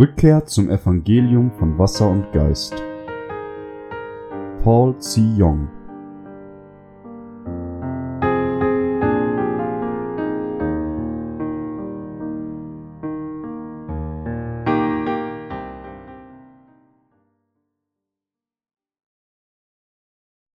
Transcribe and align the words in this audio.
Rückkehr 0.00 0.46
zum 0.46 0.70
Evangelium 0.70 1.52
von 1.52 1.76
Wasser 1.76 2.08
und 2.08 2.32
Geist. 2.32 2.72
Paul 4.62 4.98
C. 4.98 5.20
Young 5.36 5.68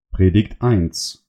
Predigt 0.09 0.59
1 0.59 1.23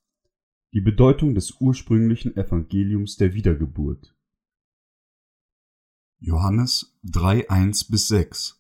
Die 0.73 0.81
Bedeutung 0.81 1.35
des 1.35 1.61
ursprünglichen 1.61 2.35
Evangeliums 2.35 3.19
der 3.19 3.35
Wiedergeburt 3.35 4.16
Johannes 6.19 6.97
3, 7.05 7.51
1 7.51 7.85
bis 7.85 8.09
6 8.09 8.59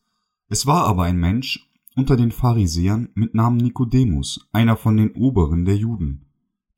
Es 0.48 0.66
war 0.66 0.84
aber 0.84 1.04
ein 1.04 1.16
Mensch 1.16 1.72
unter 1.94 2.14
den 2.14 2.30
Pharisäern 2.30 3.08
mit 3.14 3.34
Namen 3.34 3.56
Nikodemus, 3.56 4.46
einer 4.52 4.76
von 4.76 4.98
den 4.98 5.12
Oberen 5.12 5.64
der 5.64 5.78
Juden. 5.78 6.26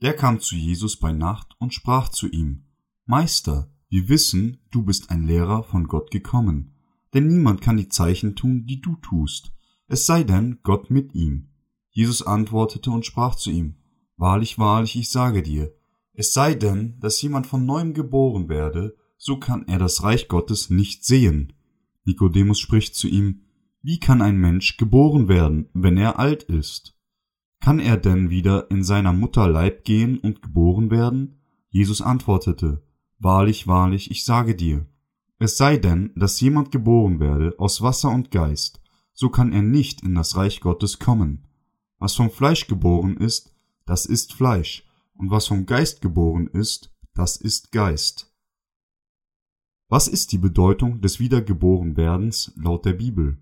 Der 0.02 0.14
kam 0.14 0.38
zu 0.38 0.54
Jesus 0.54 0.96
bei 0.96 1.12
Nacht 1.12 1.56
und 1.58 1.74
sprach 1.74 2.10
zu 2.10 2.28
ihm, 2.28 2.62
Meister, 3.06 3.72
wir 3.88 4.08
wissen, 4.08 4.58
du 4.70 4.84
bist 4.84 5.10
ein 5.10 5.24
Lehrer 5.24 5.64
von 5.64 5.88
Gott 5.88 6.12
gekommen, 6.12 6.76
denn 7.12 7.26
niemand 7.26 7.60
kann 7.60 7.76
die 7.76 7.88
Zeichen 7.88 8.36
tun, 8.36 8.64
die 8.64 8.80
du 8.80 8.94
tust, 8.96 9.50
es 9.88 10.06
sei 10.06 10.22
denn 10.22 10.60
Gott 10.62 10.90
mit 10.90 11.12
ihm. 11.12 11.48
Jesus 11.90 12.22
antwortete 12.22 12.92
und 12.92 13.04
sprach 13.04 13.34
zu 13.34 13.50
ihm, 13.50 13.74
Wahrlich, 14.16 14.60
wahrlich, 14.60 14.94
ich 14.94 15.10
sage 15.10 15.42
dir, 15.42 15.74
es 16.12 16.32
sei 16.32 16.54
denn, 16.54 17.00
dass 17.00 17.20
jemand 17.20 17.48
von 17.48 17.66
neuem 17.66 17.94
geboren 17.94 18.48
werde, 18.48 18.96
so 19.18 19.38
kann 19.38 19.66
er 19.68 19.78
das 19.78 20.02
Reich 20.02 20.28
Gottes 20.28 20.70
nicht 20.70 21.04
sehen. 21.04 21.52
Nikodemus 22.04 22.58
spricht 22.58 22.94
zu 22.94 23.08
ihm, 23.08 23.42
Wie 23.82 23.98
kann 23.98 24.22
ein 24.22 24.38
Mensch 24.38 24.76
geboren 24.76 25.28
werden, 25.28 25.68
wenn 25.74 25.98
er 25.98 26.18
alt 26.18 26.44
ist? 26.44 26.96
Kann 27.60 27.80
er 27.80 27.96
denn 27.96 28.30
wieder 28.30 28.70
in 28.70 28.84
seiner 28.84 29.12
Mutter 29.12 29.48
Leib 29.48 29.84
gehen 29.84 30.18
und 30.18 30.40
geboren 30.40 30.90
werden? 30.90 31.40
Jesus 31.68 32.00
antwortete, 32.00 32.82
Wahrlich, 33.18 33.66
wahrlich, 33.66 34.10
ich 34.10 34.24
sage 34.24 34.54
dir, 34.54 34.86
es 35.40 35.56
sei 35.56 35.76
denn, 35.76 36.12
dass 36.14 36.40
jemand 36.40 36.70
geboren 36.70 37.20
werde 37.20 37.54
aus 37.58 37.82
Wasser 37.82 38.10
und 38.10 38.30
Geist, 38.30 38.80
so 39.12 39.28
kann 39.28 39.52
er 39.52 39.62
nicht 39.62 40.02
in 40.02 40.14
das 40.14 40.36
Reich 40.36 40.60
Gottes 40.60 40.98
kommen. 40.98 41.46
Was 41.98 42.14
vom 42.14 42.30
Fleisch 42.30 42.68
geboren 42.68 43.16
ist, 43.16 43.52
das 43.84 44.06
ist 44.06 44.32
Fleisch, 44.32 44.86
und 45.14 45.30
was 45.30 45.48
vom 45.48 45.66
Geist 45.66 46.00
geboren 46.00 46.46
ist, 46.46 46.94
das 47.14 47.36
ist 47.36 47.72
Geist. 47.72 48.27
Was 49.90 50.06
ist 50.06 50.32
die 50.32 50.38
Bedeutung 50.38 51.00
des 51.00 51.18
Wiedergeborenwerdens 51.18 52.52
laut 52.56 52.84
der 52.84 52.92
Bibel? 52.92 53.38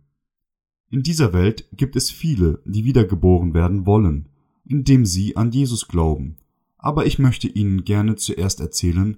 In 0.90 1.02
dieser 1.02 1.32
Welt 1.32 1.68
gibt 1.72 1.96
es 1.96 2.12
viele, 2.12 2.62
die 2.64 2.84
wiedergeboren 2.84 3.52
werden 3.52 3.84
wollen, 3.84 4.28
indem 4.64 5.04
sie 5.04 5.36
an 5.36 5.50
Jesus 5.50 5.88
glauben, 5.88 6.36
aber 6.78 7.04
ich 7.04 7.18
möchte 7.18 7.48
Ihnen 7.48 7.82
gerne 7.82 8.14
zuerst 8.14 8.60
erzählen, 8.60 9.16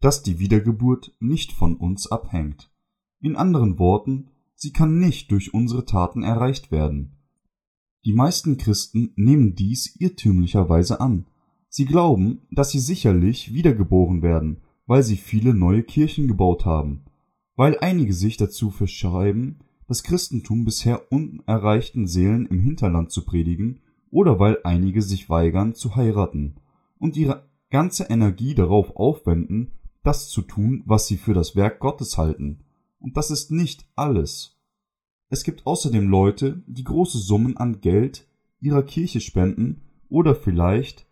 dass 0.00 0.24
die 0.24 0.40
Wiedergeburt 0.40 1.14
nicht 1.20 1.52
von 1.52 1.76
uns 1.76 2.08
abhängt. 2.08 2.68
In 3.20 3.36
anderen 3.36 3.78
Worten, 3.78 4.30
sie 4.56 4.72
kann 4.72 4.98
nicht 4.98 5.30
durch 5.30 5.54
unsere 5.54 5.84
Taten 5.84 6.24
erreicht 6.24 6.72
werden. 6.72 7.16
Die 8.04 8.12
meisten 8.12 8.56
Christen 8.56 9.12
nehmen 9.14 9.54
dies 9.54 9.94
irrtümlicherweise 10.00 11.00
an. 11.00 11.26
Sie 11.68 11.84
glauben, 11.84 12.42
dass 12.50 12.72
sie 12.72 12.80
sicherlich 12.80 13.54
wiedergeboren 13.54 14.20
werden, 14.20 14.63
weil 14.86 15.02
sie 15.02 15.16
viele 15.16 15.54
neue 15.54 15.82
Kirchen 15.82 16.28
gebaut 16.28 16.64
haben. 16.64 17.04
Weil 17.56 17.78
einige 17.78 18.12
sich 18.12 18.36
dazu 18.36 18.70
verschreiben, 18.70 19.60
das 19.86 20.02
Christentum 20.02 20.64
bisher 20.64 21.12
unerreichten 21.12 22.06
Seelen 22.06 22.46
im 22.46 22.60
Hinterland 22.60 23.10
zu 23.10 23.24
predigen, 23.24 23.80
oder 24.10 24.38
weil 24.38 24.58
einige 24.62 25.02
sich 25.02 25.28
weigern 25.28 25.74
zu 25.74 25.96
heiraten 25.96 26.54
und 26.98 27.16
ihre 27.16 27.48
ganze 27.70 28.04
Energie 28.04 28.54
darauf 28.54 28.94
aufwenden, 28.94 29.72
das 30.04 30.28
zu 30.28 30.42
tun, 30.42 30.84
was 30.86 31.08
sie 31.08 31.16
für 31.16 31.34
das 31.34 31.56
Werk 31.56 31.80
Gottes 31.80 32.16
halten. 32.16 32.60
Und 33.00 33.16
das 33.16 33.32
ist 33.32 33.50
nicht 33.50 33.86
alles. 33.96 34.56
Es 35.30 35.42
gibt 35.42 35.66
außerdem 35.66 36.08
Leute, 36.08 36.62
die 36.68 36.84
große 36.84 37.18
Summen 37.18 37.56
an 37.56 37.80
Geld 37.80 38.28
ihrer 38.60 38.84
Kirche 38.84 39.20
spenden 39.20 39.82
oder 40.08 40.36
vielleicht 40.36 41.06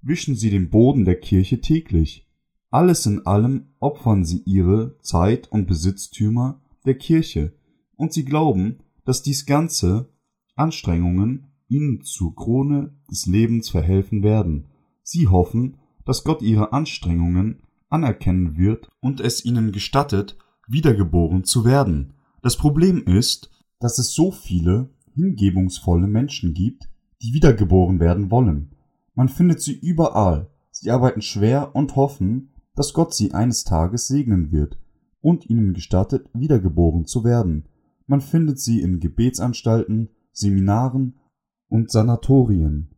wischen 0.00 0.34
sie 0.34 0.48
den 0.48 0.70
Boden 0.70 1.04
der 1.04 1.20
Kirche 1.20 1.60
täglich. 1.60 2.27
Alles 2.70 3.06
in 3.06 3.24
allem 3.26 3.68
opfern 3.80 4.24
sie 4.24 4.42
ihre 4.44 4.98
Zeit 5.00 5.50
und 5.50 5.66
Besitztümer 5.66 6.60
der 6.84 6.98
Kirche 6.98 7.54
und 7.96 8.12
sie 8.12 8.24
glauben, 8.24 8.80
dass 9.04 9.22
dies 9.22 9.46
ganze 9.46 10.10
Anstrengungen 10.54 11.48
ihnen 11.68 12.02
zur 12.02 12.34
Krone 12.34 12.94
des 13.10 13.26
Lebens 13.26 13.70
verhelfen 13.70 14.22
werden. 14.22 14.66
Sie 15.02 15.28
hoffen, 15.28 15.78
dass 16.04 16.24
Gott 16.24 16.42
ihre 16.42 16.72
Anstrengungen 16.72 17.62
anerkennen 17.88 18.56
wird 18.58 18.88
und 19.00 19.20
es 19.20 19.44
ihnen 19.44 19.72
gestattet, 19.72 20.36
wiedergeboren 20.66 21.44
zu 21.44 21.64
werden. 21.64 22.12
Das 22.42 22.56
Problem 22.56 23.02
ist, 23.04 23.50
dass 23.80 23.98
es 23.98 24.12
so 24.12 24.30
viele 24.30 24.90
hingebungsvolle 25.14 26.06
Menschen 26.06 26.52
gibt, 26.52 26.88
die 27.22 27.32
wiedergeboren 27.32 27.98
werden 27.98 28.30
wollen. 28.30 28.72
Man 29.14 29.28
findet 29.28 29.62
sie 29.62 29.78
überall. 29.78 30.50
Sie 30.70 30.90
arbeiten 30.90 31.22
schwer 31.22 31.74
und 31.74 31.96
hoffen, 31.96 32.50
dass 32.78 32.92
Gott 32.92 33.12
sie 33.12 33.34
eines 33.34 33.64
Tages 33.64 34.06
segnen 34.06 34.52
wird 34.52 34.78
und 35.20 35.50
ihnen 35.50 35.74
gestattet, 35.74 36.30
wiedergeboren 36.32 37.06
zu 37.06 37.24
werden. 37.24 37.64
Man 38.06 38.20
findet 38.20 38.60
sie 38.60 38.80
in 38.80 39.00
Gebetsanstalten, 39.00 40.10
Seminaren 40.30 41.18
und 41.66 41.90
Sanatorien. 41.90 42.94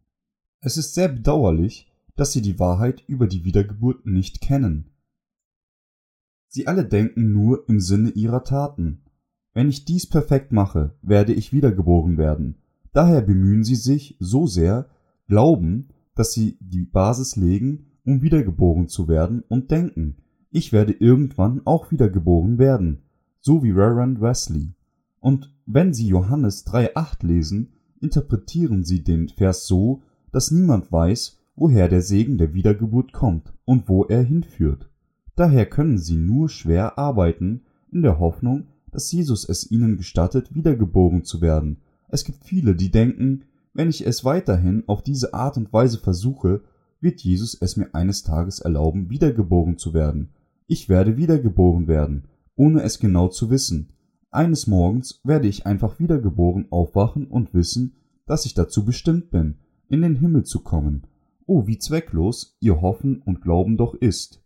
Es 0.61 0.77
ist 0.77 0.93
sehr 0.93 1.09
bedauerlich, 1.09 1.91
dass 2.15 2.33
sie 2.33 2.43
die 2.43 2.59
Wahrheit 2.59 3.03
über 3.07 3.27
die 3.27 3.47
Wiedergeburt 3.47 4.05
nicht 4.05 4.43
kennen. 4.43 4.91
Sie 6.49 6.67
alle 6.67 6.85
denken 6.85 7.33
nur 7.33 7.67
im 7.67 7.81
Sinne 7.81 8.11
ihrer 8.11 8.45
Taten. 8.45 9.07
Wenn 9.55 9.71
ich 9.71 9.87
dies 9.87 10.07
perfekt 10.07 10.53
mache, 10.53 10.95
werde 11.01 11.33
ich 11.33 11.55
wiedergeboren 11.55 12.19
werden. 12.19 12.57
Daher 12.93 13.23
bemühen 13.23 13.65
sie 13.65 13.77
sich 13.77 14.19
so 14.21 14.47
sehr, 14.47 14.91
glauben, 15.27 15.89
dass 16.15 16.35
sie 16.35 16.59
die 16.61 16.85
Basis 16.85 17.37
legen, 17.37 17.90
um 18.10 18.22
wiedergeboren 18.22 18.88
zu 18.88 19.06
werden 19.06 19.44
und 19.48 19.71
denken, 19.71 20.16
ich 20.50 20.72
werde 20.72 20.93
irgendwann 20.93 21.62
auch 21.65 21.93
wiedergeboren 21.93 22.59
werden, 22.59 23.03
so 23.41 23.62
wie 23.62 23.71
Reverend 23.71 24.21
Wesley. 24.21 24.72
Und 25.21 25.54
wenn 25.65 25.94
sie 25.94 26.09
Johannes 26.09 26.66
3,8 26.66 27.25
lesen, 27.25 27.69
interpretieren 28.00 28.82
sie 28.82 29.04
den 29.04 29.28
Vers 29.28 29.69
so, 29.69 30.03
dass 30.32 30.50
niemand 30.50 30.91
weiß, 30.91 31.38
woher 31.54 31.88
der 31.88 32.03
Segen 32.03 32.37
der 32.37 32.53
Wiedergeburt 32.53 33.12
kommt 33.12 33.53
und 33.65 33.88
wo 33.88 34.03
er 34.03 34.25
hinführt. 34.25 34.91
Daher 35.37 35.66
können 35.66 35.99
sie 35.99 36.16
nur 36.16 36.49
schwer 36.49 36.99
arbeiten, 36.99 37.62
in 37.93 38.03
der 38.03 38.19
Hoffnung, 38.19 38.66
dass 38.91 39.12
Jesus 39.12 39.49
es 39.49 39.70
ihnen 39.70 39.97
gestattet, 39.97 40.53
wiedergeboren 40.53 41.22
zu 41.22 41.41
werden. 41.41 41.76
Es 42.09 42.25
gibt 42.25 42.44
viele, 42.44 42.75
die 42.75 42.91
denken, 42.91 43.44
wenn 43.72 43.88
ich 43.88 44.04
es 44.04 44.25
weiterhin 44.25 44.82
auf 44.88 45.00
diese 45.00 45.32
Art 45.32 45.56
und 45.56 45.72
Weise 45.72 45.99
versuche, 45.99 46.62
wird 47.00 47.21
Jesus 47.21 47.56
es 47.61 47.77
mir 47.77 47.94
eines 47.94 48.22
Tages 48.22 48.61
erlauben, 48.61 49.11
wiedergeboren 49.11 49.78
zu 49.78 49.94
werden. 49.94 50.31
Ich 50.66 50.88
werde 50.88 51.16
wiedergeboren 51.16 51.88
werden, 51.88 52.25
ohne 52.56 52.83
es 52.83 52.99
genau 52.99 53.28
zu 53.28 53.50
wissen. 53.50 53.91
Eines 54.31 54.66
Morgens 54.66 55.21
werde 55.25 55.49
ich 55.49 55.66
einfach 55.66 55.99
wiedergeboren 55.99 56.66
aufwachen 56.71 57.27
und 57.27 57.55
wissen, 57.55 57.94
dass 58.27 58.47
ich 58.47 58.55
dazu 58.55 58.85
bestimmt 58.85 59.31
bin, 59.31 59.56
in 59.88 60.02
den 60.02 60.17
Himmel 60.17 60.44
zu 60.44 60.61
kommen. 60.61 61.06
Oh, 61.47 61.67
wie 61.67 61.79
zwecklos 61.79 62.56
ihr 62.61 62.81
Hoffen 62.81 63.23
und 63.23 63.43
Glauben 63.43 63.76
doch 63.76 63.94
ist. 63.94 64.44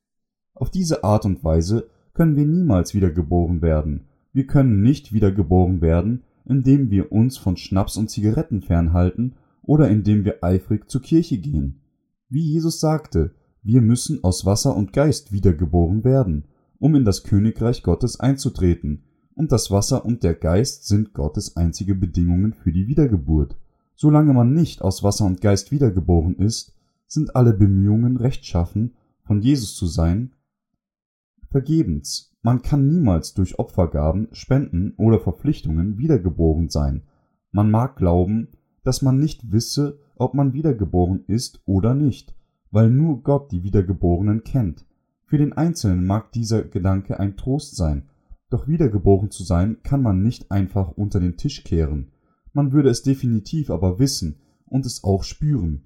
Auf 0.55 0.71
diese 0.71 1.05
Art 1.05 1.27
und 1.27 1.45
Weise 1.45 1.89
können 2.15 2.37
wir 2.37 2.47
niemals 2.47 2.95
wiedergeboren 2.95 3.61
werden, 3.61 4.07
wir 4.35 4.49
können 4.49 4.83
nicht 4.83 5.13
wiedergeboren 5.13 5.81
werden, 5.81 6.25
indem 6.45 6.91
wir 6.91 7.13
uns 7.13 7.39
von 7.39 7.57
Schnaps 7.57 7.97
und 7.97 8.11
Zigaretten 8.11 8.63
fernhalten 8.63 9.35
oder 9.63 9.89
indem 9.89 10.25
wir 10.25 10.43
eifrig 10.43 10.91
zur 10.91 11.03
Kirche 11.03 11.39
gehen. 11.39 11.81
Wie 12.29 12.43
Jesus 12.43 12.81
sagte, 12.81 13.35
wir 13.63 13.81
müssen 13.81 14.23
aus 14.25 14.45
Wasser 14.45 14.77
und 14.77 14.93
Geist 14.93 15.33
wiedergeboren 15.33 16.05
werden, 16.05 16.45
um 16.79 16.95
in 16.95 17.05
das 17.05 17.25
Königreich 17.25 17.83
Gottes 17.83 18.21
einzutreten, 18.21 19.05
und 19.35 19.51
das 19.51 19.71
Wasser 19.71 20.05
und 20.05 20.23
der 20.23 20.35
Geist 20.35 20.87
sind 20.87 21.13
Gottes 21.13 21.57
einzige 21.57 21.95
Bedingungen 21.95 22.53
für 22.53 22.73
die 22.73 22.87
Wiedergeburt. 22.87 23.57
Solange 23.97 24.33
man 24.33 24.53
nicht 24.53 24.83
aus 24.83 25.03
Wasser 25.03 25.25
und 25.25 25.41
Geist 25.41 25.73
wiedergeboren 25.73 26.37
ist, 26.37 26.77
sind 27.07 27.35
alle 27.35 27.53
Bemühungen 27.53 28.17
rechtschaffen, 28.17 28.95
von 29.23 29.41
Jesus 29.41 29.75
zu 29.75 29.87
sein, 29.87 30.35
vergebens. 31.51 32.37
Man 32.43 32.63
kann 32.63 32.87
niemals 32.87 33.35
durch 33.35 33.59
Opfergaben, 33.59 34.29
Spenden 34.33 34.93
oder 34.99 35.19
Verpflichtungen 35.19 35.99
wiedergeboren 35.99 36.69
sein. 36.69 37.05
Man 37.53 37.71
mag 37.71 37.97
glauben, 37.97 38.49
dass 38.85 39.03
man 39.03 39.19
nicht 39.19 39.51
wisse, 39.51 39.99
ob 40.15 40.35
man 40.35 40.53
wiedergeboren 40.53 41.25
ist 41.27 41.61
oder 41.67 41.95
nicht, 41.95 42.35
weil 42.71 42.91
nur 42.91 43.23
Gott 43.23 43.51
die 43.51 43.65
Wiedergeborenen 43.65 44.45
kennt. 44.45 44.87
Für 45.25 45.39
den 45.39 45.53
Einzelnen 45.53 46.07
mag 46.07 46.31
dieser 46.33 46.63
Gedanke 46.63 47.19
ein 47.19 47.37
Trost 47.37 47.77
sein, 47.77 48.09
Doch 48.51 48.69
wiedergeboren 48.69 49.33
zu 49.33 49.43
sein 49.43 49.79
kann 49.83 50.01
man 50.01 50.23
nicht 50.23 50.53
einfach 50.53 50.93
unter 50.93 51.19
den 51.19 51.37
Tisch 51.37 51.65
kehren. 51.65 52.13
Man 52.53 52.71
würde 52.71 52.89
es 52.89 53.03
definitiv 53.03 53.69
aber 53.69 53.99
wissen 53.99 54.37
und 54.67 54.87
es 54.87 55.03
auch 55.03 55.25
spüren. 55.25 55.83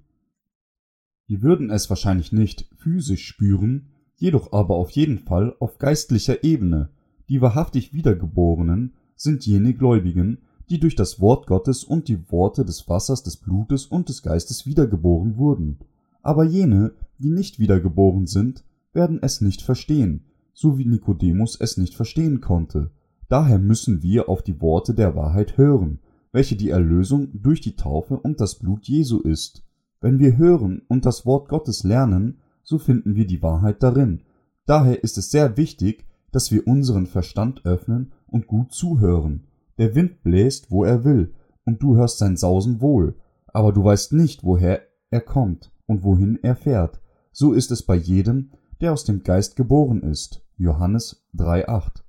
Wir 1.25 1.41
würden 1.41 1.71
es 1.71 1.89
wahrscheinlich 1.89 2.31
nicht 2.31 2.69
physisch 2.77 3.25
spüren, 3.25 3.87
jedoch 4.17 4.53
aber 4.53 4.75
auf 4.75 4.91
jeden 4.91 5.17
Fall 5.17 5.55
auf 5.59 5.79
geistlicher 5.79 6.43
Ebene. 6.43 6.89
Die 7.27 7.41
wahrhaftig 7.41 7.93
Wiedergeborenen 7.93 8.93
sind 9.15 9.45
jene 9.45 9.73
Gläubigen, 9.73 10.39
die 10.69 10.79
durch 10.79 10.95
das 10.95 11.19
Wort 11.19 11.47
Gottes 11.47 11.83
und 11.83 12.07
die 12.07 12.31
Worte 12.31 12.63
des 12.63 12.87
Wassers, 12.87 13.23
des 13.23 13.37
Blutes 13.37 13.85
und 13.85 14.09
des 14.09 14.21
Geistes 14.21 14.65
wiedergeboren 14.65 15.37
wurden. 15.37 15.79
Aber 16.21 16.43
jene, 16.43 16.93
die 17.17 17.29
nicht 17.29 17.59
wiedergeboren 17.59 18.27
sind, 18.27 18.63
werden 18.93 19.19
es 19.21 19.41
nicht 19.41 19.61
verstehen, 19.61 20.25
so 20.53 20.77
wie 20.77 20.85
Nikodemus 20.85 21.59
es 21.59 21.77
nicht 21.77 21.95
verstehen 21.95 22.41
konnte. 22.41 22.91
Daher 23.27 23.59
müssen 23.59 24.03
wir 24.03 24.29
auf 24.29 24.41
die 24.41 24.61
Worte 24.61 24.93
der 24.93 25.15
Wahrheit 25.15 25.57
hören, 25.57 25.99
welche 26.31 26.55
die 26.55 26.69
Erlösung 26.69 27.29
durch 27.33 27.61
die 27.61 27.75
Taufe 27.75 28.17
und 28.17 28.39
das 28.39 28.55
Blut 28.55 28.87
Jesu 28.87 29.19
ist. 29.19 29.63
Wenn 30.01 30.19
wir 30.19 30.37
hören 30.37 30.81
und 30.87 31.05
das 31.05 31.25
Wort 31.25 31.49
Gottes 31.49 31.83
lernen, 31.83 32.39
so 32.63 32.77
finden 32.77 33.15
wir 33.15 33.25
die 33.25 33.41
Wahrheit 33.41 33.81
darin. 33.83 34.21
Daher 34.65 35.03
ist 35.03 35.17
es 35.17 35.31
sehr 35.31 35.57
wichtig, 35.57 36.05
dass 36.31 36.51
wir 36.51 36.67
unseren 36.67 37.07
Verstand 37.07 37.65
öffnen 37.65 38.11
und 38.27 38.45
gut 38.45 38.71
zuhören. 38.71 39.47
Der 39.79 39.95
Wind 39.95 40.21
bläst, 40.23 40.69
wo 40.69 40.83
er 40.83 41.03
will, 41.03 41.33
und 41.65 41.81
du 41.81 41.95
hörst 41.95 42.19
sein 42.19 42.37
Sausen 42.37 42.81
wohl, 42.81 43.15
aber 43.47 43.73
du 43.73 43.83
weißt 43.83 44.13
nicht, 44.13 44.43
woher 44.43 44.81
er 45.09 45.21
kommt 45.21 45.71
und 45.87 46.03
wohin 46.03 46.37
er 46.43 46.55
fährt. 46.55 47.01
So 47.31 47.53
ist 47.53 47.71
es 47.71 47.83
bei 47.83 47.95
jedem, 47.95 48.51
der 48.81 48.93
aus 48.93 49.05
dem 49.05 49.23
Geist 49.23 49.55
geboren 49.55 50.03
ist. 50.03 50.45
Johannes 50.57 51.25
3,8. 51.35 52.03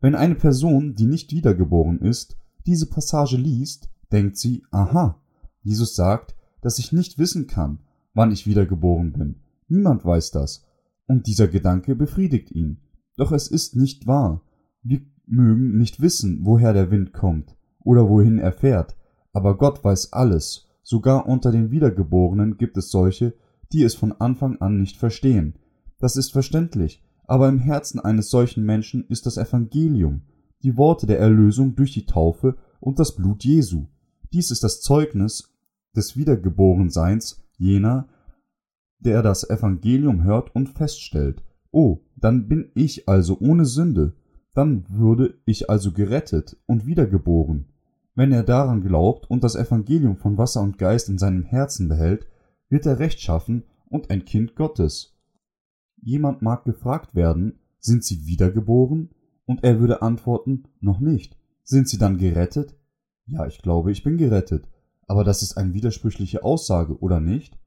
Wenn 0.00 0.14
eine 0.14 0.34
Person, 0.34 0.94
die 0.94 1.06
nicht 1.06 1.32
wiedergeboren 1.32 1.98
ist, 1.98 2.36
diese 2.66 2.86
Passage 2.86 3.36
liest, 3.36 3.88
denkt 4.12 4.36
sie, 4.36 4.62
aha, 4.70 5.20
Jesus 5.62 5.94
sagt, 5.94 6.34
dass 6.60 6.78
ich 6.78 6.92
nicht 6.92 7.18
wissen 7.18 7.46
kann, 7.46 7.78
wann 8.12 8.32
ich 8.32 8.46
wiedergeboren 8.46 9.12
bin. 9.12 9.40
Niemand 9.68 10.04
weiß 10.04 10.30
das. 10.30 10.66
Und 11.06 11.26
dieser 11.26 11.48
Gedanke 11.48 11.94
befriedigt 11.94 12.50
ihn. 12.50 12.82
Doch 13.16 13.32
es 13.32 13.48
ist 13.48 13.76
nicht 13.76 14.06
wahr. 14.06 14.42
Wir 14.82 15.00
mögen 15.26 15.78
nicht 15.78 16.00
wissen, 16.00 16.40
woher 16.42 16.72
der 16.72 16.90
Wind 16.90 17.12
kommt 17.12 17.56
oder 17.80 18.08
wohin 18.08 18.38
er 18.38 18.52
fährt, 18.52 18.96
aber 19.32 19.56
Gott 19.56 19.84
weiß 19.84 20.12
alles. 20.12 20.68
Sogar 20.82 21.26
unter 21.26 21.50
den 21.50 21.70
Wiedergeborenen 21.70 22.58
gibt 22.58 22.76
es 22.76 22.90
solche, 22.90 23.34
die 23.72 23.82
es 23.82 23.94
von 23.94 24.12
Anfang 24.12 24.60
an 24.60 24.78
nicht 24.78 24.96
verstehen. 24.96 25.54
Das 25.98 26.16
ist 26.16 26.32
verständlich, 26.32 27.02
aber 27.26 27.48
im 27.48 27.58
Herzen 27.58 28.00
eines 28.00 28.28
solchen 28.30 28.64
Menschen 28.64 29.06
ist 29.08 29.26
das 29.26 29.38
Evangelium, 29.38 30.22
die 30.62 30.76
Worte 30.76 31.06
der 31.06 31.18
Erlösung 31.18 31.74
durch 31.74 31.92
die 31.92 32.06
Taufe 32.06 32.56
und 32.80 32.98
das 32.98 33.14
Blut 33.16 33.44
Jesu. 33.44 33.86
Dies 34.32 34.50
ist 34.50 34.62
das 34.62 34.80
Zeugnis 34.80 35.54
des 35.96 36.16
Wiedergeborenseins 36.16 37.42
jener, 37.56 38.08
der 38.98 39.22
das 39.22 39.48
Evangelium 39.48 40.24
hört 40.24 40.54
und 40.54 40.68
feststellt, 40.68 41.42
oh, 41.70 42.00
dann 42.16 42.48
bin 42.48 42.70
ich 42.74 43.08
also 43.08 43.38
ohne 43.40 43.64
Sünde, 43.64 44.14
dann 44.54 44.86
würde 44.88 45.34
ich 45.44 45.68
also 45.68 45.92
gerettet 45.92 46.56
und 46.66 46.86
wiedergeboren. 46.86 47.66
Wenn 48.14 48.32
er 48.32 48.44
daran 48.44 48.80
glaubt 48.80 49.28
und 49.28 49.42
das 49.42 49.56
Evangelium 49.56 50.16
von 50.16 50.38
Wasser 50.38 50.62
und 50.62 50.78
Geist 50.78 51.08
in 51.08 51.18
seinem 51.18 51.42
Herzen 51.42 51.88
behält, 51.88 52.26
wird 52.68 52.86
er 52.86 53.00
rechtschaffen 53.00 53.64
und 53.88 54.10
ein 54.10 54.24
Kind 54.24 54.54
Gottes. 54.54 55.16
Jemand 56.00 56.42
mag 56.42 56.64
gefragt 56.64 57.14
werden, 57.14 57.58
sind 57.80 58.04
sie 58.04 58.26
wiedergeboren? 58.26 59.10
Und 59.46 59.62
er 59.62 59.78
würde 59.78 60.00
antworten, 60.00 60.64
noch 60.80 61.00
nicht. 61.00 61.36
Sind 61.64 61.88
sie 61.88 61.98
dann 61.98 62.16
gerettet? 62.16 62.76
Ja, 63.26 63.46
ich 63.46 63.60
glaube, 63.60 63.92
ich 63.92 64.02
bin 64.02 64.16
gerettet. 64.16 64.68
Aber 65.06 65.24
das 65.24 65.42
ist 65.42 65.58
eine 65.58 65.74
widersprüchliche 65.74 66.44
Aussage, 66.44 66.98
oder 66.98 67.20
nicht? 67.20 67.58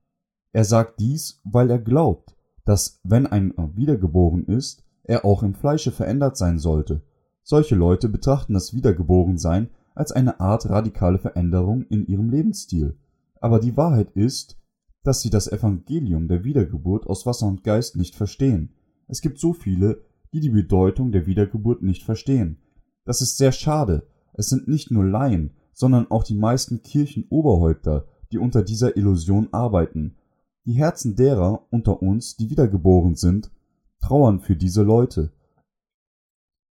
Er 0.54 0.64
sagt 0.64 1.00
dies, 1.00 1.42
weil 1.44 1.70
er 1.70 1.80
glaubt, 1.80 2.36
dass, 2.66 3.00
wenn 3.04 3.28
ein 3.28 3.54
wiedergeboren 3.76 4.46
ist, 4.46 4.87
er 5.08 5.26
auch 5.26 5.42
im 5.42 5.56
Fleische 5.56 5.92
verändert 5.92 6.38
sein 6.38 6.60
sollte. 6.60 7.02
Solche 7.44 7.76
Leute 7.76 8.10
betrachten 8.10 8.54
das 8.54 8.74
Wiedergeborensein 8.74 9.70
als 9.96 10.12
eine 10.12 10.40
Art 10.40 10.70
radikale 10.70 11.18
Veränderung 11.18 11.84
in 11.84 12.06
ihrem 12.06 12.30
Lebensstil. 12.30 12.98
Aber 13.40 13.60
die 13.60 13.76
Wahrheit 13.78 14.12
ist, 14.12 14.58
dass 15.04 15.22
sie 15.22 15.30
das 15.30 15.52
Evangelium 15.52 16.28
der 16.28 16.44
Wiedergeburt 16.44 17.08
aus 17.08 17.26
Wasser 17.26 17.48
und 17.48 17.64
Geist 17.64 17.96
nicht 17.96 18.16
verstehen. 18.16 18.74
Es 19.08 19.22
gibt 19.22 19.40
so 19.40 19.54
viele, 19.54 20.04
die 20.34 20.42
die 20.42 20.50
Bedeutung 20.50 21.12
der 21.12 21.26
Wiedergeburt 21.26 21.82
nicht 21.82 22.04
verstehen. 22.04 22.60
Das 23.06 23.22
ist 23.22 23.38
sehr 23.38 23.54
schade. 23.54 24.08
Es 24.34 24.50
sind 24.50 24.68
nicht 24.68 24.92
nur 24.92 25.06
Laien, 25.06 25.52
sondern 25.72 26.12
auch 26.12 26.24
die 26.24 26.36
meisten 26.36 26.82
Kirchenoberhäupter, 26.82 28.06
die 28.32 28.38
unter 28.38 28.64
dieser 28.64 28.98
Illusion 28.98 29.48
arbeiten. 29.54 30.16
Die 30.66 30.74
Herzen 30.74 31.16
derer 31.16 31.66
unter 31.70 32.02
uns, 32.02 32.36
die 32.36 32.50
wiedergeboren 32.50 33.16
sind, 33.16 33.50
trauern 34.08 34.40
für 34.40 34.56
diese 34.56 34.84
Leute. 34.84 35.34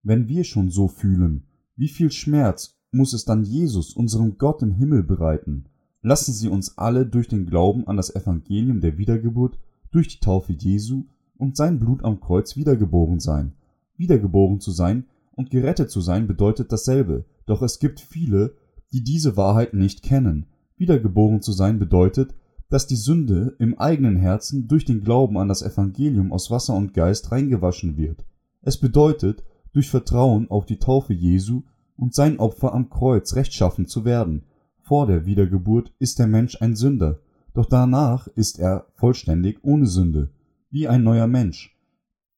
Wenn 0.04 0.28
wir 0.28 0.44
schon 0.44 0.70
so 0.70 0.88
fühlen, 0.88 1.48
wie 1.76 1.88
viel 1.88 2.12
Schmerz 2.12 2.78
muss 2.92 3.14
es 3.14 3.26
dann 3.26 3.44
Jesus, 3.44 3.96
unserem 3.96 4.38
Gott 4.38 4.62
im 4.62 4.72
Himmel 4.72 5.02
bereiten? 5.02 5.66
Lassen 6.04 6.32
Sie 6.32 6.48
uns 6.48 6.78
alle 6.78 7.08
durch 7.08 7.28
den 7.28 7.48
Glauben 7.48 7.88
an 7.88 7.98
das 7.98 8.16
Evangelium 8.16 8.82
der 8.82 9.00
Wiedergeburt, 9.00 9.58
durch 9.90 10.10
die 10.10 10.20
Taufe 10.20 10.54
Jesu 10.54 11.06
und 11.36 11.58
sein 11.58 11.80
Blut 11.80 12.04
am 12.04 12.20
Kreuz 12.20 12.56
wiedergeboren 12.56 13.20
sein. 13.20 13.54
Wiedergeboren 13.98 14.60
zu 14.60 14.70
sein 14.70 15.08
und 15.32 15.50
gerettet 15.50 15.90
zu 15.90 16.02
sein 16.02 16.28
bedeutet 16.28 16.72
dasselbe, 16.72 17.26
doch 17.48 17.64
es 17.64 17.80
gibt 17.80 18.00
viele, 18.00 18.54
die 18.92 19.04
diese 19.04 19.38
Wahrheit 19.38 19.74
nicht 19.74 20.04
kennen. 20.04 20.46
Wiedergeboren 20.78 21.42
zu 21.42 21.52
sein 21.52 21.80
bedeutet, 21.80 22.36
dass 22.74 22.88
die 22.88 22.96
Sünde 22.96 23.56
im 23.60 23.78
eigenen 23.78 24.16
Herzen 24.16 24.68
durch 24.68 24.84
den 24.84 25.04
Glauben 25.04 25.38
an 25.38 25.48
das 25.48 25.62
Evangelium 25.62 26.32
aus 26.34 26.50
Wasser 26.50 26.74
und 26.74 26.96
Geist 26.96 27.32
reingewaschen 27.32 27.98
wird. 27.98 28.26
Es 28.64 28.80
bedeutet, 28.80 29.44
durch 29.74 29.92
Vertrauen 29.92 30.50
auf 30.50 30.66
die 30.66 30.80
Taufe 30.80 31.14
Jesu 31.14 31.62
und 31.98 32.16
sein 32.16 32.40
Opfer 32.40 32.74
am 32.74 32.90
Kreuz 32.90 33.36
rechtschaffen 33.36 33.86
zu 33.86 34.06
werden. 34.06 34.42
Vor 34.82 35.06
der 35.06 35.28
Wiedergeburt 35.28 35.94
ist 36.00 36.18
der 36.18 36.26
Mensch 36.26 36.64
ein 36.64 36.76
Sünder, 36.76 37.20
doch 37.54 37.68
danach 37.68 38.26
ist 38.30 38.58
er 38.58 38.88
vollständig 38.96 39.60
ohne 39.62 39.86
Sünde, 39.86 40.32
wie 40.72 40.88
ein 40.88 41.04
neuer 41.04 41.28
Mensch. 41.28 41.78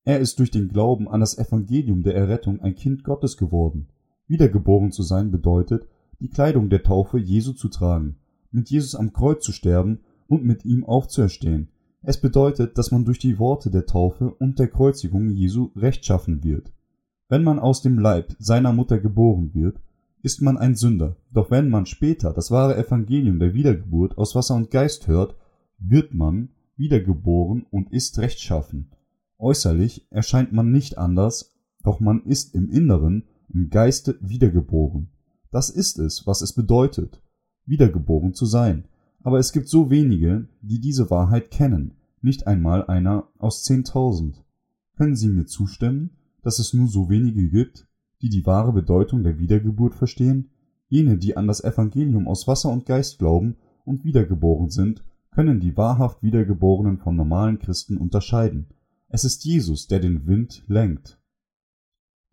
Er 0.04 0.20
ist 0.20 0.40
durch 0.40 0.52
den 0.52 0.68
Glauben 0.68 1.08
an 1.08 1.22
das 1.22 1.38
Evangelium 1.38 2.04
der 2.04 2.14
Errettung 2.14 2.60
ein 2.60 2.76
Kind 2.76 3.06
Gottes 3.06 3.38
geworden. 3.38 3.88
Wiedergeboren 4.28 4.92
zu 4.92 5.02
sein 5.02 5.32
bedeutet, 5.32 5.88
die 6.20 6.28
Kleidung 6.28 6.70
der 6.70 6.84
Taufe 6.84 7.20
Jesu 7.20 7.54
zu 7.54 7.70
tragen, 7.70 8.18
mit 8.52 8.70
Jesus 8.70 8.96
am 8.96 9.14
Kreuz 9.14 9.42
zu 9.42 9.54
sterben 9.54 10.00
und 10.28 10.44
mit 10.44 10.66
ihm 10.66 10.84
aufzuerstehen. 10.84 11.70
Es 12.02 12.22
bedeutet, 12.22 12.78
dass 12.78 12.92
man 12.92 13.06
durch 13.06 13.20
die 13.20 13.40
Worte 13.40 13.72
der 13.72 13.86
Taufe 13.86 14.32
und 14.32 14.60
der 14.60 14.68
Kreuzigung 14.68 15.30
Jesu 15.30 15.72
rechtschaffen 15.76 16.44
wird. 16.44 16.72
Wenn 17.30 17.44
man 17.44 17.58
aus 17.58 17.82
dem 17.82 17.98
Leib 17.98 18.36
seiner 18.38 18.74
Mutter 18.74 19.00
geboren 19.00 19.52
wird, 19.54 19.82
ist 20.22 20.42
man 20.42 20.58
ein 20.58 20.76
Sünder, 20.76 21.18
doch 21.32 21.52
wenn 21.52 21.70
man 21.70 21.86
später 21.86 22.34
das 22.34 22.52
wahre 22.52 22.78
Evangelium 22.78 23.40
der 23.40 23.54
Wiedergeburt 23.54 24.18
aus 24.18 24.36
Wasser 24.36 24.56
und 24.56 24.72
Geist 24.72 25.08
hört, 25.08 25.36
wird 25.80 26.14
man 26.14 26.50
wiedergeboren 26.78 27.66
und 27.70 27.92
ist 27.92 28.20
rechtschaffen. 28.20 28.92
Äußerlich 29.38 30.08
erscheint 30.12 30.54
man 30.54 30.72
nicht 30.72 30.98
anders, 30.98 31.56
doch 31.84 32.00
man 32.00 32.24
ist 32.24 32.56
im 32.56 32.70
Inneren, 32.70 33.26
im 33.54 33.70
Geiste 33.70 34.18
wiedergeboren. 34.22 35.10
Das 35.52 35.70
ist 35.70 36.00
es, 36.00 36.26
was 36.26 36.42
es 36.42 36.54
bedeutet, 36.54 37.22
wiedergeboren 37.66 38.34
zu 38.34 38.46
sein. 38.46 38.86
Aber 39.26 39.40
es 39.40 39.54
gibt 39.54 39.68
so 39.68 39.90
wenige, 39.90 40.48
die 40.62 40.80
diese 40.80 41.10
Wahrheit 41.10 41.50
kennen, 41.50 41.96
nicht 42.22 42.46
einmal 42.46 42.86
einer 42.86 43.28
aus 43.40 43.64
zehntausend. 43.64 44.46
Können 44.98 45.16
Sie 45.16 45.30
mir 45.30 45.48
zustimmen, 45.48 46.12
dass 46.44 46.60
es 46.60 46.76
nur 46.76 46.88
so 46.88 47.10
wenige 47.10 47.50
gibt, 47.50 47.88
die 48.22 48.30
die 48.30 48.46
wahre 48.46 48.72
Bedeutung 48.72 49.24
der 49.24 49.40
Wiedergeburt 49.40 49.96
verstehen? 49.96 50.52
Jene, 50.90 51.18
die 51.18 51.36
an 51.38 51.48
das 51.48 51.64
Evangelium 51.64 52.28
aus 52.28 52.48
Wasser 52.48 52.72
und 52.72 52.86
Geist 52.86 53.18
glauben 53.18 53.56
und 53.84 54.04
wiedergeboren 54.04 54.70
sind, 54.70 55.04
können 55.32 55.60
die 55.60 55.76
wahrhaft 55.76 56.22
Wiedergeborenen 56.22 57.00
von 57.00 57.16
normalen 57.16 57.58
Christen 57.58 57.98
unterscheiden. 57.98 58.68
Es 59.08 59.24
ist 59.24 59.44
Jesus, 59.44 59.88
der 59.88 60.00
den 60.00 60.28
Wind 60.28 60.64
lenkt. 60.68 61.20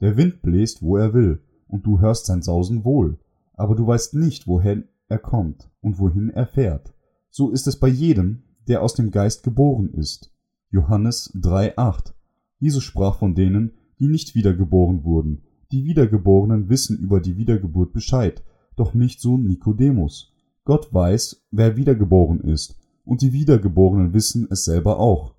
Der 0.03 0.19
Wind 0.19 0.43
bläst, 0.43 0.83
wo 0.83 0.99
er 0.99 1.15
will, 1.15 1.41
und 1.69 1.87
du 1.87 2.01
hörst 2.01 2.27
sein 2.27 2.43
Sausen 2.43 2.85
wohl, 2.85 3.19
aber 3.55 3.77
du 3.77 3.87
weißt 3.87 4.13
nicht, 4.13 4.47
woher 4.47 4.83
er 5.09 5.19
kommt 5.19 5.71
und 5.81 5.99
wohin 5.99 6.31
er 6.31 6.47
fährt. 6.47 6.95
So 7.31 7.51
ist 7.51 7.67
es 7.67 7.79
bei 7.79 7.89
jedem, 7.89 8.43
der 8.69 8.83
aus 8.83 8.95
dem 8.95 9.11
Geist 9.11 9.43
geboren 9.43 9.93
ist. 9.95 10.33
Johannes 10.71 11.33
3,8. 11.35 12.13
Jesus 12.59 12.85
sprach 12.85 13.19
von 13.19 13.35
denen, 13.35 13.73
die 13.99 14.09
nicht 14.09 14.35
wiedergeboren 14.35 15.05
wurden. 15.05 15.43
Die 15.71 15.85
Wiedergeborenen 15.85 16.69
wissen 16.69 16.99
über 16.99 17.21
die 17.21 17.37
Wiedergeburt 17.37 17.93
Bescheid, 17.93 18.43
doch 18.77 18.95
nicht 18.95 19.21
so 19.21 19.37
Nikodemus. 19.37 20.33
Gott 20.65 20.93
weiß, 20.93 21.45
wer 21.51 21.77
wiedergeboren 21.77 22.41
ist, 22.41 22.77
und 23.05 23.23
die 23.23 23.33
Wiedergeborenen 23.33 24.13
wissen 24.13 24.47
es 24.51 24.65
selber 24.65 25.01
auch. 25.01 25.35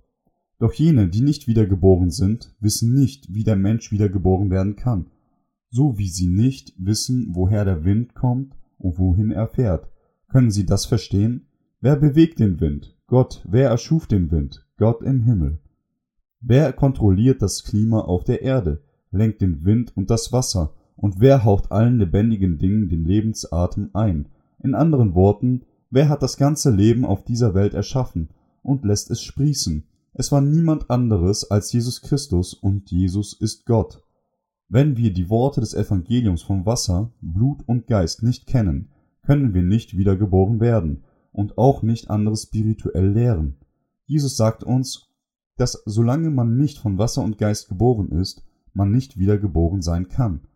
Doch 0.59 0.73
jene, 0.73 1.07
die 1.07 1.21
nicht 1.21 1.47
wiedergeboren 1.47 2.09
sind, 2.09 2.53
wissen 2.59 2.93
nicht, 2.93 3.33
wie 3.33 3.43
der 3.43 3.55
Mensch 3.55 3.91
wiedergeboren 3.91 4.49
werden 4.49 4.75
kann. 4.75 5.07
So 5.69 5.97
wie 5.97 6.09
sie 6.09 6.27
nicht 6.27 6.73
wissen, 6.77 7.27
woher 7.31 7.65
der 7.65 7.83
Wind 7.83 8.13
kommt 8.13 8.55
wohin 8.83 9.31
er 9.31 9.47
fährt. 9.47 9.89
Können 10.27 10.51
Sie 10.51 10.65
das 10.65 10.85
verstehen? 10.85 11.47
Wer 11.79 11.95
bewegt 11.95 12.39
den 12.39 12.59
Wind? 12.59 12.97
Gott. 13.07 13.43
Wer 13.47 13.69
erschuf 13.69 14.07
den 14.07 14.31
Wind? 14.31 14.65
Gott 14.77 15.01
im 15.01 15.21
Himmel. 15.21 15.59
Wer 16.41 16.73
kontrolliert 16.73 17.41
das 17.41 17.63
Klima 17.63 18.01
auf 18.01 18.25
der 18.25 18.41
Erde, 18.41 18.83
lenkt 19.11 19.41
den 19.41 19.63
Wind 19.63 19.95
und 19.95 20.09
das 20.09 20.33
Wasser, 20.33 20.73
und 20.97 21.19
wer 21.19 21.45
haucht 21.45 21.71
allen 21.71 21.97
lebendigen 21.97 22.57
Dingen 22.57 22.89
den 22.89 23.05
Lebensatem 23.05 23.91
ein? 23.93 24.27
In 24.59 24.75
anderen 24.75 25.15
Worten, 25.15 25.63
wer 25.89 26.09
hat 26.09 26.21
das 26.21 26.37
ganze 26.37 26.69
Leben 26.69 27.05
auf 27.05 27.23
dieser 27.23 27.53
Welt 27.53 27.73
erschaffen 27.73 28.29
und 28.61 28.83
lässt 28.83 29.09
es 29.09 29.21
sprießen? 29.21 29.85
Es 30.13 30.31
war 30.31 30.41
niemand 30.41 30.89
anderes 30.89 31.49
als 31.49 31.71
Jesus 31.71 32.01
Christus 32.01 32.53
und 32.53 32.91
Jesus 32.91 33.33
ist 33.33 33.65
Gott. 33.65 34.02
Wenn 34.73 34.97
wir 34.97 35.13
die 35.13 35.29
Worte 35.29 35.61
des 35.61 35.75
Evangeliums 35.75 36.41
vom 36.41 36.65
Wasser, 36.65 37.11
Blut 37.21 37.61
und 37.67 37.85
Geist 37.85 38.23
nicht 38.23 38.47
kennen, 38.47 38.89
können 39.21 39.53
wir 39.53 39.61
nicht 39.61 39.95
wiedergeboren 39.99 40.59
werden 40.59 41.03
und 41.31 41.59
auch 41.59 41.83
nicht 41.83 42.09
anderes 42.09 42.41
spirituell 42.41 43.07
lehren. 43.11 43.57
Jesus 44.07 44.35
sagt 44.35 44.63
uns, 44.63 45.11
dass 45.57 45.83
solange 45.85 46.31
man 46.31 46.57
nicht 46.57 46.79
von 46.79 46.97
Wasser 46.97 47.23
und 47.23 47.37
Geist 47.37 47.69
geboren 47.69 48.09
ist, 48.09 48.43
man 48.73 48.89
nicht 48.89 49.19
wiedergeboren 49.19 49.83
sein 49.83 50.07
kann. 50.07 50.47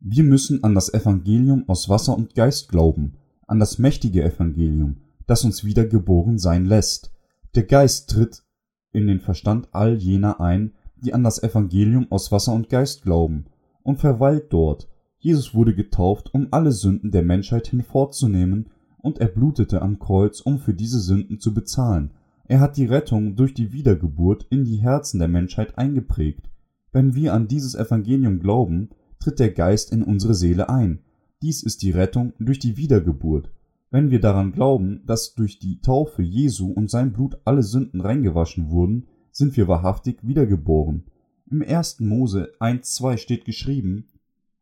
Wir 0.00 0.24
müssen 0.24 0.64
an 0.64 0.74
das 0.74 0.92
Evangelium 0.92 1.68
aus 1.68 1.88
Wasser 1.88 2.16
und 2.16 2.34
Geist 2.34 2.70
glauben, 2.70 3.18
an 3.46 3.60
das 3.60 3.78
mächtige 3.78 4.24
Evangelium, 4.24 4.96
das 5.28 5.44
uns 5.44 5.62
wiedergeboren 5.62 6.40
sein 6.40 6.64
lässt. 6.64 7.12
Der 7.54 7.62
Geist 7.62 8.10
tritt 8.10 8.42
in 8.90 9.06
den 9.06 9.20
Verstand 9.20 9.68
all 9.70 9.94
jener 9.94 10.40
ein, 10.40 10.72
die 11.02 11.14
an 11.14 11.24
das 11.24 11.42
Evangelium 11.42 12.06
aus 12.10 12.32
Wasser 12.32 12.52
und 12.52 12.68
Geist 12.68 13.02
glauben, 13.02 13.46
und 13.82 13.98
verweilt 13.98 14.52
dort. 14.52 14.88
Jesus 15.18 15.54
wurde 15.54 15.74
getauft, 15.74 16.32
um 16.32 16.48
alle 16.50 16.72
Sünden 16.72 17.10
der 17.10 17.22
Menschheit 17.22 17.68
hinfortzunehmen, 17.68 18.70
und 18.98 19.18
er 19.18 19.28
blutete 19.28 19.82
am 19.82 19.98
Kreuz, 19.98 20.40
um 20.40 20.58
für 20.58 20.74
diese 20.74 21.00
Sünden 21.00 21.40
zu 21.40 21.52
bezahlen. 21.52 22.12
Er 22.46 22.60
hat 22.60 22.76
die 22.76 22.86
Rettung 22.86 23.36
durch 23.36 23.54
die 23.54 23.72
Wiedergeburt 23.72 24.46
in 24.50 24.64
die 24.64 24.76
Herzen 24.76 25.18
der 25.18 25.28
Menschheit 25.28 25.78
eingeprägt. 25.78 26.50
Wenn 26.92 27.14
wir 27.14 27.32
an 27.34 27.48
dieses 27.48 27.74
Evangelium 27.74 28.38
glauben, 28.38 28.90
tritt 29.18 29.38
der 29.38 29.50
Geist 29.50 29.92
in 29.92 30.02
unsere 30.02 30.34
Seele 30.34 30.68
ein. 30.68 31.00
Dies 31.40 31.62
ist 31.62 31.82
die 31.82 31.90
Rettung 31.90 32.32
durch 32.38 32.58
die 32.58 32.76
Wiedergeburt. 32.76 33.50
Wenn 33.90 34.10
wir 34.10 34.20
daran 34.20 34.52
glauben, 34.52 35.02
dass 35.06 35.34
durch 35.34 35.58
die 35.58 35.80
Taufe 35.80 36.22
Jesu 36.22 36.70
und 36.70 36.90
sein 36.90 37.12
Blut 37.12 37.38
alle 37.44 37.62
Sünden 37.62 38.00
reingewaschen 38.00 38.70
wurden, 38.70 39.06
sind 39.32 39.56
wir 39.56 39.66
wahrhaftig 39.66 40.18
wiedergeboren. 40.22 41.04
Im 41.50 41.62
1. 41.62 42.00
Mose 42.00 42.52
1,2 42.60 43.16
steht 43.16 43.44
geschrieben, 43.44 44.08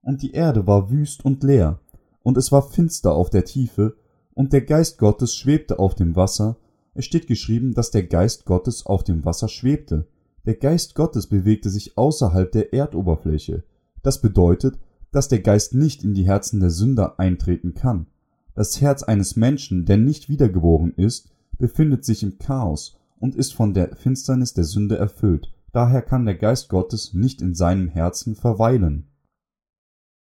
und 0.03 0.23
die 0.23 0.33
Erde 0.33 0.67
war 0.67 0.91
wüst 0.91 1.25
und 1.25 1.43
leer, 1.43 1.81
und 2.23 2.39
es 2.39 2.51
war 2.51 2.63
finster 2.63 3.13
auf 3.13 3.29
der 3.29 3.45
Tiefe, 3.45 3.97
und 4.33 4.53
der 4.53 4.63
Geist 4.63 4.99
Gottes 4.99 5.37
schwebte 5.37 5.79
auf 5.79 5.95
dem 5.95 6.17
Wasser. 6.17 6.57
Es 6.95 7.05
steht 7.05 7.27
geschrieben, 7.27 7.75
dass 7.75 7.91
der 7.91 8.05
Geist 8.05 8.47
Gottes 8.47 8.87
auf 8.87 9.05
dem 9.05 9.25
Wasser 9.25 9.49
schwebte. 9.49 10.07
Der 10.47 10.55
Geist 10.55 10.95
Gottes 10.95 11.27
bewegte 11.27 11.69
sich 11.69 11.99
außerhalb 11.99 12.51
der 12.51 12.73
Erdoberfläche. 12.73 13.65
Das 14.03 14.23
bedeutet, 14.23 14.79
dass 15.13 15.29
der 15.29 15.41
Geist 15.41 15.75
nicht 15.75 16.05
in 16.05 16.15
die 16.15 16.27
Herzen 16.27 16.61
der 16.61 16.71
Sünder 16.71 17.19
eintreten 17.19 17.75
kann. 17.75 18.07
Das 18.55 18.81
Herz 18.81 19.03
eines 19.03 19.37
Menschen, 19.37 19.85
der 19.85 19.97
nicht 19.97 20.29
wiedergeboren 20.29 20.95
ist, 20.95 21.31
befindet 21.59 22.05
sich 22.05 22.23
im 22.23 22.39
Chaos 22.39 23.00
und 23.21 23.37
ist 23.37 23.55
von 23.55 23.75
der 23.75 23.95
Finsternis 23.95 24.55
der 24.55 24.65
Sünde 24.65 24.99
erfüllt, 24.99 25.53
daher 25.73 26.03
kann 26.03 26.27
der 26.27 26.35
Geist 26.35 26.69
Gottes 26.69 27.15
nicht 27.15 27.41
in 27.41 27.55
seinem 27.55 27.89
Herzen 27.89 28.35
verweilen. 28.35 29.07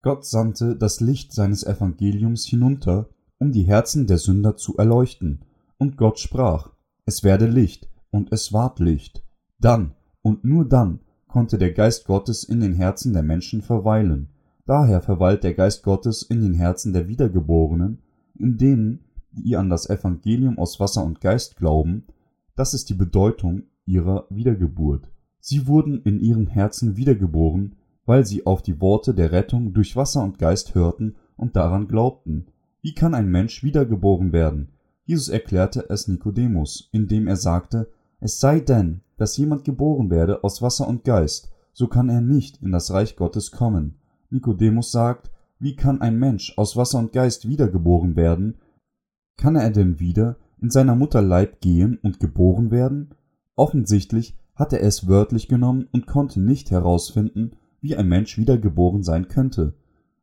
Gott 0.04 0.26
sandte 0.26 0.76
das 0.76 1.00
Licht 1.00 1.34
seines 1.34 1.64
Evangeliums 1.64 2.46
hinunter, 2.46 3.10
um 3.40 3.52
die 3.52 3.64
Herzen 3.64 4.06
der 4.06 4.18
Sünder 4.18 4.58
zu 4.58 4.78
erleuchten, 4.78 5.46
und 5.78 5.98
Gott 5.98 6.20
sprach, 6.20 6.72
es 7.06 7.24
werde 7.24 7.48
Licht, 7.48 7.90
und 8.12 8.32
es 8.32 8.54
ward 8.54 8.80
Licht. 8.80 9.24
Dann 9.60 9.96
und 10.22 10.44
nur 10.44 10.68
dann 10.68 11.00
konnte 11.28 11.58
der 11.58 11.72
Geist 11.72 12.06
Gottes 12.06 12.44
in 12.44 12.60
den 12.60 12.74
Herzen 12.74 13.14
der 13.14 13.24
Menschen 13.24 13.62
verweilen. 13.62 14.30
Daher 14.66 15.02
verweilt 15.02 15.44
der 15.44 15.54
Geist 15.54 15.84
Gottes 15.84 16.24
in 16.24 16.42
den 16.42 16.54
Herzen 16.54 16.94
der 16.94 17.08
Wiedergeborenen, 17.08 18.00
in 18.38 18.58
denen, 18.58 19.06
die 19.32 19.56
an 19.56 19.70
das 19.70 19.90
Evangelium 19.90 20.60
aus 20.60 20.80
Wasser 20.80 21.04
und 21.04 21.22
Geist 21.22 21.56
glauben, 21.56 22.06
das 22.62 22.76
ist 22.76 22.92
die 22.92 22.94
Bedeutung 22.94 23.64
ihrer 23.88 24.28
Wiedergeburt. 24.30 25.10
Sie 25.40 25.66
wurden 25.66 26.04
in 26.04 26.20
ihren 26.20 26.46
Herzen 26.46 26.96
wiedergeboren, 26.96 27.76
weil 28.06 28.24
sie 28.24 28.46
auf 28.46 28.62
die 28.62 28.80
Worte 28.80 29.16
der 29.16 29.32
Rettung 29.32 29.74
durch 29.74 29.96
Wasser 29.96 30.22
und 30.22 30.38
Geist 30.38 30.76
hörten 30.76 31.16
und 31.36 31.56
daran 31.56 31.88
glaubten. 31.88 32.46
Wie 32.84 32.94
kann 32.94 33.16
ein 33.16 33.32
Mensch 33.32 33.64
wiedergeboren 33.64 34.32
werden? 34.32 34.74
Jesus 35.06 35.28
erklärte 35.28 35.90
es 35.90 36.08
Nikodemus, 36.08 36.88
indem 36.92 37.28
er 37.28 37.36
sagte, 37.36 37.90
es 38.20 38.40
sei 38.40 38.60
denn, 38.60 39.02
dass 39.18 39.38
jemand 39.38 39.64
geboren 39.64 40.12
werde 40.12 40.44
aus 40.44 40.62
Wasser 40.62 40.88
und 40.88 41.04
Geist, 41.04 41.52
so 41.74 41.88
kann 41.88 42.10
er 42.10 42.22
nicht 42.22 42.62
in 42.62 42.72
das 42.72 42.92
Reich 42.92 43.16
Gottes 43.16 43.50
kommen. 43.50 43.96
Nikodemus 44.30 44.92
sagt, 44.92 45.32
wie 45.58 45.76
kann 45.76 46.00
ein 46.00 46.20
Mensch 46.20 46.56
aus 46.60 46.78
Wasser 46.78 47.00
und 47.00 47.12
Geist 47.12 47.48
wiedergeboren 47.48 48.16
werden? 48.16 48.60
Kann 49.36 49.56
er 49.56 49.72
denn 49.72 50.00
wieder 50.00 50.38
in 50.62 50.70
seiner 50.70 50.96
Mutter 50.96 51.22
Leib 51.22 51.60
gehen 51.62 51.98
und 52.02 52.20
geboren 52.20 52.72
werden? 52.72 53.16
Offensichtlich 53.56 54.38
hatte 54.56 54.80
er 54.80 54.88
es 54.88 55.08
wörtlich 55.08 55.48
genommen 55.48 55.88
und 55.92 56.08
konnte 56.08 56.40
nicht 56.40 56.72
herausfinden, 56.72 57.52
wie 57.82 57.96
ein 57.96 58.08
Mensch 58.08 58.38
wiedergeboren 58.38 59.04
sein 59.04 59.28
könnte. 59.28 59.74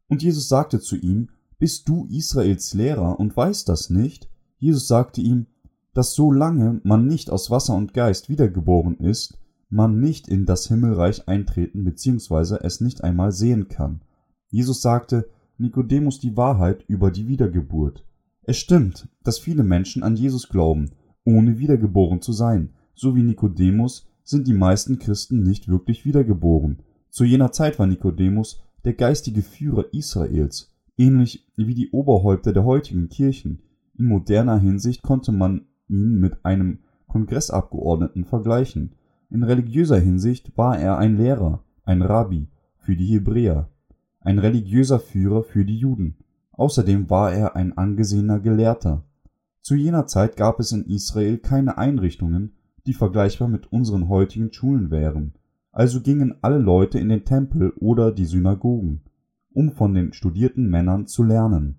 Und 0.09 0.23
Jesus 0.23 0.49
sagte 0.49 0.80
zu 0.80 0.97
ihm, 0.97 1.28
Bist 1.59 1.88
du 1.88 2.07
Israels 2.07 2.73
Lehrer 2.73 3.18
und 3.18 3.37
weißt 3.37 3.68
das 3.68 3.90
nicht? 3.90 4.30
Jesus 4.59 4.88
sagte 4.88 5.21
ihm, 5.21 5.47
dass 5.92 6.14
solange 6.14 6.80
man 6.85 7.07
nicht 7.07 7.30
aus 7.30 7.50
Wasser 7.50 7.75
und 7.75 7.92
Geist 7.95 8.28
wiedergeboren 8.28 8.99
ist, 8.99 9.38
man 9.68 10.00
nicht 10.00 10.28
in 10.28 10.47
das 10.47 10.66
Himmelreich 10.66 11.28
eintreten 11.28 11.85
bzw. 11.85 12.59
es 12.62 12.80
nicht 12.80 13.04
einmal 13.04 13.33
sehen 13.33 13.68
kann. 13.68 14.02
Jesus 14.49 14.80
sagte 14.80 15.28
Nikodemus 15.59 16.21
die 16.21 16.37
Wahrheit 16.37 16.85
über 16.87 17.11
die 17.11 17.26
Wiedergeburt. 17.26 18.04
Es 18.49 18.57
stimmt, 18.57 19.11
dass 19.25 19.38
viele 19.38 19.62
Menschen 19.62 20.02
an 20.02 20.17
Jesus 20.17 20.49
glauben, 20.49 20.93
ohne 21.23 21.59
wiedergeboren 21.59 22.23
zu 22.23 22.33
sein. 22.33 22.71
So 22.95 23.14
wie 23.14 23.23
Nikodemus 23.23 24.09
sind 24.25 24.49
die 24.49 24.55
meisten 24.55 24.99
Christen 24.99 25.43
nicht 25.43 25.69
wirklich 25.69 26.07
wiedergeboren. 26.07 26.78
Zu 27.11 27.25
jener 27.25 27.52
Zeit 27.52 27.78
war 27.78 27.87
Nikodemus 27.87 28.62
der 28.87 28.95
geistige 28.95 29.43
Führer 29.43 29.93
Israels, 29.93 30.75
ähnlich 30.97 31.47
wie 31.57 31.75
die 31.75 31.90
Oberhäupter 31.90 32.55
der 32.55 32.64
heutigen 32.64 33.11
Kirchen. 33.11 33.61
In 33.99 34.07
moderner 34.07 34.59
Hinsicht 34.59 35.02
konnte 35.02 35.31
man 35.31 35.67
ihn 35.87 36.19
mit 36.19 36.43
einem 36.47 36.78
Kongressabgeordneten 37.07 38.25
vergleichen. 38.25 38.95
In 39.28 39.43
religiöser 39.43 39.99
Hinsicht 39.99 40.57
war 40.57 40.78
er 40.78 40.97
ein 40.97 41.19
Lehrer, 41.19 41.64
ein 41.85 42.00
Rabbi 42.00 42.49
für 42.78 42.97
die 42.97 43.09
Hebräer, 43.09 43.69
ein 44.21 44.38
religiöser 44.38 45.00
Führer 45.00 45.45
für 45.45 45.67
die 45.67 45.76
Juden. 45.76 46.17
Außerdem 46.59 47.09
war 47.09 47.33
er 47.33 47.55
ein 47.55 47.79
angesehener 47.79 48.41
Gelehrter. 48.41 49.05
Zu 49.62 49.77
jener 49.77 50.09
Zeit 50.09 50.37
gab 50.37 50.59
es 50.59 50.73
in 50.73 50.85
Israel 50.87 51.38
keine 51.38 51.79
Einrichtungen, 51.79 52.57
die 52.85 52.95
vergleichbar 52.95 53.47
mit 53.47 53.73
unseren 53.73 54.09
heutigen 54.09 54.53
Schulen 54.53 54.91
wären, 54.91 55.35
also 55.71 56.00
gingen 56.00 56.35
alle 56.43 56.59
Leute 56.59 56.99
in 56.99 57.11
den 57.11 57.25
Tempel 57.25 57.71
oder 57.79 58.11
die 58.11 58.25
Synagogen, 58.25 59.03
um 59.53 59.71
von 59.71 59.95
den 59.95 60.12
studierten 60.12 60.69
Männern 60.69 61.07
zu 61.07 61.23
lernen. 61.23 61.77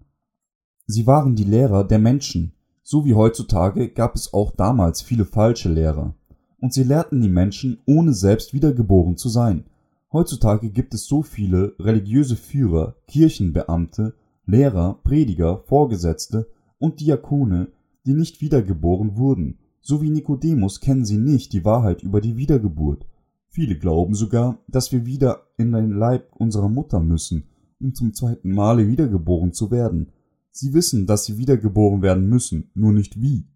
Sie 0.85 1.05
waren 1.05 1.35
die 1.35 1.43
Lehrer 1.43 1.83
der 1.83 1.99
Menschen, 1.99 2.53
so 2.81 3.03
wie 3.03 3.15
heutzutage 3.15 3.89
gab 3.89 4.15
es 4.15 4.33
auch 4.33 4.51
damals 4.55 5.01
viele 5.01 5.25
falsche 5.25 5.67
Lehrer, 5.67 6.15
und 6.61 6.73
sie 6.73 6.83
lehrten 6.83 7.19
die 7.19 7.29
Menschen, 7.29 7.79
ohne 7.85 8.13
selbst 8.13 8.53
wiedergeboren 8.53 9.17
zu 9.17 9.27
sein. 9.27 9.65
Heutzutage 10.13 10.69
gibt 10.69 10.93
es 10.93 11.05
so 11.05 11.21
viele 11.21 11.75
religiöse 11.79 12.37
Führer, 12.37 12.95
Kirchenbeamte 13.07 14.13
Lehrer, 14.49 14.99
Prediger, 15.03 15.59
Vorgesetzte 15.65 16.49
und 16.79 16.99
Diakone, 17.01 17.67
die 18.05 18.13
nicht 18.13 18.41
wiedergeboren 18.41 19.15
wurden, 19.15 19.59
so 19.79 20.01
wie 20.01 20.09
Nikodemus 20.09 20.79
kennen 20.79 21.05
sie 21.05 21.17
nicht 21.17 21.53
die 21.53 21.63
Wahrheit 21.63 22.01
über 22.01 22.19
die 22.19 22.35
Wiedergeburt. 22.35 23.05
Viele 23.49 23.77
glauben 23.77 24.15
sogar, 24.15 24.59
dass 24.67 24.91
wir 24.91 25.05
wieder 25.05 25.43
in 25.57 25.71
den 25.71 25.91
Leib 25.91 26.35
unserer 26.35 26.69
Mutter 26.69 26.99
müssen, 26.99 27.43
um 27.79 27.93
zum 27.93 28.13
zweiten 28.13 28.51
Male 28.51 28.87
wiedergeboren 28.87 29.53
zu 29.53 29.69
werden. 29.69 30.11
Sie 30.51 30.73
wissen, 30.73 31.05
dass 31.05 31.25
sie 31.25 31.37
wiedergeboren 31.37 32.01
werden 32.01 32.27
müssen, 32.27 32.71
nur 32.73 32.91
nicht 32.91 33.21
wie. 33.21 33.47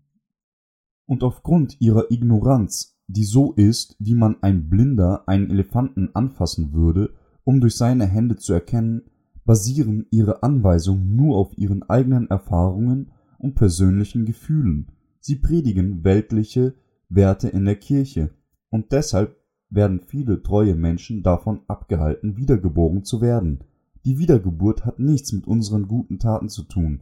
Und 1.05 1.23
aufgrund 1.23 1.81
ihrer 1.81 2.11
Ignoranz, 2.11 2.97
die 3.07 3.25
so 3.25 3.53
ist, 3.53 3.95
wie 3.99 4.15
man 4.15 4.41
ein 4.41 4.69
Blinder 4.69 5.27
einen 5.27 5.49
Elefanten 5.49 6.09
anfassen 6.13 6.73
würde, 6.73 7.13
um 7.43 7.61
durch 7.61 7.75
seine 7.75 8.05
Hände 8.05 8.37
zu 8.37 8.53
erkennen, 8.53 9.03
basieren 9.45 10.05
ihre 10.09 10.43
Anweisungen 10.43 11.15
nur 11.15 11.37
auf 11.37 11.57
ihren 11.57 11.83
eigenen 11.83 12.29
Erfahrungen 12.29 13.11
und 13.37 13.55
persönlichen 13.55 14.25
Gefühlen. 14.25 14.87
Sie 15.19 15.35
predigen 15.35 16.03
weltliche 16.03 16.75
Werte 17.09 17.49
in 17.49 17.65
der 17.65 17.75
Kirche, 17.75 18.31
und 18.69 18.91
deshalb 18.91 19.37
werden 19.69 20.01
viele 20.01 20.41
treue 20.43 20.75
Menschen 20.75 21.23
davon 21.23 21.61
abgehalten, 21.67 22.37
wiedergeboren 22.37 23.03
zu 23.03 23.21
werden. 23.21 23.63
Die 24.05 24.17
Wiedergeburt 24.17 24.85
hat 24.85 24.99
nichts 24.99 25.31
mit 25.31 25.47
unseren 25.47 25.87
guten 25.87 26.19
Taten 26.19 26.49
zu 26.49 26.63
tun. 26.63 27.01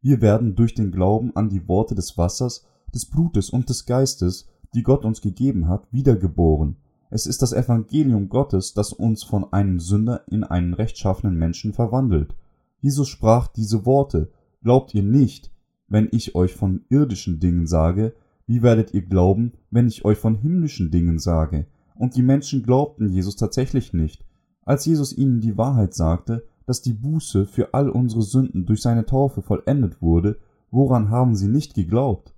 Wir 0.00 0.20
werden 0.20 0.54
durch 0.54 0.74
den 0.74 0.90
Glauben 0.90 1.34
an 1.36 1.48
die 1.48 1.66
Worte 1.68 1.94
des 1.94 2.18
Wassers, 2.18 2.66
des 2.94 3.06
Blutes 3.06 3.50
und 3.50 3.68
des 3.68 3.86
Geistes, 3.86 4.48
die 4.74 4.82
Gott 4.82 5.04
uns 5.04 5.20
gegeben 5.20 5.68
hat, 5.68 5.86
wiedergeboren. 5.92 6.76
Es 7.14 7.26
ist 7.26 7.42
das 7.42 7.52
Evangelium 7.52 8.30
Gottes, 8.30 8.72
das 8.72 8.94
uns 8.94 9.22
von 9.22 9.52
einem 9.52 9.80
Sünder 9.80 10.24
in 10.28 10.44
einen 10.44 10.72
rechtschaffenen 10.72 11.36
Menschen 11.36 11.74
verwandelt. 11.74 12.34
Jesus 12.80 13.10
sprach 13.10 13.48
diese 13.48 13.84
Worte, 13.84 14.32
Glaubt 14.62 14.94
ihr 14.94 15.02
nicht, 15.02 15.50
wenn 15.88 16.08
ich 16.10 16.34
euch 16.34 16.54
von 16.54 16.86
irdischen 16.88 17.38
Dingen 17.38 17.66
sage, 17.66 18.14
wie 18.46 18.62
werdet 18.62 18.94
ihr 18.94 19.02
glauben, 19.02 19.52
wenn 19.70 19.88
ich 19.88 20.06
euch 20.06 20.16
von 20.16 20.36
himmlischen 20.36 20.90
Dingen 20.90 21.18
sage? 21.18 21.66
Und 21.96 22.16
die 22.16 22.22
Menschen 22.22 22.62
glaubten 22.62 23.10
Jesus 23.10 23.36
tatsächlich 23.36 23.92
nicht. 23.92 24.24
Als 24.62 24.86
Jesus 24.86 25.12
ihnen 25.12 25.42
die 25.42 25.58
Wahrheit 25.58 25.92
sagte, 25.92 26.46
dass 26.64 26.80
die 26.80 26.94
Buße 26.94 27.44
für 27.44 27.74
all 27.74 27.90
unsere 27.90 28.22
Sünden 28.22 28.64
durch 28.64 28.80
seine 28.80 29.04
Taufe 29.04 29.42
vollendet 29.42 30.00
wurde, 30.00 30.38
woran 30.70 31.10
haben 31.10 31.34
sie 31.34 31.48
nicht 31.48 31.74
geglaubt? 31.74 32.34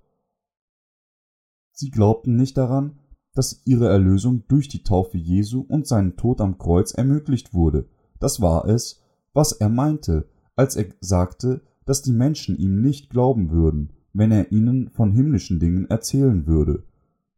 Sie 1.71 1.91
glaubten 1.91 2.35
nicht 2.35 2.57
daran, 2.57 2.99
dass 3.35 3.61
ihre 3.65 3.89
Erlösung 3.89 4.43
durch 4.47 4.67
die 4.67 4.83
Taufe 4.83 5.17
Jesu 5.17 5.63
und 5.67 5.85
seinen 5.85 6.15
Tod 6.15 6.41
am 6.41 6.57
Kreuz 6.57 6.93
ermöglicht 6.93 7.53
wurde. 7.53 7.87
Das 8.19 8.41
war 8.41 8.65
es, 8.67 9.03
was 9.33 9.51
er 9.51 9.69
meinte, 9.69 10.27
als 10.55 10.75
er 10.75 10.87
sagte, 11.01 11.61
dass 11.85 12.01
die 12.01 12.13
Menschen 12.13 12.57
ihm 12.57 12.81
nicht 12.81 13.09
glauben 13.11 13.51
würden, 13.51 13.91
wenn 14.13 14.31
er 14.31 14.51
ihnen 14.51 14.89
von 14.89 15.11
himmlischen 15.11 15.59
Dingen 15.59 15.89
erzählen 15.89 16.47
würde. 16.47 16.83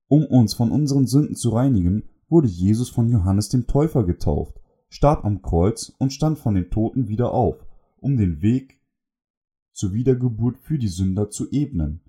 Um 0.07 0.25
uns 0.25 0.53
von 0.53 0.71
unseren 0.71 1.07
Sünden 1.07 1.35
zu 1.35 1.49
reinigen, 1.49 2.03
wurde 2.29 2.47
Jesus 2.47 2.89
von 2.89 3.09
Johannes 3.09 3.49
dem 3.49 3.67
Täufer 3.67 4.05
getauft, 4.05 4.61
starb 4.89 5.25
am 5.25 5.41
Kreuz 5.41 5.91
und 5.97 6.13
stand 6.13 6.37
von 6.37 6.55
den 6.55 6.69
Toten 6.69 7.07
wieder 7.07 7.31
auf, 7.33 7.65
um 7.99 8.15
den 8.15 8.41
Weg 8.41 8.79
zur 9.73 9.93
Wiedergeburt 9.93 10.57
für 10.57 10.77
die 10.77 10.87
Sünder 10.87 11.29
zu 11.29 11.49
ebnen. 11.51 12.01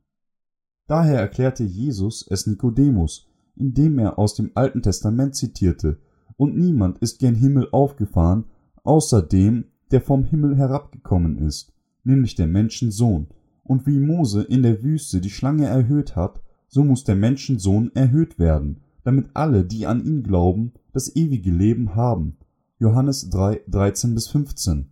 Daher 0.87 1.21
erklärte 1.21 1.65
Jesus 1.65 2.27
es 2.29 2.47
Nikodemus, 2.47 3.28
indem 3.59 3.99
er 3.99 4.19
aus 4.19 4.35
dem 4.35 4.51
Alten 4.55 4.83
Testament 4.83 5.35
zitierte, 5.35 5.99
und 6.37 6.57
niemand 6.57 6.99
ist 6.99 7.19
gen 7.19 7.35
Himmel 7.35 7.69
aufgefahren, 7.73 8.45
außer 8.85 9.23
dem, 9.23 9.65
der 9.91 10.01
vom 10.01 10.25
Himmel 10.25 10.57
herabgekommen 10.57 11.39
ist 11.39 11.73
nämlich 12.09 12.35
der 12.35 12.49
Menschensohn. 12.49 13.29
Und 13.63 13.87
wie 13.87 13.99
Mose 13.99 14.43
in 14.43 14.63
der 14.63 14.83
Wüste 14.83 15.21
die 15.21 15.31
Schlange 15.31 15.67
erhöht 15.67 16.17
hat, 16.17 16.41
so 16.67 16.83
muss 16.83 17.05
der 17.05 17.17
Menschensohn 17.17 17.95
erhöht 17.95 18.39
werden, 18.39 18.81
damit 19.05 19.29
alle, 19.35 19.65
die 19.65 19.87
an 19.87 20.05
ihn 20.05 20.23
glauben, 20.23 20.73
das 20.93 21.15
ewige 21.15 21.51
Leben 21.51 21.95
haben. 21.95 22.39
Johannes 22.79 23.29
3, 23.31 23.61
13 23.69 24.15
bis 24.15 24.29
15. 24.29 24.91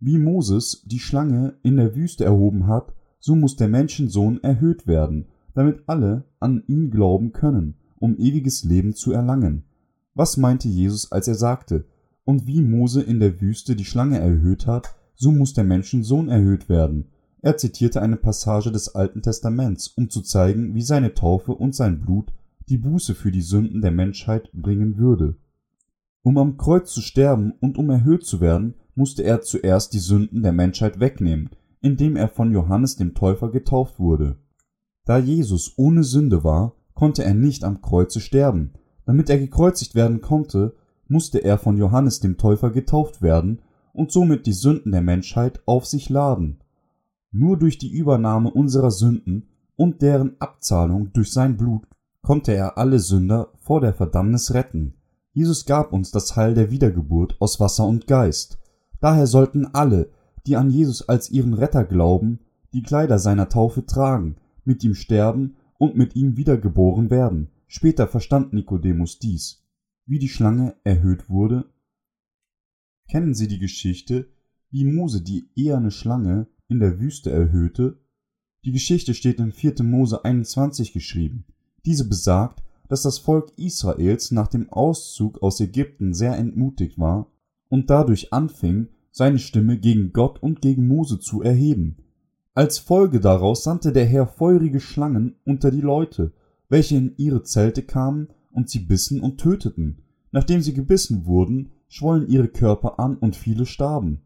Wie 0.00 0.18
Moses 0.18 0.82
die 0.86 0.98
Schlange 0.98 1.54
in 1.62 1.76
der 1.76 1.94
Wüste 1.94 2.24
erhoben 2.24 2.66
hat, 2.66 2.94
so 3.18 3.36
muss 3.36 3.56
der 3.56 3.68
Menschensohn 3.68 4.42
erhöht 4.42 4.86
werden, 4.86 5.26
damit 5.54 5.82
alle 5.86 6.24
an 6.40 6.62
ihn 6.66 6.90
glauben 6.90 7.32
können, 7.32 7.74
um 7.98 8.16
ewiges 8.18 8.64
Leben 8.64 8.94
zu 8.94 9.12
erlangen. 9.12 9.64
Was 10.14 10.36
meinte 10.36 10.68
Jesus, 10.68 11.10
als 11.12 11.28
er 11.28 11.34
sagte, 11.34 11.84
und 12.24 12.46
wie 12.46 12.62
Mose 12.62 13.02
in 13.02 13.20
der 13.20 13.40
Wüste 13.40 13.76
die 13.76 13.84
Schlange 13.84 14.18
erhöht 14.18 14.66
hat, 14.66 14.94
so 15.14 15.30
muss 15.30 15.54
der 15.54 15.64
Menschensohn 15.64 16.28
erhöht 16.28 16.68
werden. 16.68 17.06
Er 17.40 17.56
zitierte 17.56 18.00
eine 18.00 18.16
Passage 18.16 18.70
des 18.70 18.94
Alten 18.94 19.22
Testaments, 19.22 19.88
um 19.88 20.10
zu 20.10 20.20
zeigen, 20.20 20.74
wie 20.74 20.82
seine 20.82 21.14
Taufe 21.14 21.52
und 21.52 21.74
sein 21.74 22.00
Blut 22.00 22.32
die 22.68 22.78
Buße 22.78 23.14
für 23.14 23.32
die 23.32 23.40
Sünden 23.40 23.80
der 23.80 23.90
Menschheit 23.90 24.50
bringen 24.52 24.96
würde. 24.96 25.36
Um 26.22 26.38
am 26.38 26.56
Kreuz 26.56 26.92
zu 26.92 27.00
sterben 27.00 27.52
und 27.60 27.78
um 27.78 27.90
erhöht 27.90 28.24
zu 28.24 28.40
werden, 28.40 28.74
musste 28.94 29.24
er 29.24 29.40
zuerst 29.40 29.92
die 29.92 29.98
Sünden 29.98 30.42
der 30.42 30.52
Menschheit 30.52 31.00
wegnehmen, 31.00 31.50
indem 31.80 32.14
er 32.14 32.28
von 32.28 32.52
Johannes 32.52 32.96
dem 32.96 33.14
Täufer 33.14 33.50
getauft 33.50 33.98
wurde. 33.98 34.36
Da 35.04 35.18
Jesus 35.18 35.74
ohne 35.76 36.04
Sünde 36.04 36.44
war, 36.44 36.74
konnte 36.94 37.24
er 37.24 37.34
nicht 37.34 37.64
am 37.64 37.80
Kreuze 37.80 38.20
sterben. 38.20 38.72
Damit 39.04 39.28
er 39.30 39.38
gekreuzigt 39.38 39.94
werden 39.94 40.20
konnte, 40.20 40.74
musste 41.08 41.38
er 41.38 41.58
von 41.58 41.76
Johannes 41.76 42.20
dem 42.20 42.38
Täufer 42.38 42.70
getauft 42.70 43.20
werden 43.22 43.60
und 43.92 44.12
somit 44.12 44.46
die 44.46 44.52
Sünden 44.52 44.92
der 44.92 45.02
Menschheit 45.02 45.60
auf 45.66 45.86
sich 45.86 46.08
laden. 46.08 46.60
Nur 47.32 47.58
durch 47.58 47.78
die 47.78 47.90
Übernahme 47.90 48.50
unserer 48.50 48.90
Sünden 48.90 49.48
und 49.76 50.02
deren 50.02 50.40
Abzahlung 50.40 51.12
durch 51.12 51.32
sein 51.32 51.56
Blut 51.56 51.86
konnte 52.22 52.52
er 52.52 52.78
alle 52.78 53.00
Sünder 53.00 53.52
vor 53.58 53.80
der 53.80 53.94
Verdammnis 53.94 54.54
retten. 54.54 54.94
Jesus 55.32 55.64
gab 55.64 55.92
uns 55.92 56.10
das 56.10 56.36
Heil 56.36 56.54
der 56.54 56.70
Wiedergeburt 56.70 57.36
aus 57.40 57.58
Wasser 57.58 57.86
und 57.86 58.06
Geist. 58.06 58.58
Daher 59.00 59.26
sollten 59.26 59.66
alle, 59.66 60.10
die 60.46 60.56
an 60.56 60.70
Jesus 60.70 61.08
als 61.08 61.30
ihren 61.30 61.54
Retter 61.54 61.84
glauben, 61.84 62.40
die 62.72 62.82
Kleider 62.82 63.18
seiner 63.18 63.48
Taufe 63.48 63.84
tragen, 63.86 64.36
mit 64.64 64.84
ihm 64.84 64.94
sterben 64.94 65.56
und 65.78 65.96
mit 65.96 66.16
ihm 66.16 66.36
wiedergeboren 66.36 67.10
werden. 67.10 67.48
Später 67.66 68.06
verstand 68.08 68.52
Nikodemus 68.52 69.18
dies. 69.18 69.64
Wie 70.06 70.18
die 70.18 70.28
Schlange 70.28 70.76
erhöht 70.84 71.28
wurde, 71.28 71.72
Kennen 73.12 73.34
Sie 73.34 73.46
die 73.46 73.58
Geschichte, 73.58 74.28
wie 74.70 74.84
Mose 74.84 75.20
die 75.20 75.50
eherne 75.54 75.90
Schlange 75.90 76.46
in 76.68 76.80
der 76.80 76.98
Wüste 76.98 77.30
erhöhte? 77.30 78.00
Die 78.64 78.72
Geschichte 78.72 79.12
steht 79.12 79.38
in 79.38 79.52
4. 79.52 79.82
Mose 79.82 80.24
21 80.24 80.94
geschrieben. 80.94 81.44
Diese 81.84 82.08
besagt, 82.08 82.62
dass 82.88 83.02
das 83.02 83.18
Volk 83.18 83.52
Israels 83.58 84.30
nach 84.30 84.48
dem 84.48 84.70
Auszug 84.70 85.42
aus 85.42 85.60
Ägypten 85.60 86.14
sehr 86.14 86.38
entmutigt 86.38 86.98
war 86.98 87.30
und 87.68 87.90
dadurch 87.90 88.32
anfing, 88.32 88.88
seine 89.10 89.38
Stimme 89.38 89.78
gegen 89.78 90.14
Gott 90.14 90.42
und 90.42 90.62
gegen 90.62 90.86
Mose 90.88 91.20
zu 91.20 91.42
erheben. 91.42 91.98
Als 92.54 92.78
Folge 92.78 93.18
daraus 93.18 93.64
sandte 93.64 93.92
der 93.92 94.04
Herr 94.04 94.26
feurige 94.26 94.80
Schlangen 94.80 95.36
unter 95.44 95.70
die 95.70 95.80
Leute, 95.80 96.32
welche 96.68 96.96
in 96.96 97.14
ihre 97.16 97.42
Zelte 97.42 97.82
kamen 97.82 98.28
und 98.50 98.68
sie 98.68 98.80
bissen 98.80 99.20
und 99.20 99.38
töteten. 99.38 100.02
Nachdem 100.32 100.60
sie 100.60 100.74
gebissen 100.74 101.24
wurden, 101.24 101.70
schwollen 101.88 102.28
ihre 102.28 102.48
Körper 102.48 102.98
an 102.98 103.16
und 103.16 103.36
viele 103.36 103.64
starben. 103.64 104.22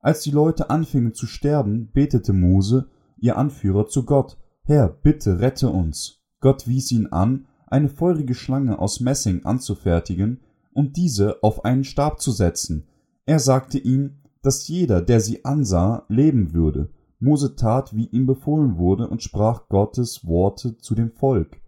Als 0.00 0.22
die 0.22 0.30
Leute 0.30 0.70
anfingen 0.70 1.12
zu 1.12 1.26
sterben, 1.26 1.90
betete 1.92 2.32
Mose, 2.32 2.88
ihr 3.18 3.36
Anführer, 3.36 3.86
zu 3.86 4.04
Gott, 4.04 4.38
Herr, 4.62 4.88
bitte 4.88 5.40
rette 5.40 5.68
uns. 5.68 6.22
Gott 6.40 6.66
wies 6.66 6.90
ihn 6.92 7.08
an, 7.08 7.46
eine 7.66 7.88
feurige 7.90 8.34
Schlange 8.34 8.78
aus 8.78 9.00
Messing 9.00 9.44
anzufertigen 9.44 10.40
und 10.72 10.96
diese 10.96 11.42
auf 11.42 11.64
einen 11.64 11.84
Stab 11.84 12.22
zu 12.22 12.30
setzen. 12.30 12.86
Er 13.26 13.38
sagte 13.38 13.78
ihm, 13.78 14.16
dass 14.42 14.66
jeder, 14.68 15.02
der 15.02 15.20
sie 15.20 15.44
ansah, 15.44 16.04
leben 16.08 16.54
würde. 16.54 16.90
Mose 17.18 17.56
tat, 17.56 17.94
wie 17.94 18.06
ihm 18.06 18.26
befohlen 18.26 18.76
wurde, 18.76 19.08
und 19.08 19.22
sprach 19.22 19.68
Gottes 19.68 20.26
Worte 20.26 20.76
zu 20.78 20.94
dem 20.94 21.12
Volk. 21.12 21.60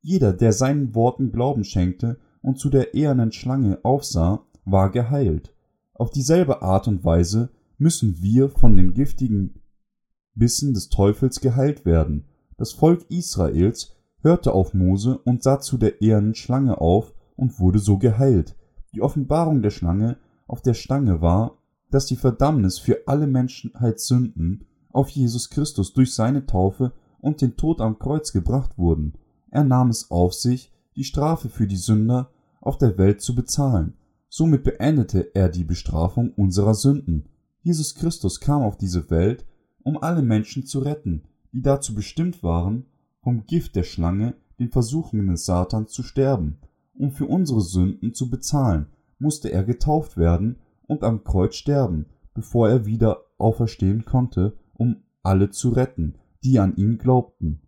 Jeder, 0.00 0.32
der 0.32 0.52
seinen 0.52 0.94
Worten 0.94 1.32
Glauben 1.32 1.64
schenkte 1.64 2.18
und 2.42 2.58
zu 2.58 2.70
der 2.70 2.94
ehernen 2.94 3.32
Schlange 3.32 3.78
aufsah, 3.82 4.44
war 4.64 4.90
geheilt. 4.90 5.54
Auf 5.94 6.10
dieselbe 6.10 6.62
Art 6.62 6.88
und 6.88 7.04
Weise 7.04 7.50
müssen 7.78 8.20
wir 8.20 8.48
von 8.48 8.76
den 8.76 8.94
giftigen 8.94 9.60
Bissen 10.34 10.74
des 10.74 10.88
Teufels 10.88 11.40
geheilt 11.40 11.84
werden. 11.84 12.24
Das 12.56 12.72
Volk 12.72 13.04
Israels 13.10 13.94
hörte 14.20 14.52
auf 14.52 14.74
Mose 14.74 15.18
und 15.18 15.42
sah 15.42 15.60
zu 15.60 15.76
der 15.76 16.00
ehernen 16.00 16.34
Schlange 16.34 16.80
auf 16.80 17.14
und 17.36 17.60
wurde 17.60 17.78
so 17.78 17.98
geheilt. 17.98 18.56
Die 18.94 19.02
Offenbarung 19.02 19.62
der 19.62 19.70
Schlange 19.70 20.16
auf 20.46 20.62
der 20.62 20.74
Stange 20.74 21.20
war, 21.20 21.58
dass 21.90 22.06
die 22.06 22.16
Verdammnis 22.16 22.78
für 22.78 23.06
alle 23.06 23.26
Menschheitssünden 23.26 24.66
auf 24.94 25.08
Jesus 25.10 25.50
Christus 25.50 25.92
durch 25.92 26.14
seine 26.14 26.46
Taufe 26.46 26.92
und 27.20 27.40
den 27.40 27.56
Tod 27.56 27.80
am 27.80 27.98
Kreuz 27.98 28.32
gebracht 28.32 28.78
wurden. 28.78 29.14
Er 29.50 29.64
nahm 29.64 29.90
es 29.90 30.10
auf 30.10 30.34
sich, 30.34 30.72
die 30.96 31.04
Strafe 31.04 31.48
für 31.48 31.66
die 31.66 31.76
Sünder 31.76 32.30
auf 32.60 32.78
der 32.78 32.96
Welt 32.98 33.20
zu 33.20 33.34
bezahlen. 33.34 33.94
Somit 34.28 34.64
beendete 34.64 35.34
er 35.34 35.48
die 35.48 35.64
Bestrafung 35.64 36.32
unserer 36.32 36.74
Sünden. 36.74 37.28
Jesus 37.62 37.94
Christus 37.94 38.40
kam 38.40 38.62
auf 38.62 38.76
diese 38.76 39.10
Welt, 39.10 39.44
um 39.82 40.02
alle 40.02 40.22
Menschen 40.22 40.66
zu 40.66 40.80
retten, 40.80 41.22
die 41.52 41.62
dazu 41.62 41.94
bestimmt 41.94 42.42
waren, 42.42 42.86
vom 43.22 43.46
Gift 43.46 43.76
der 43.76 43.84
Schlange, 43.84 44.34
den 44.58 44.70
Versuchungen 44.70 45.28
des 45.28 45.46
Satans 45.46 45.92
zu 45.92 46.02
sterben. 46.02 46.58
Um 46.96 47.10
für 47.10 47.26
unsere 47.26 47.60
Sünden 47.60 48.14
zu 48.14 48.30
bezahlen, 48.30 48.86
musste 49.18 49.50
er 49.50 49.64
getauft 49.64 50.16
werden 50.16 50.56
und 50.86 51.02
am 51.02 51.24
Kreuz 51.24 51.56
sterben, 51.56 52.06
bevor 52.34 52.68
er 52.68 52.86
wieder 52.86 53.20
auferstehen 53.38 54.04
konnte, 54.04 54.56
alle 55.24 55.50
zu 55.50 55.70
retten, 55.70 56.14
die 56.44 56.60
an 56.60 56.76
ihn 56.76 56.98
glaubten. 56.98 57.60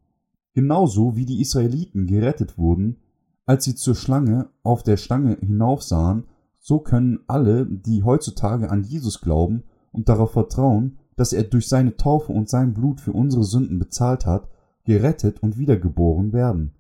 Genauso 0.55 1.16
wie 1.16 1.27
die 1.27 1.40
Israeliten 1.40 2.07
gerettet 2.07 2.57
wurden, 2.57 2.99
als 3.45 3.64
sie 3.64 3.75
zur 3.75 3.95
Schlange 3.95 4.49
auf 4.62 4.83
der 4.83 4.97
Stange 4.97 5.37
hinaufsahen 5.40 6.25
so 6.66 6.81
können 6.81 7.21
alle, 7.29 7.64
die 7.64 8.03
heutzutage 8.03 8.73
an 8.73 8.83
Jesus 8.83 9.21
glauben 9.21 9.62
und 9.92 10.09
darauf 10.09 10.33
vertrauen, 10.33 10.99
dass 11.14 11.33
er 11.33 11.45
durch 11.45 11.69
seine 11.69 11.97
Taufe 11.97 12.33
und 12.33 12.49
sein 12.49 12.75
Blut 12.75 13.01
für 13.01 13.12
unsere 13.12 13.45
Sünden 13.45 13.79
bezahlt 13.79 14.27
hat, 14.27 14.49
gerettet 14.85 15.45
und 15.45 15.59
wiedergeboren 15.59 16.33
werden. 16.33 16.73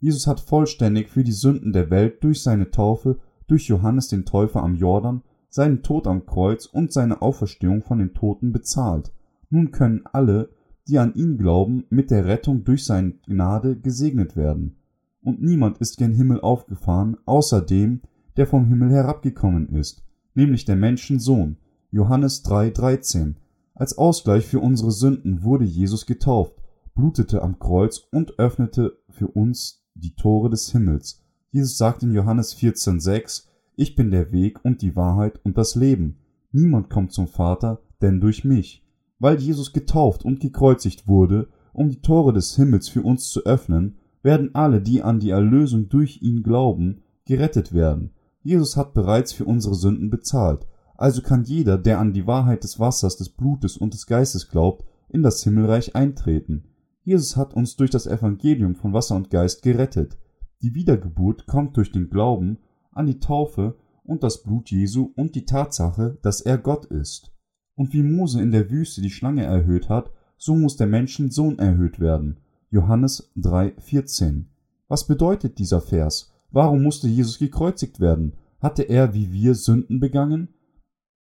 Jesus 0.00 0.26
hat 0.26 0.40
vollständig 0.40 1.10
für 1.10 1.22
die 1.22 1.32
Sünden 1.32 1.74
der 1.74 1.90
Welt 1.90 2.24
durch 2.24 2.42
seine 2.42 2.70
Taufe, 2.70 3.18
durch 3.46 3.68
Johannes 3.68 4.08
den 4.08 4.24
Täufer 4.24 4.62
am 4.62 4.74
Jordan, 4.74 5.22
seinen 5.50 5.82
Tod 5.82 6.06
am 6.06 6.24
Kreuz 6.24 6.64
und 6.64 6.90
seine 6.90 7.20
Auferstehung 7.20 7.82
von 7.82 7.98
den 7.98 8.14
Toten 8.14 8.52
bezahlt. 8.52 9.12
Nun 9.50 9.70
können 9.70 10.02
alle, 10.12 10.50
die 10.88 10.98
an 10.98 11.14
ihn 11.14 11.38
glauben, 11.38 11.84
mit 11.90 12.10
der 12.10 12.26
Rettung 12.26 12.64
durch 12.64 12.84
seine 12.84 13.12
Gnade 13.26 13.76
gesegnet 13.76 14.36
werden. 14.36 14.76
Und 15.22 15.42
niemand 15.42 15.78
ist 15.78 15.98
gen 15.98 16.12
Himmel 16.12 16.40
aufgefahren, 16.40 17.16
außer 17.24 17.60
dem, 17.60 18.00
der 18.36 18.46
vom 18.46 18.66
Himmel 18.66 18.90
herabgekommen 18.90 19.68
ist, 19.70 20.04
nämlich 20.34 20.64
der 20.64 20.76
Menschensohn. 20.76 21.56
Johannes 21.90 22.44
3,13. 22.44 23.34
Als 23.74 23.98
Ausgleich 23.98 24.46
für 24.46 24.60
unsere 24.60 24.90
Sünden 24.90 25.42
wurde 25.42 25.64
Jesus 25.64 26.06
getauft, 26.06 26.54
blutete 26.94 27.42
am 27.42 27.58
Kreuz 27.58 28.06
und 28.10 28.38
öffnete 28.38 28.98
für 29.10 29.28
uns 29.28 29.84
die 29.94 30.14
Tore 30.14 30.50
des 30.50 30.70
Himmels. 30.70 31.22
Jesus 31.50 31.76
sagt 31.76 32.02
in 32.02 32.12
Johannes 32.12 32.56
14,6 32.56 33.46
Ich 33.76 33.96
bin 33.96 34.10
der 34.10 34.32
Weg 34.32 34.64
und 34.64 34.82
die 34.82 34.96
Wahrheit 34.96 35.40
und 35.44 35.58
das 35.58 35.74
Leben. 35.74 36.18
Niemand 36.52 36.90
kommt 36.90 37.12
zum 37.12 37.28
Vater, 37.28 37.80
denn 38.00 38.20
durch 38.20 38.44
mich. 38.44 38.85
Weil 39.18 39.40
Jesus 39.40 39.72
getauft 39.72 40.24
und 40.24 40.40
gekreuzigt 40.40 41.08
wurde, 41.08 41.48
um 41.72 41.90
die 41.90 42.00
Tore 42.00 42.32
des 42.32 42.56
Himmels 42.56 42.88
für 42.88 43.02
uns 43.02 43.28
zu 43.30 43.44
öffnen, 43.44 43.96
werden 44.22 44.54
alle, 44.54 44.80
die 44.80 45.02
an 45.02 45.20
die 45.20 45.30
Erlösung 45.30 45.88
durch 45.88 46.20
ihn 46.22 46.42
glauben, 46.42 47.02
gerettet 47.24 47.72
werden. 47.72 48.10
Jesus 48.42 48.76
hat 48.76 48.94
bereits 48.94 49.32
für 49.32 49.44
unsere 49.44 49.74
Sünden 49.74 50.10
bezahlt, 50.10 50.66
also 50.96 51.22
kann 51.22 51.44
jeder, 51.44 51.78
der 51.78 51.98
an 51.98 52.12
die 52.12 52.26
Wahrheit 52.26 52.64
des 52.64 52.78
Wassers, 52.78 53.16
des 53.16 53.28
Blutes 53.28 53.76
und 53.76 53.92
des 53.92 54.06
Geistes 54.06 54.48
glaubt, 54.48 54.84
in 55.08 55.22
das 55.22 55.42
Himmelreich 55.42 55.94
eintreten. 55.94 56.64
Jesus 57.04 57.36
hat 57.36 57.54
uns 57.54 57.76
durch 57.76 57.90
das 57.90 58.06
Evangelium 58.06 58.74
von 58.74 58.92
Wasser 58.92 59.14
und 59.14 59.30
Geist 59.30 59.62
gerettet. 59.62 60.18
Die 60.62 60.74
Wiedergeburt 60.74 61.46
kommt 61.46 61.76
durch 61.76 61.92
den 61.92 62.10
Glauben 62.10 62.58
an 62.92 63.06
die 63.06 63.20
Taufe 63.20 63.76
und 64.02 64.22
das 64.22 64.42
Blut 64.42 64.70
Jesu 64.70 65.12
und 65.14 65.34
die 65.34 65.44
Tatsache, 65.44 66.18
dass 66.22 66.40
er 66.40 66.58
Gott 66.58 66.86
ist. 66.86 67.32
Und 67.76 67.92
wie 67.92 68.02
Mose 68.02 68.42
in 68.42 68.50
der 68.50 68.70
Wüste 68.70 69.02
die 69.02 69.10
Schlange 69.10 69.44
erhöht 69.44 69.88
hat, 69.88 70.10
so 70.38 70.56
muss 70.56 70.76
der 70.76 70.86
Menschensohn 70.86 71.58
erhöht 71.58 72.00
werden. 72.00 72.38
Johannes 72.70 73.30
3,14. 73.36 74.46
Was 74.88 75.06
bedeutet 75.06 75.58
dieser 75.58 75.80
Vers? 75.80 76.32
Warum 76.50 76.82
musste 76.82 77.06
Jesus 77.06 77.38
gekreuzigt 77.38 78.00
werden? 78.00 78.32
Hatte 78.60 78.82
er 78.82 79.14
wie 79.14 79.32
wir 79.32 79.54
Sünden 79.54 80.00
begangen? 80.00 80.48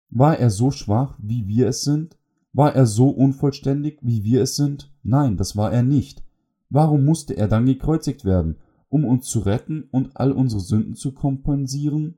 War 0.10 0.40
er 0.40 0.50
so 0.50 0.72
schwach, 0.72 1.18
wie 1.22 1.48
wir 1.48 1.68
es 1.68 1.84
sind? 1.84 2.18
War 2.54 2.76
er 2.76 2.86
so 2.86 3.10
unvollständig, 3.10 4.00
wie 4.02 4.24
wir 4.24 4.42
es 4.44 4.56
sind? 4.56 4.94
Nein, 5.04 5.38
das 5.38 5.58
war 5.58 5.74
er 5.74 5.84
nicht. 5.84 6.24
Warum 6.70 7.06
musste 7.06 7.36
er 7.36 7.48
dann 7.48 7.66
gekreuzigt 7.66 8.24
werden? 8.24 8.58
Um 8.88 9.04
uns 9.04 9.26
zu 9.26 9.40
retten 9.40 9.90
und 9.92 10.16
all 10.16 10.32
unsere 10.32 10.62
Sünden 10.62 10.96
zu 10.96 11.12
kompensieren? 11.12 12.16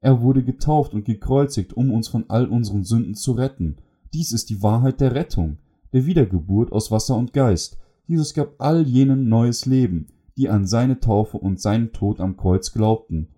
Er 0.00 0.22
wurde 0.22 0.42
getauft 0.42 0.94
und 0.94 1.04
gekreuzigt, 1.04 1.74
um 1.74 1.92
uns 1.92 2.08
von 2.08 2.24
all 2.28 2.46
unseren 2.46 2.84
Sünden 2.84 3.14
zu 3.14 3.32
retten. 3.32 3.76
Dies 4.12 4.32
ist 4.32 4.50
die 4.50 4.62
Wahrheit 4.62 5.00
der 5.00 5.14
Rettung, 5.14 5.58
der 5.92 6.06
Wiedergeburt 6.06 6.72
aus 6.72 6.90
Wasser 6.90 7.16
und 7.16 7.32
Geist. 7.32 7.78
Jesus 8.06 8.34
gab 8.34 8.54
all 8.58 8.86
jenen 8.86 9.28
neues 9.28 9.66
Leben, 9.66 10.08
die 10.36 10.48
an 10.48 10.66
seine 10.66 11.00
Taufe 11.00 11.36
und 11.36 11.60
seinen 11.60 11.92
Tod 11.92 12.18
am 12.20 12.36
Kreuz 12.36 12.72
glaubten. 12.72 13.28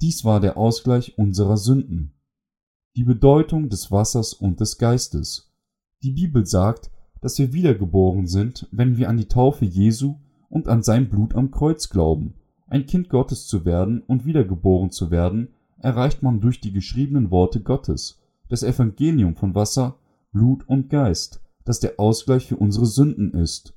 Dies 0.00 0.24
war 0.24 0.40
der 0.40 0.56
Ausgleich 0.56 1.18
unserer 1.18 1.56
Sünden. 1.56 2.12
Die 2.96 3.04
Bedeutung 3.04 3.68
des 3.68 3.90
Wassers 3.90 4.32
und 4.32 4.60
des 4.60 4.78
Geistes. 4.78 5.52
Die 6.02 6.12
Bibel 6.12 6.46
sagt, 6.46 6.90
dass 7.20 7.38
wir 7.38 7.52
wiedergeboren 7.52 8.26
sind, 8.26 8.68
wenn 8.70 8.96
wir 8.96 9.08
an 9.08 9.16
die 9.16 9.28
Taufe 9.28 9.64
Jesu 9.64 10.16
und 10.48 10.68
an 10.68 10.82
sein 10.82 11.08
Blut 11.08 11.34
am 11.34 11.50
Kreuz 11.50 11.88
glauben. 11.88 12.34
Ein 12.66 12.86
Kind 12.86 13.08
Gottes 13.08 13.46
zu 13.46 13.64
werden 13.64 14.02
und 14.02 14.24
wiedergeboren 14.24 14.90
zu 14.90 15.10
werden, 15.10 15.48
erreicht 15.82 16.22
man 16.22 16.40
durch 16.40 16.60
die 16.60 16.72
geschriebenen 16.72 17.30
Worte 17.30 17.60
Gottes, 17.60 18.20
das 18.48 18.62
Evangelium 18.62 19.36
von 19.36 19.54
Wasser, 19.54 19.98
Blut 20.32 20.68
und 20.68 20.88
Geist, 20.88 21.42
das 21.64 21.80
der 21.80 21.98
Ausgleich 21.98 22.46
für 22.46 22.56
unsere 22.56 22.86
Sünden 22.86 23.34
ist. 23.34 23.74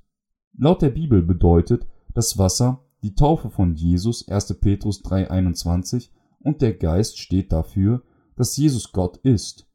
Laut 0.57 0.81
der 0.81 0.89
Bibel 0.89 1.21
bedeutet 1.21 1.85
das 2.13 2.37
Wasser 2.37 2.85
die 3.03 3.13
Taufe 3.13 3.49
von 3.49 3.75
Jesus 3.75 4.27
1. 4.27 4.59
Petrus 4.59 5.03
3,21 5.03 6.09
und 6.39 6.61
der 6.61 6.73
Geist 6.73 7.19
steht 7.19 7.51
dafür, 7.51 8.03
dass 8.35 8.57
Jesus 8.57 8.91
Gott 8.91 9.17
ist. 9.17 9.67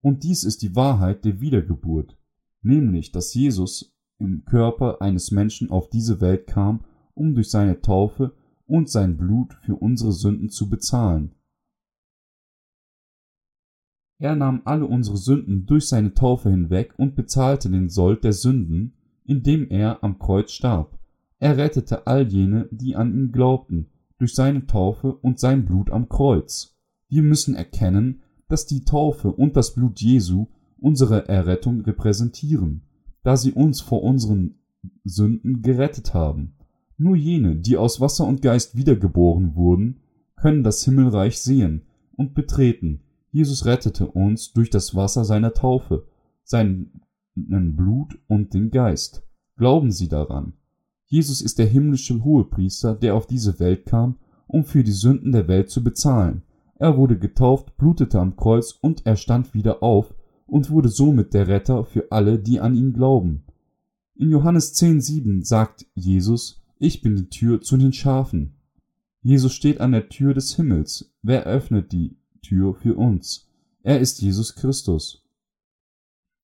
Und 0.00 0.22
dies 0.22 0.44
ist 0.44 0.62
die 0.62 0.76
Wahrheit 0.76 1.24
der 1.24 1.40
Wiedergeburt, 1.40 2.16
nämlich 2.62 3.12
dass 3.12 3.34
Jesus 3.34 3.96
im 4.18 4.44
Körper 4.44 5.00
eines 5.00 5.30
Menschen 5.30 5.70
auf 5.70 5.88
diese 5.88 6.20
Welt 6.20 6.46
kam, 6.46 6.84
um 7.14 7.34
durch 7.34 7.50
seine 7.50 7.80
Taufe 7.80 8.34
und 8.66 8.88
sein 8.88 9.16
Blut 9.16 9.54
für 9.62 9.76
unsere 9.76 10.12
Sünden 10.12 10.50
zu 10.50 10.68
bezahlen. 10.68 11.34
Er 14.18 14.36
nahm 14.36 14.62
alle 14.64 14.86
unsere 14.86 15.16
Sünden 15.16 15.66
durch 15.66 15.88
seine 15.88 16.14
Taufe 16.14 16.50
hinweg 16.50 16.94
und 16.96 17.16
bezahlte 17.16 17.68
den 17.68 17.88
Sold 17.88 18.24
der 18.24 18.32
Sünden, 18.32 18.94
indem 19.24 19.68
er 19.70 20.02
am 20.04 20.18
Kreuz 20.18 20.52
starb. 20.52 20.98
Er 21.38 21.56
rettete 21.56 22.06
all 22.06 22.28
jene, 22.28 22.68
die 22.70 22.96
an 22.96 23.12
ihn 23.12 23.32
glaubten, 23.32 23.90
durch 24.18 24.34
seine 24.34 24.66
Taufe 24.66 25.12
und 25.12 25.38
sein 25.38 25.64
Blut 25.64 25.90
am 25.90 26.08
Kreuz. 26.08 26.76
Wir 27.08 27.22
müssen 27.22 27.54
erkennen, 27.54 28.22
dass 28.48 28.66
die 28.66 28.84
Taufe 28.84 29.32
und 29.32 29.56
das 29.56 29.74
Blut 29.74 30.00
Jesu 30.00 30.46
unsere 30.78 31.28
Errettung 31.28 31.80
repräsentieren, 31.80 32.82
da 33.22 33.36
sie 33.36 33.52
uns 33.52 33.80
vor 33.80 34.02
unseren 34.02 34.54
Sünden 35.04 35.62
gerettet 35.62 36.14
haben. 36.14 36.54
Nur 36.96 37.16
jene, 37.16 37.56
die 37.56 37.76
aus 37.76 38.00
Wasser 38.00 38.26
und 38.26 38.42
Geist 38.42 38.76
wiedergeboren 38.76 39.56
wurden, 39.56 40.00
können 40.36 40.62
das 40.62 40.84
Himmelreich 40.84 41.40
sehen 41.40 41.82
und 42.16 42.34
betreten, 42.34 43.00
Jesus 43.34 43.66
rettete 43.66 44.06
uns 44.06 44.52
durch 44.52 44.70
das 44.70 44.94
Wasser 44.94 45.24
seiner 45.24 45.54
Taufe, 45.54 46.06
sein 46.44 46.92
Blut 47.34 48.16
und 48.28 48.54
den 48.54 48.70
Geist. 48.70 49.24
Glauben 49.56 49.90
Sie 49.90 50.08
daran. 50.08 50.52
Jesus 51.06 51.40
ist 51.40 51.58
der 51.58 51.66
himmlische 51.66 52.22
Hohepriester, 52.22 52.94
der 52.94 53.16
auf 53.16 53.26
diese 53.26 53.58
Welt 53.58 53.86
kam, 53.86 54.20
um 54.46 54.64
für 54.64 54.84
die 54.84 54.92
Sünden 54.92 55.32
der 55.32 55.48
Welt 55.48 55.68
zu 55.68 55.82
bezahlen. 55.82 56.44
Er 56.76 56.96
wurde 56.96 57.18
getauft, 57.18 57.76
blutete 57.76 58.20
am 58.20 58.36
Kreuz 58.36 58.78
und 58.80 59.04
er 59.04 59.16
stand 59.16 59.52
wieder 59.52 59.82
auf 59.82 60.14
und 60.46 60.70
wurde 60.70 60.88
somit 60.88 61.34
der 61.34 61.48
Retter 61.48 61.84
für 61.84 62.12
alle, 62.12 62.38
die 62.38 62.60
an 62.60 62.76
ihn 62.76 62.92
glauben. 62.92 63.42
In 64.14 64.30
Johannes 64.30 64.76
10,7 64.80 65.44
sagt 65.44 65.86
Jesus, 65.96 66.62
ich 66.78 67.02
bin 67.02 67.16
die 67.16 67.30
Tür 67.30 67.60
zu 67.60 67.78
den 67.78 67.92
Schafen. 67.92 68.60
Jesus 69.22 69.52
steht 69.52 69.80
an 69.80 69.90
der 69.90 70.08
Tür 70.08 70.34
des 70.34 70.54
Himmels. 70.54 71.12
Wer 71.20 71.46
öffnet 71.46 71.90
die 71.90 72.16
Tür 72.44 72.74
für 72.74 72.94
uns. 72.94 73.50
Er 73.82 74.00
ist 74.00 74.20
Jesus 74.20 74.54
Christus. 74.54 75.26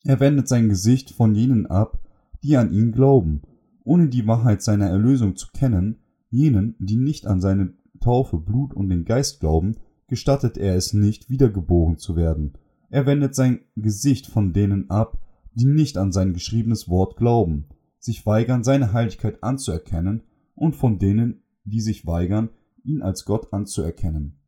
Er 0.04 0.18
wendet 0.18 0.48
sein 0.48 0.68
Gesicht 0.68 1.10
von 1.10 1.34
jenen 1.34 1.66
ab, 1.66 2.00
die 2.42 2.56
an 2.56 2.72
ihn 2.72 2.92
glauben, 2.92 3.42
ohne 3.84 4.08
die 4.08 4.26
Wahrheit 4.26 4.62
seiner 4.62 4.88
Erlösung 4.88 5.36
zu 5.36 5.48
kennen, 5.52 5.98
jenen, 6.30 6.74
die 6.78 6.96
nicht 6.96 7.26
an 7.26 7.40
seine 7.40 7.74
Taufe, 8.00 8.38
Blut 8.38 8.72
und 8.72 8.88
den 8.88 9.04
Geist 9.04 9.40
glauben, 9.40 9.76
gestattet 10.08 10.56
er 10.56 10.74
es 10.74 10.94
nicht, 10.94 11.28
wiedergeboren 11.28 11.98
zu 11.98 12.16
werden. 12.16 12.54
Er 12.88 13.06
wendet 13.06 13.34
sein 13.34 13.60
Gesicht 13.76 14.26
von 14.26 14.52
denen 14.52 14.90
ab, 14.90 15.20
die 15.54 15.66
nicht 15.66 15.98
an 15.98 16.12
sein 16.12 16.32
geschriebenes 16.32 16.88
Wort 16.88 17.16
glauben, 17.16 17.66
sich 17.98 18.24
weigern, 18.24 18.64
seine 18.64 18.92
Heiligkeit 18.92 19.42
anzuerkennen, 19.42 20.22
und 20.54 20.76
von 20.76 20.98
denen, 20.98 21.42
die 21.64 21.80
sich 21.80 22.06
weigern, 22.06 22.50
ihn 22.84 23.02
als 23.02 23.24
Gott 23.24 23.52
anzuerkennen. 23.52 24.39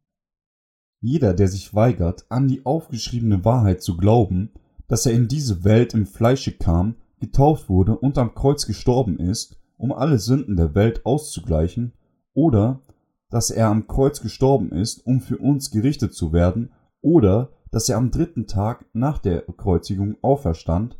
Jeder, 1.04 1.34
der 1.34 1.48
sich 1.48 1.74
weigert, 1.74 2.24
an 2.28 2.46
die 2.46 2.64
aufgeschriebene 2.64 3.44
Wahrheit 3.44 3.82
zu 3.82 3.96
glauben, 3.96 4.50
dass 4.86 5.04
er 5.04 5.12
in 5.12 5.26
diese 5.26 5.64
Welt 5.64 5.94
im 5.94 6.06
Fleische 6.06 6.52
kam, 6.52 6.94
getauft 7.18 7.68
wurde 7.68 7.96
und 7.98 8.18
am 8.18 8.34
Kreuz 8.34 8.66
gestorben 8.66 9.18
ist, 9.18 9.58
um 9.76 9.92
alle 9.92 10.18
Sünden 10.20 10.56
der 10.56 10.76
Welt 10.76 11.04
auszugleichen, 11.04 11.92
oder 12.34 12.82
dass 13.30 13.50
er 13.50 13.66
am 13.66 13.88
Kreuz 13.88 14.20
gestorben 14.20 14.70
ist, 14.70 15.04
um 15.04 15.20
für 15.20 15.38
uns 15.38 15.72
gerichtet 15.72 16.14
zu 16.14 16.32
werden, 16.32 16.70
oder 17.00 17.50
dass 17.72 17.88
er 17.88 17.96
am 17.96 18.12
dritten 18.12 18.46
Tag 18.46 18.86
nach 18.92 19.18
der 19.18 19.42
Kreuzigung 19.42 20.16
auferstand, 20.22 20.98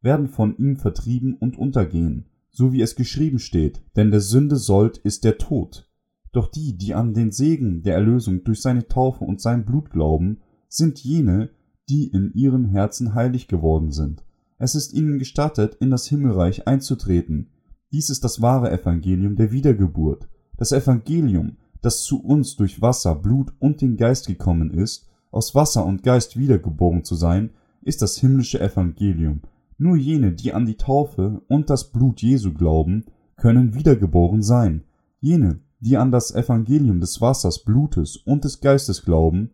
werden 0.00 0.28
von 0.28 0.56
ihm 0.56 0.76
vertrieben 0.76 1.34
und 1.34 1.56
untergehen, 1.56 2.26
so 2.50 2.72
wie 2.72 2.82
es 2.82 2.96
geschrieben 2.96 3.38
steht, 3.38 3.82
denn 3.94 4.10
der 4.10 4.20
Sünde 4.20 4.56
Sold 4.56 4.98
ist 4.98 5.22
der 5.22 5.38
Tod. 5.38 5.88
Doch 6.34 6.48
die, 6.48 6.76
die 6.76 6.94
an 6.94 7.14
den 7.14 7.30
Segen 7.30 7.82
der 7.82 7.94
Erlösung 7.94 8.42
durch 8.42 8.60
seine 8.60 8.88
Taufe 8.88 9.24
und 9.24 9.40
sein 9.40 9.64
Blut 9.64 9.90
glauben, 9.90 10.38
sind 10.68 10.98
jene, 10.98 11.50
die 11.88 12.08
in 12.08 12.32
ihren 12.34 12.64
Herzen 12.64 13.14
heilig 13.14 13.46
geworden 13.46 13.92
sind. 13.92 14.24
Es 14.58 14.74
ist 14.74 14.92
ihnen 14.94 15.20
gestattet, 15.20 15.76
in 15.76 15.90
das 15.90 16.08
Himmelreich 16.08 16.66
einzutreten. 16.66 17.50
Dies 17.92 18.10
ist 18.10 18.24
das 18.24 18.42
wahre 18.42 18.72
Evangelium 18.72 19.36
der 19.36 19.52
Wiedergeburt. 19.52 20.28
Das 20.56 20.72
Evangelium, 20.72 21.56
das 21.82 22.02
zu 22.02 22.20
uns 22.20 22.56
durch 22.56 22.82
Wasser, 22.82 23.14
Blut 23.14 23.52
und 23.60 23.80
den 23.80 23.96
Geist 23.96 24.26
gekommen 24.26 24.72
ist, 24.72 25.06
aus 25.30 25.54
Wasser 25.54 25.86
und 25.86 26.02
Geist 26.02 26.36
wiedergeboren 26.36 27.04
zu 27.04 27.14
sein, 27.14 27.50
ist 27.82 28.02
das 28.02 28.16
himmlische 28.16 28.60
Evangelium. 28.60 29.42
Nur 29.78 29.96
jene, 29.96 30.32
die 30.32 30.52
an 30.52 30.66
die 30.66 30.76
Taufe 30.76 31.42
und 31.46 31.70
das 31.70 31.92
Blut 31.92 32.22
Jesu 32.22 32.52
glauben, 32.52 33.04
können 33.36 33.74
wiedergeboren 33.74 34.42
sein. 34.42 34.82
Jene, 35.20 35.60
die 35.84 35.98
an 35.98 36.10
das 36.10 36.34
Evangelium 36.34 37.00
des 37.00 37.20
Wassers, 37.20 37.62
Blutes 37.62 38.16
und 38.16 38.44
des 38.44 38.60
Geistes 38.60 39.02
glauben, 39.02 39.50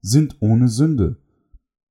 sind 0.00 0.36
ohne 0.40 0.68
Sünde. 0.68 1.18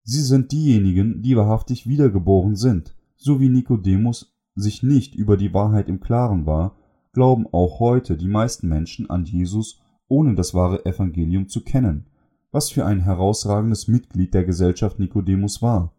Sie 0.01 0.21
sind 0.21 0.51
diejenigen, 0.51 1.21
die 1.21 1.37
wahrhaftig 1.37 1.87
wiedergeboren 1.87 2.55
sind, 2.55 2.95
so 3.15 3.39
wie 3.39 3.49
Nikodemus 3.49 4.35
sich 4.55 4.81
nicht 4.81 5.13
über 5.13 5.37
die 5.37 5.53
Wahrheit 5.53 5.89
im 5.89 5.99
Klaren 5.99 6.47
war, 6.47 6.75
glauben 7.13 7.45
auch 7.51 7.79
heute 7.79 8.17
die 8.17 8.27
meisten 8.27 8.67
Menschen 8.67 9.11
an 9.11 9.25
Jesus, 9.25 9.79
ohne 10.07 10.33
das 10.33 10.55
wahre 10.55 10.85
Evangelium 10.87 11.47
zu 11.47 11.63
kennen, 11.63 12.07
was 12.51 12.71
für 12.71 12.87
ein 12.87 13.01
herausragendes 13.01 13.87
Mitglied 13.87 14.33
der 14.33 14.43
Gesellschaft 14.43 14.97
Nikodemus 14.97 15.61
war. 15.61 15.93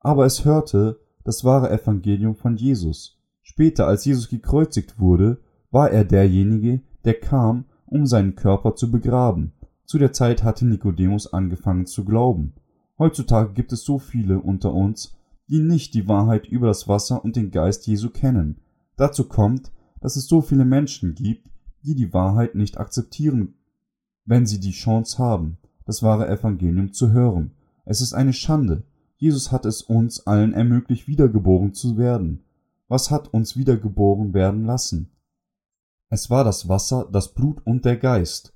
Aber 0.00 0.24
es 0.24 0.46
hörte 0.46 0.98
das 1.24 1.44
wahre 1.44 1.70
Evangelium 1.70 2.36
von 2.36 2.56
Jesus. 2.56 3.20
Später, 3.42 3.86
als 3.86 4.06
Jesus 4.06 4.30
gekreuzigt 4.30 4.98
wurde, 4.98 5.42
war 5.70 5.90
er 5.90 6.04
derjenige, 6.04 6.80
der 7.04 7.14
kam, 7.14 7.64
um 7.86 8.06
seinen 8.06 8.34
Körper 8.34 8.74
zu 8.74 8.90
begraben. 8.90 9.52
Zu 9.84 9.98
der 9.98 10.12
Zeit 10.12 10.42
hatte 10.42 10.66
Nikodemus 10.66 11.32
angefangen 11.32 11.86
zu 11.86 12.04
glauben. 12.04 12.54
Heutzutage 12.98 13.52
gibt 13.52 13.72
es 13.72 13.84
so 13.84 13.98
viele 13.98 14.40
unter 14.40 14.72
uns, 14.72 15.16
die 15.48 15.58
nicht 15.58 15.94
die 15.94 16.08
Wahrheit 16.08 16.46
über 16.46 16.68
das 16.68 16.88
Wasser 16.88 17.24
und 17.24 17.36
den 17.36 17.50
Geist 17.50 17.86
Jesu 17.86 18.10
kennen. 18.10 18.60
Dazu 18.96 19.24
kommt, 19.28 19.72
dass 20.00 20.16
es 20.16 20.26
so 20.26 20.40
viele 20.40 20.64
Menschen 20.64 21.14
gibt, 21.14 21.50
die 21.84 21.94
die 21.94 22.12
Wahrheit 22.12 22.54
nicht 22.54 22.78
akzeptieren, 22.78 23.54
wenn 24.24 24.46
sie 24.46 24.60
die 24.60 24.70
Chance 24.70 25.18
haben, 25.18 25.58
das 25.84 26.02
wahre 26.02 26.28
Evangelium 26.28 26.92
zu 26.92 27.10
hören. 27.10 27.52
Es 27.84 28.00
ist 28.00 28.12
eine 28.12 28.32
Schande. 28.32 28.84
Jesus 29.16 29.52
hat 29.52 29.66
es 29.66 29.82
uns 29.82 30.26
allen 30.26 30.52
ermöglicht, 30.52 31.08
wiedergeboren 31.08 31.74
zu 31.74 31.96
werden. 31.98 32.44
Was 32.88 33.10
hat 33.10 33.28
uns 33.28 33.56
wiedergeboren 33.56 34.34
werden 34.34 34.64
lassen? 34.64 35.10
Es 36.14 36.28
war 36.28 36.44
das 36.44 36.68
Wasser, 36.68 37.08
das 37.10 37.32
Blut 37.32 37.62
und 37.64 37.86
der 37.86 37.96
Geist. 37.96 38.52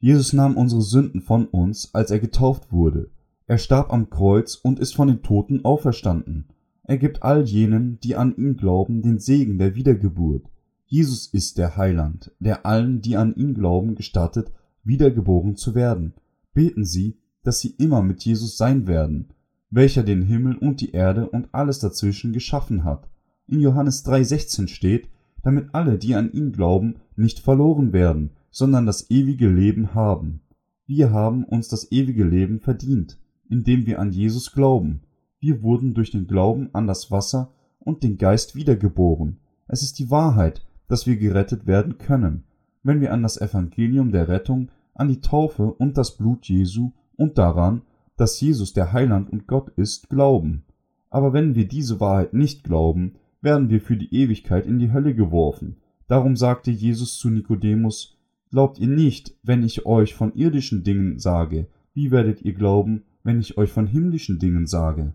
Jesus 0.00 0.32
nahm 0.32 0.56
unsere 0.56 0.82
Sünden 0.82 1.20
von 1.20 1.46
uns, 1.46 1.94
als 1.94 2.10
er 2.10 2.18
getauft 2.18 2.72
wurde. 2.72 3.12
Er 3.46 3.58
starb 3.58 3.92
am 3.92 4.10
Kreuz 4.10 4.56
und 4.56 4.80
ist 4.80 4.96
von 4.96 5.06
den 5.06 5.22
Toten 5.22 5.64
auferstanden. 5.64 6.48
Er 6.82 6.98
gibt 6.98 7.22
all 7.22 7.44
jenen, 7.44 8.00
die 8.00 8.16
an 8.16 8.34
ihn 8.36 8.56
glauben, 8.56 9.02
den 9.02 9.20
Segen 9.20 9.56
der 9.56 9.76
Wiedergeburt. 9.76 10.46
Jesus 10.84 11.28
ist 11.28 11.58
der 11.58 11.76
Heiland, 11.76 12.32
der 12.40 12.66
allen, 12.66 13.02
die 13.02 13.16
an 13.16 13.36
ihn 13.36 13.54
glauben, 13.54 13.94
gestattet, 13.94 14.50
wiedergeboren 14.82 15.54
zu 15.54 15.76
werden. 15.76 16.12
Beten 16.54 16.84
Sie, 16.84 17.18
dass 17.44 17.60
Sie 17.60 17.76
immer 17.78 18.02
mit 18.02 18.24
Jesus 18.24 18.56
sein 18.56 18.88
werden, 18.88 19.28
welcher 19.70 20.02
den 20.02 20.22
Himmel 20.22 20.56
und 20.56 20.80
die 20.80 20.90
Erde 20.90 21.30
und 21.30 21.54
alles 21.54 21.78
dazwischen 21.78 22.32
geschaffen 22.32 22.82
hat. 22.82 23.08
In 23.46 23.60
Johannes 23.60 24.04
3,16 24.04 24.66
steht, 24.66 25.08
damit 25.46 25.68
alle, 25.76 25.96
die 25.96 26.16
an 26.16 26.32
ihn 26.32 26.50
glauben, 26.50 26.96
nicht 27.14 27.38
verloren 27.38 27.92
werden, 27.92 28.30
sondern 28.50 28.84
das 28.84 29.12
ewige 29.12 29.48
Leben 29.48 29.94
haben. 29.94 30.40
Wir 30.88 31.12
haben 31.12 31.44
uns 31.44 31.68
das 31.68 31.92
ewige 31.92 32.24
Leben 32.24 32.58
verdient, 32.58 33.20
indem 33.48 33.86
wir 33.86 34.00
an 34.00 34.10
Jesus 34.10 34.50
glauben. 34.50 35.02
Wir 35.38 35.62
wurden 35.62 35.94
durch 35.94 36.10
den 36.10 36.26
Glauben 36.26 36.70
an 36.72 36.88
das 36.88 37.12
Wasser 37.12 37.52
und 37.78 38.02
den 38.02 38.18
Geist 38.18 38.56
wiedergeboren. 38.56 39.38
Es 39.68 39.84
ist 39.84 40.00
die 40.00 40.10
Wahrheit, 40.10 40.66
dass 40.88 41.06
wir 41.06 41.16
gerettet 41.16 41.64
werden 41.68 41.96
können, 41.98 42.42
wenn 42.82 43.00
wir 43.00 43.12
an 43.12 43.22
das 43.22 43.40
Evangelium 43.40 44.10
der 44.10 44.26
Rettung, 44.26 44.72
an 44.94 45.06
die 45.06 45.20
Taufe 45.20 45.72
und 45.72 45.96
das 45.96 46.16
Blut 46.16 46.46
Jesu 46.46 46.90
und 47.14 47.38
daran, 47.38 47.82
dass 48.16 48.40
Jesus 48.40 48.72
der 48.72 48.92
Heiland 48.92 49.30
und 49.30 49.46
Gott 49.46 49.68
ist, 49.76 50.10
glauben. 50.10 50.64
Aber 51.08 51.32
wenn 51.32 51.54
wir 51.54 51.68
diese 51.68 52.00
Wahrheit 52.00 52.34
nicht 52.34 52.64
glauben, 52.64 53.14
werden 53.46 53.70
wir 53.70 53.80
für 53.80 53.96
die 53.96 54.12
Ewigkeit 54.12 54.66
in 54.66 54.80
die 54.80 54.92
Hölle 54.92 55.14
geworfen. 55.14 55.76
Darum 56.08 56.34
sagte 56.34 56.72
Jesus 56.72 57.16
zu 57.16 57.30
Nikodemus, 57.30 58.18
Glaubt 58.50 58.80
ihr 58.80 58.88
nicht, 58.88 59.36
wenn 59.44 59.62
ich 59.62 59.86
euch 59.86 60.14
von 60.14 60.34
irdischen 60.34 60.82
Dingen 60.82 61.20
sage, 61.20 61.68
wie 61.94 62.10
werdet 62.10 62.42
ihr 62.42 62.54
glauben, 62.54 63.04
wenn 63.22 63.38
ich 63.38 63.56
euch 63.56 63.70
von 63.70 63.86
himmlischen 63.86 64.40
Dingen 64.40 64.66
sage? 64.66 65.14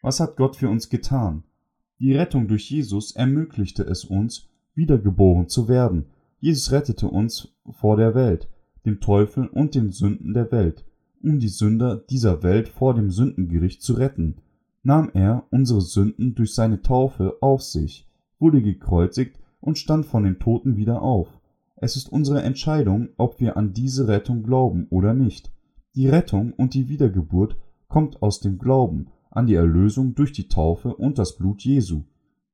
Was 0.00 0.20
hat 0.20 0.36
Gott 0.36 0.56
für 0.56 0.70
uns 0.70 0.88
getan? 0.88 1.42
Die 1.98 2.14
Rettung 2.14 2.48
durch 2.48 2.70
Jesus 2.70 3.12
ermöglichte 3.12 3.82
es 3.82 4.04
uns, 4.06 4.48
wiedergeboren 4.74 5.48
zu 5.48 5.68
werden. 5.68 6.06
Jesus 6.40 6.72
rettete 6.72 7.08
uns 7.08 7.54
vor 7.72 7.98
der 7.98 8.14
Welt, 8.14 8.48
dem 8.86 9.00
Teufel 9.00 9.48
und 9.48 9.74
den 9.74 9.90
Sünden 9.92 10.32
der 10.32 10.50
Welt, 10.50 10.86
um 11.22 11.40
die 11.40 11.48
Sünder 11.48 11.96
dieser 11.96 12.42
Welt 12.42 12.68
vor 12.68 12.94
dem 12.94 13.10
Sündengericht 13.10 13.82
zu 13.82 13.92
retten 13.92 14.36
nahm 14.86 15.10
er 15.14 15.42
unsere 15.50 15.80
Sünden 15.80 16.36
durch 16.36 16.54
seine 16.54 16.80
Taufe 16.80 17.38
auf 17.40 17.60
sich, 17.60 18.08
wurde 18.38 18.62
gekreuzigt 18.62 19.36
und 19.58 19.78
stand 19.78 20.06
von 20.06 20.22
den 20.22 20.38
Toten 20.38 20.76
wieder 20.76 21.02
auf. 21.02 21.40
Es 21.74 21.96
ist 21.96 22.08
unsere 22.08 22.42
Entscheidung, 22.44 23.08
ob 23.16 23.40
wir 23.40 23.56
an 23.56 23.72
diese 23.72 24.06
Rettung 24.06 24.44
glauben 24.44 24.86
oder 24.90 25.12
nicht. 25.12 25.52
Die 25.96 26.06
Rettung 26.08 26.52
und 26.52 26.74
die 26.74 26.88
Wiedergeburt 26.88 27.56
kommt 27.88 28.22
aus 28.22 28.38
dem 28.38 28.58
Glauben 28.58 29.08
an 29.28 29.48
die 29.48 29.56
Erlösung 29.56 30.14
durch 30.14 30.30
die 30.30 30.46
Taufe 30.46 30.94
und 30.94 31.18
das 31.18 31.36
Blut 31.36 31.62
Jesu. 31.64 32.04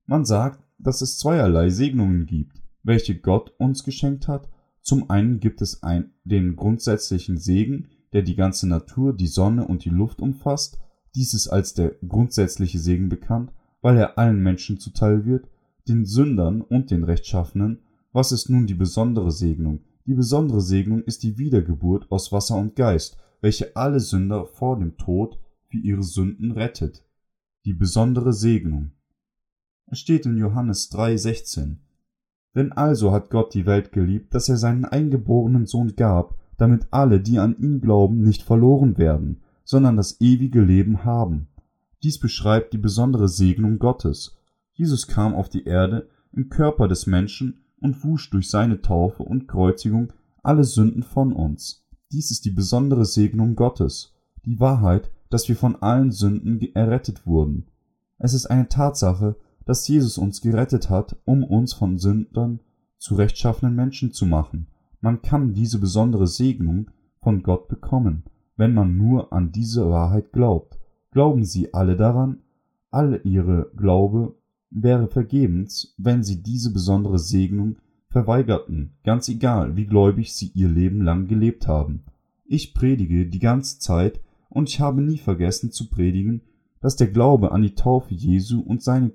Man 0.06 0.24
sagt, 0.24 0.64
dass 0.78 1.02
es 1.02 1.18
zweierlei 1.18 1.68
Segnungen 1.68 2.24
gibt, 2.24 2.62
welche 2.82 3.14
Gott 3.20 3.52
uns 3.58 3.84
geschenkt 3.84 4.26
hat. 4.26 4.48
Zum 4.80 5.10
einen 5.10 5.38
gibt 5.38 5.60
es 5.60 5.82
ein, 5.82 6.12
den 6.24 6.56
grundsätzlichen 6.56 7.36
Segen, 7.36 7.88
der 8.14 8.22
die 8.22 8.36
ganze 8.36 8.66
Natur, 8.66 9.12
die 9.12 9.26
Sonne 9.26 9.68
und 9.68 9.84
die 9.84 9.90
Luft 9.90 10.22
umfasst, 10.22 10.78
dies 11.14 11.34
ist 11.34 11.48
als 11.48 11.74
der 11.74 11.96
grundsätzliche 12.06 12.78
Segen 12.78 13.08
bekannt, 13.08 13.52
weil 13.80 13.96
er 13.96 14.18
allen 14.18 14.42
Menschen 14.42 14.78
zuteil 14.78 15.26
wird, 15.26 15.48
den 15.88 16.04
Sündern 16.04 16.62
und 16.62 16.90
den 16.90 17.04
Rechtschaffenen. 17.04 17.80
Was 18.12 18.32
ist 18.32 18.48
nun 18.48 18.66
die 18.66 18.74
besondere 18.74 19.30
Segnung? 19.30 19.80
Die 20.06 20.14
besondere 20.14 20.60
Segnung 20.60 21.02
ist 21.02 21.22
die 21.22 21.38
Wiedergeburt 21.38 22.10
aus 22.10 22.32
Wasser 22.32 22.56
und 22.56 22.76
Geist, 22.76 23.18
welche 23.40 23.76
alle 23.76 24.00
Sünder 24.00 24.46
vor 24.46 24.78
dem 24.78 24.96
Tod 24.96 25.38
für 25.68 25.78
ihre 25.78 26.02
Sünden 26.02 26.52
rettet. 26.52 27.04
Die 27.64 27.74
besondere 27.74 28.32
Segnung. 28.32 28.92
Es 29.86 29.98
steht 29.98 30.26
in 30.26 30.38
Johannes 30.38 30.90
3,16. 30.92 31.76
Denn 32.54 32.72
also 32.72 33.12
hat 33.12 33.30
Gott 33.30 33.54
die 33.54 33.66
Welt 33.66 33.92
geliebt, 33.92 34.34
dass 34.34 34.48
er 34.48 34.56
seinen 34.56 34.84
eingeborenen 34.84 35.66
Sohn 35.66 35.94
gab, 35.96 36.36
damit 36.56 36.86
alle, 36.90 37.20
die 37.20 37.38
an 37.38 37.56
ihn 37.58 37.80
glauben, 37.80 38.22
nicht 38.22 38.42
verloren 38.42 38.98
werden, 38.98 39.41
sondern 39.64 39.96
das 39.96 40.20
ewige 40.20 40.60
Leben 40.60 41.04
haben. 41.04 41.48
Dies 42.02 42.18
beschreibt 42.18 42.72
die 42.72 42.78
besondere 42.78 43.28
Segnung 43.28 43.78
Gottes. 43.78 44.36
Jesus 44.72 45.06
kam 45.06 45.34
auf 45.34 45.48
die 45.48 45.64
Erde 45.64 46.08
im 46.32 46.48
Körper 46.48 46.88
des 46.88 47.06
Menschen 47.06 47.60
und 47.80 48.02
wusch 48.04 48.30
durch 48.30 48.50
seine 48.50 48.80
Taufe 48.80 49.22
und 49.22 49.46
Kreuzigung 49.46 50.12
alle 50.42 50.64
Sünden 50.64 51.02
von 51.02 51.32
uns. 51.32 51.84
Dies 52.10 52.30
ist 52.30 52.44
die 52.44 52.50
besondere 52.50 53.04
Segnung 53.04 53.54
Gottes, 53.54 54.14
die 54.44 54.58
Wahrheit, 54.58 55.10
dass 55.30 55.48
wir 55.48 55.56
von 55.56 55.76
allen 55.80 56.10
Sünden 56.10 56.60
errettet 56.74 57.26
wurden. 57.26 57.68
Es 58.18 58.34
ist 58.34 58.46
eine 58.46 58.68
Tatsache, 58.68 59.36
dass 59.64 59.86
Jesus 59.86 60.18
uns 60.18 60.40
gerettet 60.40 60.90
hat, 60.90 61.16
um 61.24 61.44
uns 61.44 61.72
von 61.72 61.98
Sündern 61.98 62.60
zu 62.98 63.14
rechtschaffenen 63.14 63.74
Menschen 63.74 64.12
zu 64.12 64.26
machen. 64.26 64.66
Man 65.00 65.22
kann 65.22 65.54
diese 65.54 65.78
besondere 65.78 66.26
Segnung 66.26 66.90
von 67.20 67.42
Gott 67.42 67.68
bekommen 67.68 68.24
wenn 68.56 68.74
man 68.74 68.96
nur 68.96 69.32
an 69.32 69.52
diese 69.52 69.88
Wahrheit 69.88 70.32
glaubt. 70.32 70.78
Glauben 71.10 71.44
Sie 71.44 71.74
alle 71.74 71.96
daran? 71.96 72.38
All 72.90 73.20
Ihre 73.24 73.70
Glaube 73.76 74.34
wäre 74.70 75.08
vergebens, 75.08 75.94
wenn 75.98 76.22
Sie 76.22 76.42
diese 76.42 76.72
besondere 76.72 77.18
Segnung 77.18 77.76
verweigerten, 78.08 78.92
ganz 79.04 79.28
egal, 79.28 79.76
wie 79.76 79.86
gläubig 79.86 80.34
Sie 80.34 80.50
Ihr 80.54 80.68
Leben 80.68 81.02
lang 81.02 81.28
gelebt 81.28 81.66
haben. 81.66 82.04
Ich 82.44 82.74
predige 82.74 83.26
die 83.26 83.38
ganze 83.38 83.78
Zeit 83.78 84.20
und 84.48 84.68
ich 84.68 84.80
habe 84.80 85.00
nie 85.00 85.18
vergessen 85.18 85.72
zu 85.72 85.88
predigen, 85.88 86.42
dass 86.80 86.96
der 86.96 87.08
Glaube 87.08 87.52
an 87.52 87.62
die 87.62 87.74
Taufe 87.74 88.14
Jesu 88.14 88.60
und 88.60 88.82
seine 88.82 89.12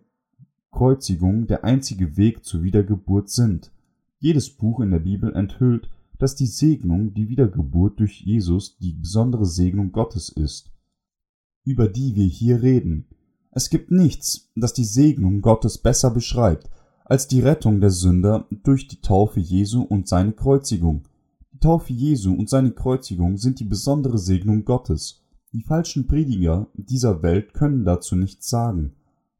Kreuzigung 0.71 1.47
der 1.47 1.63
einzige 1.63 2.17
Weg 2.17 2.43
zur 2.43 2.63
Wiedergeburt 2.63 3.29
sind. 3.29 3.71
Jedes 4.19 4.49
Buch 4.49 4.79
in 4.79 4.91
der 4.91 4.99
Bibel 4.99 5.35
enthüllt 5.35 5.89
dass 6.17 6.35
die 6.35 6.47
Segnung, 6.47 7.13
die 7.13 7.29
Wiedergeburt 7.29 7.99
durch 7.99 8.21
Jesus 8.21 8.77
die 8.77 8.93
besondere 8.93 9.45
Segnung 9.45 9.91
Gottes 9.91 10.29
ist, 10.29 10.71
über 11.63 11.87
die 11.87 12.15
wir 12.15 12.25
hier 12.25 12.61
reden. 12.61 13.05
Es 13.51 13.69
gibt 13.69 13.91
nichts, 13.91 14.49
das 14.55 14.73
die 14.73 14.85
Segnung 14.85 15.41
Gottes 15.41 15.77
besser 15.77 16.11
beschreibt, 16.11 16.69
als 17.05 17.27
die 17.27 17.39
Rettung 17.39 17.79
der 17.79 17.91
Sünder 17.91 18.47
durch 18.63 18.87
die 18.87 19.01
Taufe 19.01 19.39
Jesu 19.39 19.81
und 19.81 20.07
seine 20.07 20.33
Kreuzigung. 20.33 21.07
Die 21.53 21.59
Taufe 21.59 21.93
Jesu 21.93 22.33
und 22.33 22.49
seine 22.49 22.71
Kreuzigung 22.71 23.37
sind 23.37 23.59
die 23.59 23.65
besondere 23.65 24.17
Segnung 24.17 24.65
Gottes. 24.65 25.23
Die 25.53 25.61
falschen 25.61 26.07
Prediger 26.07 26.67
dieser 26.75 27.23
Welt 27.23 27.53
können 27.53 27.85
dazu 27.85 28.15
nichts 28.15 28.49
sagen. 28.49 28.93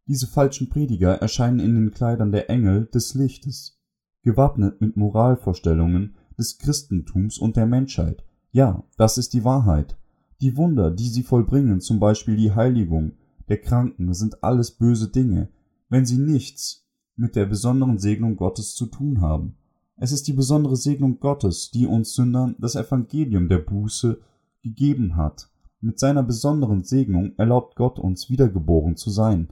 Diese 0.08 0.26
falschen 0.26 0.70
Prediger 0.70 1.16
erscheinen 1.16 1.60
in 1.60 1.76
den 1.76 1.92
Kleidern 1.92 2.32
der 2.32 2.50
Engel 2.50 2.86
des 2.86 3.14
Lichtes, 3.14 3.78
gewappnet 4.24 4.80
mit 4.80 4.96
Moralvorstellungen, 4.96 6.16
des 6.38 6.58
Christentums 6.58 7.38
und 7.38 7.56
der 7.56 7.66
Menschheit. 7.66 8.24
Ja, 8.52 8.84
das 8.98 9.18
ist 9.18 9.34
die 9.34 9.44
Wahrheit. 9.44 9.98
Die 10.42 10.56
Wunder, 10.56 10.92
die 10.92 11.10
sie 11.10 11.24
vollbringen, 11.24 11.82
zum 11.82 12.00
Beispiel 12.00 12.36
die 12.36 12.54
Heiligung 12.54 13.14
der 13.50 13.60
Kranken, 13.60 14.14
sind 14.14 14.44
alles 14.44 14.72
böse 14.72 15.10
Dinge, 15.10 15.50
wenn 15.90 16.06
sie 16.06 16.18
nichts 16.18 16.86
mit 17.16 17.36
der 17.36 17.46
besonderen 17.46 17.98
Segnung 17.98 18.36
Gottes 18.36 18.76
zu 18.76 18.86
tun 18.86 19.22
haben. 19.22 19.56
Es 19.96 20.12
ist 20.12 20.28
die 20.28 20.34
besondere 20.34 20.76
Segnung 20.76 21.20
Gottes, 21.20 21.72
die 21.72 21.88
uns 21.88 22.14
Sündern 22.14 22.56
das 22.60 22.76
Evangelium 22.76 23.50
der 23.50 23.58
Buße 23.58 24.20
gegeben 24.62 25.16
hat. 25.16 25.50
Mit 25.82 25.98
seiner 25.98 26.24
besonderen 26.24 26.84
Segnung 26.84 27.34
erlaubt 27.38 27.76
Gott 27.76 27.98
uns 27.98 28.30
wiedergeboren 28.30 28.96
zu 28.96 29.10
sein. 29.10 29.50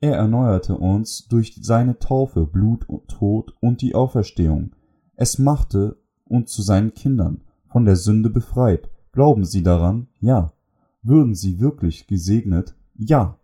Er 0.00 0.16
erneuerte 0.16 0.76
uns 0.76 1.28
durch 1.28 1.58
seine 1.60 1.98
Taufe, 1.98 2.46
Blut 2.46 2.88
und 2.88 3.08
Tod 3.08 3.54
und 3.60 3.80
die 3.80 3.94
Auferstehung. 3.94 4.74
Es 5.14 5.38
machte 5.38 5.96
uns 6.28 6.52
zu 6.52 6.62
seinen 6.62 6.94
Kindern, 6.94 7.42
von 7.68 7.84
der 7.84 7.96
Sünde 7.96 8.30
befreit. 8.30 8.88
Glauben 9.12 9.44
Sie 9.44 9.62
daran? 9.62 10.08
Ja. 10.20 10.52
Würden 11.02 11.34
Sie 11.34 11.60
wirklich 11.60 12.06
gesegnet? 12.06 12.74
Ja. 12.96 13.38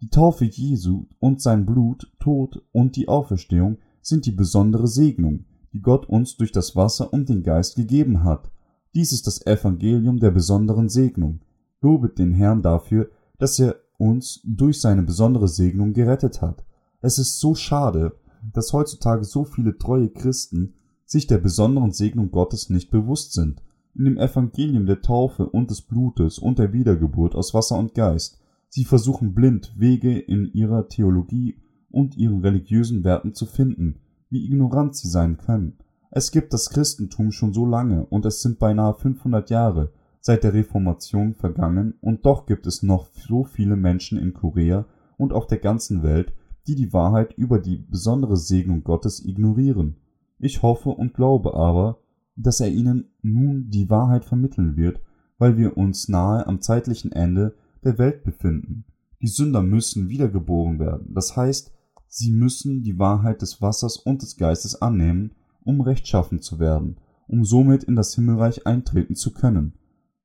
Die 0.00 0.08
Taufe 0.08 0.44
Jesu 0.44 1.06
und 1.18 1.40
sein 1.40 1.66
Blut, 1.66 2.12
Tod 2.18 2.62
und 2.72 2.96
die 2.96 3.08
Auferstehung 3.08 3.78
sind 4.02 4.26
die 4.26 4.32
besondere 4.32 4.86
Segnung, 4.86 5.46
die 5.72 5.80
Gott 5.80 6.06
uns 6.06 6.36
durch 6.36 6.52
das 6.52 6.76
Wasser 6.76 7.12
und 7.12 7.28
den 7.28 7.42
Geist 7.42 7.76
gegeben 7.76 8.22
hat. 8.22 8.50
Dies 8.94 9.12
ist 9.12 9.26
das 9.26 9.44
Evangelium 9.46 10.20
der 10.20 10.30
besonderen 10.30 10.88
Segnung. 10.88 11.40
Lobet 11.80 12.18
den 12.18 12.32
Herrn 12.32 12.62
dafür, 12.62 13.10
dass 13.38 13.58
er 13.58 13.76
uns 13.98 14.40
durch 14.44 14.80
seine 14.80 15.02
besondere 15.02 15.48
Segnung 15.48 15.92
gerettet 15.92 16.42
hat. 16.42 16.64
Es 17.00 17.18
ist 17.18 17.40
so 17.40 17.54
schade, 17.54 18.12
dass 18.52 18.72
heutzutage 18.72 19.24
so 19.24 19.44
viele 19.44 19.78
treue 19.78 20.08
Christen 20.08 20.74
sich 21.04 21.26
der 21.26 21.38
besonderen 21.38 21.92
Segnung 21.92 22.30
Gottes 22.30 22.70
nicht 22.70 22.90
bewusst 22.90 23.32
sind. 23.32 23.62
In 23.94 24.04
dem 24.04 24.18
Evangelium 24.18 24.86
der 24.86 25.02
Taufe 25.02 25.48
und 25.48 25.70
des 25.70 25.82
Blutes 25.82 26.38
und 26.38 26.58
der 26.58 26.72
Wiedergeburt 26.72 27.34
aus 27.34 27.54
Wasser 27.54 27.78
und 27.78 27.94
Geist. 27.94 28.40
Sie 28.68 28.84
versuchen 28.84 29.34
blind 29.34 29.74
Wege 29.78 30.18
in 30.18 30.46
ihrer 30.52 30.88
Theologie 30.88 31.60
und 31.90 32.16
ihren 32.16 32.40
religiösen 32.40 33.04
Werten 33.04 33.34
zu 33.34 33.46
finden, 33.46 34.00
wie 34.30 34.44
ignorant 34.46 34.96
sie 34.96 35.08
sein 35.08 35.36
können. 35.38 35.78
Es 36.10 36.32
gibt 36.32 36.52
das 36.52 36.70
Christentum 36.70 37.30
schon 37.30 37.52
so 37.52 37.66
lange 37.66 38.06
und 38.06 38.24
es 38.24 38.40
sind 38.40 38.58
beinahe 38.58 38.94
500 38.94 39.50
Jahre 39.50 39.92
seit 40.20 40.42
der 40.42 40.54
Reformation 40.54 41.34
vergangen 41.34 41.94
und 42.00 42.24
doch 42.24 42.46
gibt 42.46 42.66
es 42.66 42.82
noch 42.82 43.08
so 43.12 43.44
viele 43.44 43.76
Menschen 43.76 44.18
in 44.18 44.32
Korea 44.32 44.86
und 45.18 45.32
auf 45.32 45.46
der 45.46 45.58
ganzen 45.58 46.02
Welt, 46.02 46.32
die 46.66 46.74
die 46.74 46.92
Wahrheit 46.92 47.34
über 47.34 47.58
die 47.58 47.76
besondere 47.76 48.36
Segnung 48.36 48.84
Gottes 48.84 49.24
ignorieren. 49.24 49.96
Ich 50.38 50.62
hoffe 50.62 50.90
und 50.90 51.14
glaube 51.14 51.54
aber, 51.54 51.98
dass 52.36 52.60
er 52.60 52.68
ihnen 52.68 53.10
nun 53.22 53.70
die 53.70 53.88
Wahrheit 53.90 54.24
vermitteln 54.24 54.76
wird, 54.76 55.00
weil 55.38 55.56
wir 55.56 55.76
uns 55.76 56.08
nahe 56.08 56.46
am 56.46 56.60
zeitlichen 56.60 57.12
Ende 57.12 57.54
der 57.84 57.98
Welt 57.98 58.24
befinden. 58.24 58.84
Die 59.20 59.28
Sünder 59.28 59.62
müssen 59.62 60.08
wiedergeboren 60.08 60.78
werden, 60.78 61.14
das 61.14 61.36
heißt, 61.36 61.72
sie 62.08 62.30
müssen 62.30 62.82
die 62.82 62.98
Wahrheit 62.98 63.42
des 63.42 63.62
Wassers 63.62 63.96
und 63.96 64.22
des 64.22 64.36
Geistes 64.36 64.80
annehmen, 64.80 65.32
um 65.64 65.80
rechtschaffen 65.80 66.40
zu 66.40 66.58
werden, 66.58 66.98
um 67.26 67.44
somit 67.44 67.84
in 67.84 67.96
das 67.96 68.14
Himmelreich 68.14 68.66
eintreten 68.66 69.14
zu 69.14 69.32
können. 69.32 69.74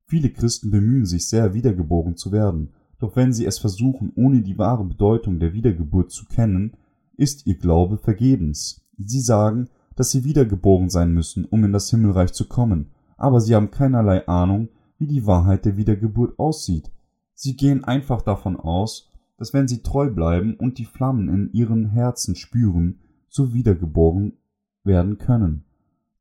Viele 0.05 0.31
Christen 0.31 0.71
bemühen 0.71 1.05
sich 1.05 1.27
sehr, 1.27 1.53
wiedergeboren 1.53 2.17
zu 2.17 2.31
werden, 2.31 2.73
doch 2.99 3.15
wenn 3.15 3.31
sie 3.31 3.45
es 3.45 3.59
versuchen, 3.59 4.11
ohne 4.15 4.41
die 4.41 4.57
wahre 4.57 4.83
Bedeutung 4.83 5.39
der 5.39 5.53
Wiedergeburt 5.53 6.11
zu 6.11 6.25
kennen, 6.25 6.73
ist 7.15 7.47
ihr 7.47 7.57
Glaube 7.57 7.97
vergebens. 7.97 8.85
Sie 8.97 9.21
sagen, 9.21 9.69
dass 9.99 10.11
sie 10.11 10.23
wiedergeboren 10.23 10.89
sein 10.89 11.13
müssen, 11.13 11.43
um 11.43 11.65
in 11.65 11.73
das 11.73 11.89
Himmelreich 11.89 12.31
zu 12.31 12.47
kommen, 12.47 12.91
aber 13.17 13.41
sie 13.41 13.53
haben 13.53 13.69
keinerlei 13.69 14.25
Ahnung, 14.29 14.69
wie 14.97 15.07
die 15.07 15.27
Wahrheit 15.27 15.65
der 15.65 15.75
Wiedergeburt 15.75 16.39
aussieht. 16.39 16.89
Sie 17.33 17.57
gehen 17.57 17.83
einfach 17.83 18.21
davon 18.21 18.55
aus, 18.55 19.09
dass 19.35 19.53
wenn 19.53 19.67
sie 19.67 19.83
treu 19.83 20.09
bleiben 20.09 20.53
und 20.53 20.77
die 20.77 20.85
Flammen 20.85 21.27
in 21.27 21.51
ihren 21.51 21.89
Herzen 21.89 22.37
spüren, 22.37 23.01
so 23.27 23.53
wiedergeboren 23.53 24.37
werden 24.85 25.17
können. 25.17 25.65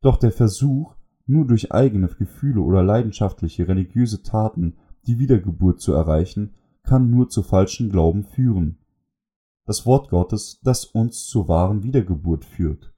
Doch 0.01 0.17
der 0.17 0.33
Versuch, 0.33 0.97
nur 1.27 1.47
durch 1.47 1.71
eigene 1.71 2.09
Gefühle 2.09 2.63
oder 2.63 2.83
leidenschaftliche 2.83 3.69
religiöse 3.69 4.25
Taten 4.25 4.75
die 5.07 5.21
Wiedergeburt 5.21 5.81
zu 5.81 5.93
erreichen, 5.93 6.55
kann 6.83 7.13
nur 7.13 7.29
zu 7.29 7.45
falschen 7.45 7.91
Glauben 7.91 8.25
führen. 8.25 8.79
Das 9.67 9.87
Wort 9.87 10.11
Gottes, 10.11 10.59
das 10.65 10.85
uns 10.85 11.29
zur 11.29 11.47
wahren 11.47 11.85
Wiedergeburt 11.85 12.45
führt. 12.45 12.93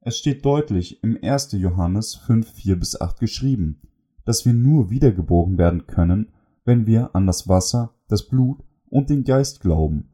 Es 0.00 0.16
steht 0.16 0.44
deutlich 0.44 1.02
im 1.02 1.18
1. 1.20 1.52
Johannes 1.52 2.14
5, 2.14 2.52
4 2.52 2.76
bis 2.78 3.00
8 3.00 3.18
geschrieben, 3.18 3.80
dass 4.24 4.46
wir 4.46 4.52
nur 4.52 4.90
wiedergeboren 4.90 5.58
werden 5.58 5.86
können, 5.86 6.32
wenn 6.64 6.86
wir 6.86 7.14
an 7.16 7.26
das 7.26 7.48
Wasser, 7.48 7.94
das 8.06 8.28
Blut 8.28 8.62
und 8.88 9.10
den 9.10 9.24
Geist 9.24 9.60
glauben. 9.60 10.10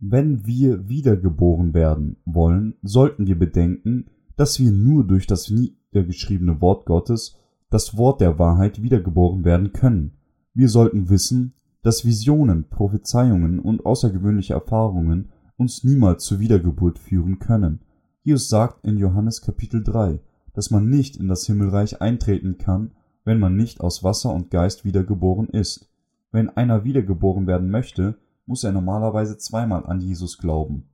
Wenn 0.00 0.46
wir 0.46 0.88
wiedergeboren 0.88 1.74
werden 1.74 2.16
wollen, 2.24 2.74
sollten 2.82 3.28
wir 3.28 3.38
bedenken, 3.38 4.10
dass 4.36 4.58
wir 4.58 4.72
nur 4.72 5.06
durch 5.06 5.28
das 5.28 5.48
niedergeschriebene 5.48 6.60
Wort 6.60 6.86
Gottes, 6.86 7.38
das 7.70 7.96
Wort 7.96 8.20
der 8.20 8.38
Wahrheit, 8.40 8.82
wiedergeboren 8.82 9.44
werden 9.44 9.72
können. 9.72 10.18
Wir 10.54 10.68
sollten 10.68 11.08
wissen, 11.08 11.54
dass 11.82 12.04
Visionen, 12.04 12.68
Prophezeiungen 12.68 13.60
und 13.60 13.86
außergewöhnliche 13.86 14.54
Erfahrungen 14.54 15.30
uns 15.62 15.84
niemals 15.84 16.24
zur 16.24 16.40
Wiedergeburt 16.40 16.98
führen 16.98 17.38
können. 17.38 17.82
Jesus 18.24 18.48
sagt 18.48 18.84
in 18.84 18.98
Johannes 18.98 19.42
Kapitel 19.42 19.84
3, 19.84 20.18
dass 20.54 20.72
man 20.72 20.90
nicht 20.90 21.16
in 21.16 21.28
das 21.28 21.46
Himmelreich 21.46 22.00
eintreten 22.02 22.58
kann, 22.58 22.90
wenn 23.24 23.38
man 23.38 23.54
nicht 23.54 23.80
aus 23.80 24.02
Wasser 24.02 24.34
und 24.34 24.50
Geist 24.50 24.84
wiedergeboren 24.84 25.48
ist. 25.48 25.88
Wenn 26.32 26.50
einer 26.50 26.82
wiedergeboren 26.82 27.46
werden 27.46 27.70
möchte, 27.70 28.18
muss 28.44 28.64
er 28.64 28.72
normalerweise 28.72 29.38
zweimal 29.38 29.86
an 29.86 30.00
Jesus 30.00 30.36
glauben. 30.36 30.88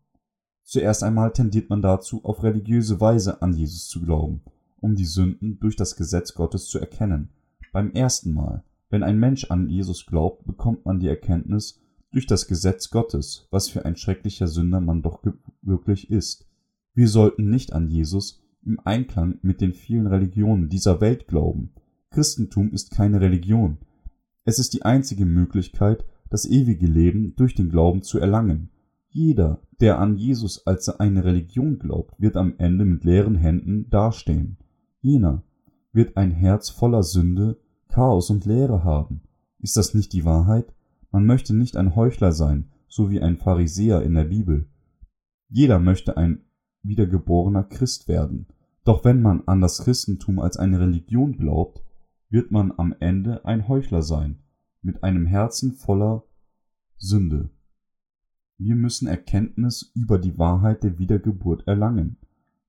Zuerst 0.65 1.03
einmal 1.03 1.33
tendiert 1.33 1.71
man 1.71 1.81
dazu, 1.81 2.23
auf 2.23 2.43
religiöse 2.43 3.01
Weise 3.01 3.41
an 3.41 3.55
Jesus 3.55 3.89
zu 3.89 4.03
glauben, 4.03 4.43
um 4.81 4.97
die 4.97 5.07
Sünden 5.07 5.59
durch 5.61 5.77
das 5.77 5.97
Gesetz 5.97 6.35
Gottes 6.35 6.67
zu 6.67 6.79
erkennen. 6.79 7.31
Beim 7.73 7.93
ersten 7.93 8.35
Mal, 8.35 8.65
wenn 8.91 9.03
ein 9.03 9.19
Mensch 9.19 9.51
an 9.51 9.71
Jesus 9.71 10.05
glaubt, 10.05 10.45
bekommt 10.47 10.85
man 10.85 11.01
die 11.01 11.09
Erkenntnis, 11.09 11.81
durch 12.11 12.27
das 12.27 12.47
Gesetz 12.47 12.91
Gottes, 12.91 13.47
was 13.51 13.69
für 13.69 13.85
ein 13.85 13.97
schrecklicher 13.97 14.47
Sünder 14.47 14.81
man 14.81 15.03
doch 15.03 15.23
wirklich 15.63 16.11
ist. 16.11 16.47
Wir 16.95 17.09
sollten 17.09 17.51
nicht 17.51 17.73
an 17.73 17.89
Jesus 17.89 18.43
im 18.65 18.81
Einklang 18.85 19.39
mit 19.43 19.61
den 19.61 19.73
vielen 19.73 20.07
Religionen 20.07 20.69
dieser 20.69 21.01
Welt 21.01 21.29
glauben. 21.29 21.71
Christentum 22.11 22.73
ist 22.73 22.91
keine 22.91 23.21
Religion. 23.21 23.79
Es 24.45 24.59
ist 24.59 24.73
die 24.75 24.85
einzige 24.85 25.27
Möglichkeit, 25.27 26.05
das 26.31 26.47
ewige 26.47 26.87
Leben 26.87 27.35
durch 27.37 27.55
den 27.55 27.69
Glauben 27.69 28.03
zu 28.03 28.19
erlangen. 28.19 28.71
Jeder, 29.11 29.63
der 29.81 29.99
an 29.99 30.17
Jesus 30.17 30.67
als 30.67 30.89
eine 30.89 31.25
Religion 31.25 31.79
glaubt, 31.79 32.21
wird 32.21 32.37
am 32.37 32.55
Ende 32.59 32.85
mit 32.85 33.05
leeren 33.05 33.37
Händen 33.37 33.89
dastehen. 33.91 34.59
Jener 35.01 35.43
wird 35.93 36.17
ein 36.17 36.31
Herz 36.31 36.69
voller 36.71 37.03
Sünde, 37.03 37.59
Chaos 37.89 38.31
und 38.31 38.45
Leere 38.45 38.85
haben. 38.85 39.23
Ist 39.61 39.77
das 39.77 39.95
nicht 39.95 40.13
die 40.13 40.25
Wahrheit? 40.25 40.75
Man 41.11 41.25
möchte 41.25 41.55
nicht 41.55 41.77
ein 41.77 41.95
Heuchler 41.95 42.33
sein, 42.33 42.71
so 42.89 43.11
wie 43.11 43.21
ein 43.21 43.39
Pharisäer 43.39 44.03
in 44.03 44.15
der 44.15 44.25
Bibel. 44.25 44.69
Jeder 45.49 45.79
möchte 45.79 46.17
ein 46.17 46.45
wiedergeborener 46.83 47.65
Christ 47.65 48.09
werden. 48.09 48.47
Doch 48.85 49.05
wenn 49.05 49.21
man 49.21 49.43
an 49.47 49.61
das 49.61 49.85
Christentum 49.85 50.39
als 50.39 50.57
eine 50.57 50.81
Religion 50.81 51.37
glaubt, 51.37 51.83
wird 52.31 52.51
man 52.51 52.73
am 52.77 52.95
Ende 53.01 53.45
ein 53.45 53.69
Heuchler 53.69 54.03
sein, 54.03 54.39
mit 54.83 55.03
einem 55.03 55.27
Herzen 55.27 55.73
voller 55.73 56.25
Sünde. 56.97 57.51
Wir 58.59 58.75
müssen 58.75 59.07
Erkenntnis 59.07 59.93
über 59.95 60.19
die 60.19 60.37
Wahrheit 60.37 60.83
der 60.83 60.99
Wiedergeburt 60.99 61.67
erlangen. 61.67 62.19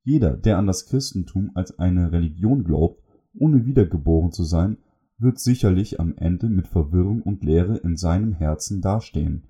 Jeder, 0.04 0.38
der 0.38 0.58
an 0.58 0.67
das 0.67 0.86
Christentum 0.86 1.52
als 1.56 1.78
eine 1.80 2.12
Religion 2.12 2.63
glaubt, 2.63 3.04
ohne 3.33 3.65
wiedergeboren 3.65 4.31
zu 4.31 4.44
sein, 4.44 4.77
wird 5.20 5.40
sicherlich 5.40 6.00
am 6.00 6.15
Ende 6.17 6.48
mit 6.48 6.67
Verwirrung 6.67 7.22
und 7.22 7.44
Leere 7.44 7.78
in 7.78 7.98
seinem 7.98 8.34
Herzen 8.34 8.82
dastehen. 8.82 9.44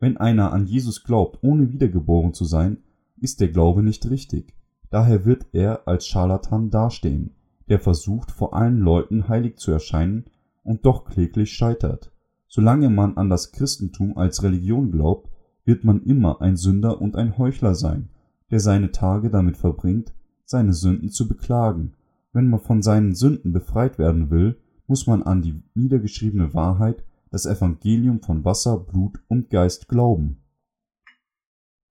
Wenn 0.00 0.16
einer 0.16 0.52
an 0.52 0.66
Jesus 0.66 1.04
glaubt, 1.04 1.38
ohne 1.42 1.72
wiedergeboren 1.72 2.34
zu 2.34 2.44
sein, 2.44 2.78
ist 3.20 3.40
der 3.40 3.48
Glaube 3.48 3.82
nicht 3.82 4.10
richtig. 4.10 4.52
Daher 4.90 5.24
wird 5.24 5.46
er 5.52 5.86
als 5.86 6.06
Scharlatan 6.06 6.70
dastehen, 6.70 7.30
der 7.68 7.78
versucht, 7.78 8.30
vor 8.32 8.54
allen 8.54 8.80
Leuten 8.80 9.28
heilig 9.28 9.58
zu 9.58 9.70
erscheinen 9.70 10.24
und 10.64 10.84
doch 10.84 11.04
kläglich 11.04 11.52
scheitert. 11.52 12.12
Solange 12.48 12.90
man 12.90 13.16
an 13.16 13.30
das 13.30 13.52
Christentum 13.52 14.18
als 14.18 14.42
Religion 14.42 14.90
glaubt, 14.90 15.30
wird 15.64 15.84
man 15.84 16.02
immer 16.02 16.42
ein 16.42 16.56
Sünder 16.56 17.00
und 17.00 17.16
ein 17.16 17.38
Heuchler 17.38 17.74
sein, 17.74 18.08
der 18.50 18.60
seine 18.60 18.90
Tage 18.90 19.30
damit 19.30 19.56
verbringt, 19.56 20.12
seine 20.44 20.72
Sünden 20.72 21.08
zu 21.08 21.28
beklagen. 21.28 21.94
Wenn 22.32 22.50
man 22.50 22.60
von 22.60 22.82
seinen 22.82 23.14
Sünden 23.14 23.52
befreit 23.52 23.98
werden 23.98 24.30
will, 24.30 24.58
muss 24.92 25.06
man 25.06 25.22
an 25.22 25.40
die 25.40 25.58
niedergeschriebene 25.72 26.52
Wahrheit, 26.52 27.02
das 27.30 27.46
Evangelium 27.46 28.20
von 28.20 28.44
Wasser, 28.44 28.76
Blut 28.76 29.24
und 29.26 29.48
Geist 29.48 29.88
glauben. 29.88 30.42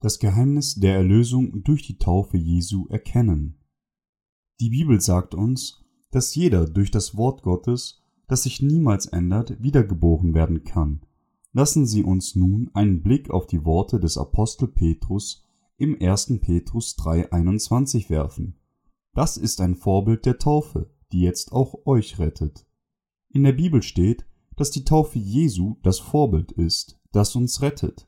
Das 0.01 0.19
Geheimnis 0.19 0.75
der 0.75 0.97
Erlösung 0.97 1.63
durch 1.63 1.81
die 1.81 1.97
Taufe 1.97 2.37
Jesu 2.37 2.85
erkennen. 2.89 3.57
Die 4.59 4.69
Bibel 4.69 5.01
sagt 5.01 5.33
uns, 5.33 5.83
dass 6.11 6.35
jeder 6.35 6.67
durch 6.67 6.91
das 6.91 7.17
Wort 7.17 7.41
Gottes, 7.41 8.03
das 8.27 8.43
sich 8.43 8.61
niemals 8.61 9.07
ändert, 9.07 9.63
wiedergeboren 9.63 10.35
werden 10.35 10.63
kann. 10.63 11.01
Lassen 11.53 11.87
Sie 11.87 12.03
uns 12.03 12.35
nun 12.35 12.69
einen 12.75 13.01
Blick 13.01 13.31
auf 13.31 13.47
die 13.47 13.65
Worte 13.65 13.99
des 13.99 14.15
Apostel 14.15 14.67
Petrus 14.67 15.43
im 15.77 15.99
1. 15.99 16.37
Petrus 16.39 16.95
3,21 16.99 18.11
werfen. 18.11 18.59
Das 19.15 19.37
ist 19.37 19.59
ein 19.59 19.73
Vorbild 19.73 20.27
der 20.27 20.37
Taufe, 20.37 20.91
die 21.11 21.21
jetzt 21.21 21.51
auch 21.51 21.87
euch 21.87 22.19
rettet. 22.19 22.67
In 23.33 23.43
der 23.43 23.53
Bibel 23.53 23.81
steht, 23.81 24.25
dass 24.57 24.71
die 24.71 24.83
Taufe 24.83 25.17
Jesu 25.17 25.75
das 25.83 25.99
Vorbild 25.99 26.51
ist, 26.51 26.99
das 27.13 27.35
uns 27.35 27.61
rettet. 27.61 28.07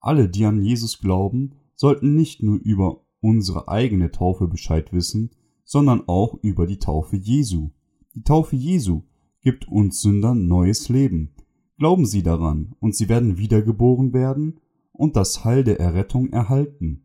Alle, 0.00 0.28
die 0.28 0.44
an 0.44 0.60
Jesus 0.60 0.98
glauben, 0.98 1.54
sollten 1.74 2.16
nicht 2.16 2.42
nur 2.42 2.58
über 2.58 3.04
unsere 3.20 3.68
eigene 3.68 4.10
Taufe 4.10 4.48
Bescheid 4.48 4.92
wissen, 4.92 5.30
sondern 5.64 6.02
auch 6.08 6.34
über 6.42 6.66
die 6.66 6.78
Taufe 6.78 7.16
Jesu. 7.16 7.70
Die 8.14 8.22
Taufe 8.22 8.56
Jesu 8.56 9.02
gibt 9.40 9.68
uns 9.68 10.00
Sündern 10.00 10.48
neues 10.48 10.88
Leben. 10.88 11.34
Glauben 11.78 12.06
Sie 12.06 12.22
daran, 12.22 12.74
und 12.80 12.96
Sie 12.96 13.08
werden 13.08 13.38
wiedergeboren 13.38 14.12
werden 14.12 14.60
und 14.92 15.14
das 15.14 15.44
Heil 15.44 15.62
der 15.62 15.78
Errettung 15.78 16.30
erhalten. 16.30 17.04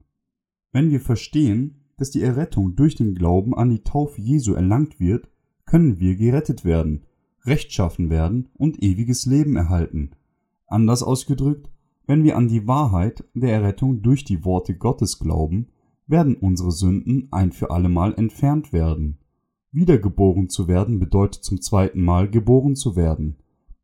Wenn 0.72 0.90
wir 0.90 1.02
verstehen, 1.02 1.84
dass 1.98 2.10
die 2.10 2.22
Errettung 2.22 2.76
durch 2.76 2.96
den 2.96 3.14
Glauben 3.14 3.54
an 3.54 3.70
die 3.70 3.84
Taufe 3.84 4.22
Jesu 4.22 4.54
erlangt 4.54 5.00
wird, 5.00 5.30
können 5.66 6.00
wir 6.00 6.16
gerettet 6.16 6.66
werden, 6.66 7.06
rechtschaffen 7.46 8.10
werden 8.10 8.50
und 8.54 8.82
ewiges 8.84 9.26
Leben 9.26 9.56
erhalten. 9.56 10.12
Anders 10.68 11.04
ausgedrückt, 11.04 11.70
wenn 12.06 12.24
wir 12.24 12.38
an 12.38 12.48
die 12.48 12.68
Wahrheit 12.68 13.24
der 13.34 13.54
Errettung 13.54 14.02
durch 14.02 14.24
die 14.24 14.44
Worte 14.44 14.76
Gottes 14.76 15.20
glauben, 15.20 15.68
werden 16.08 16.36
unsere 16.36 16.72
Sünden 16.72 17.28
ein 17.32 17.52
für 17.52 17.72
allemal 17.72 18.14
entfernt 18.16 18.74
werden. 18.74 19.18
Wiedergeboren 19.72 20.50
zu 20.50 20.68
werden 20.68 21.00
bedeutet 21.00 21.44
zum 21.44 21.62
zweiten 21.62 22.04
Mal 22.04 22.30
geboren 22.30 22.76
zu 22.76 22.96
werden. 22.96 23.38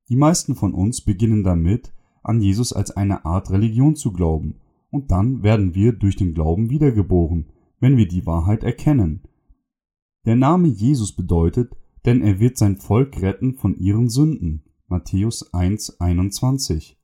Die 0.10 0.18
meisten 0.18 0.56
von 0.56 0.74
uns 0.74 1.02
beginnen 1.02 1.44
damit, 1.44 1.94
an 2.24 2.42
Jesus 2.42 2.74
als 2.74 2.92
eine 2.92 3.26
Art 3.26 3.50
Religion 3.52 3.96
zu 3.96 4.12
glauben, 4.12 4.56
und 4.90 5.12
dann 5.12 5.44
werden 5.44 5.76
wir 5.76 5.94
durch 5.94 6.16
den 6.16 6.34
Glauben 6.34 6.70
wiedergeboren, 6.70 7.48
wenn 7.80 7.98
wir 7.98 8.08
die 8.08 8.26
Wahrheit 8.26 8.64
erkennen. 8.64 9.22
Der 10.26 10.36
Name 10.36 10.68
Jesus 10.68 11.14
bedeutet, 11.14 11.76
denn 12.08 12.22
er 12.22 12.40
wird 12.40 12.58
sein 12.58 12.78
Volk 12.78 13.22
retten 13.22 13.56
von 13.56 13.78
ihren 13.78 14.08
Sünden. 14.08 14.64
Matthäus 14.88 15.54
1, 15.54 16.00
21. 16.00 16.98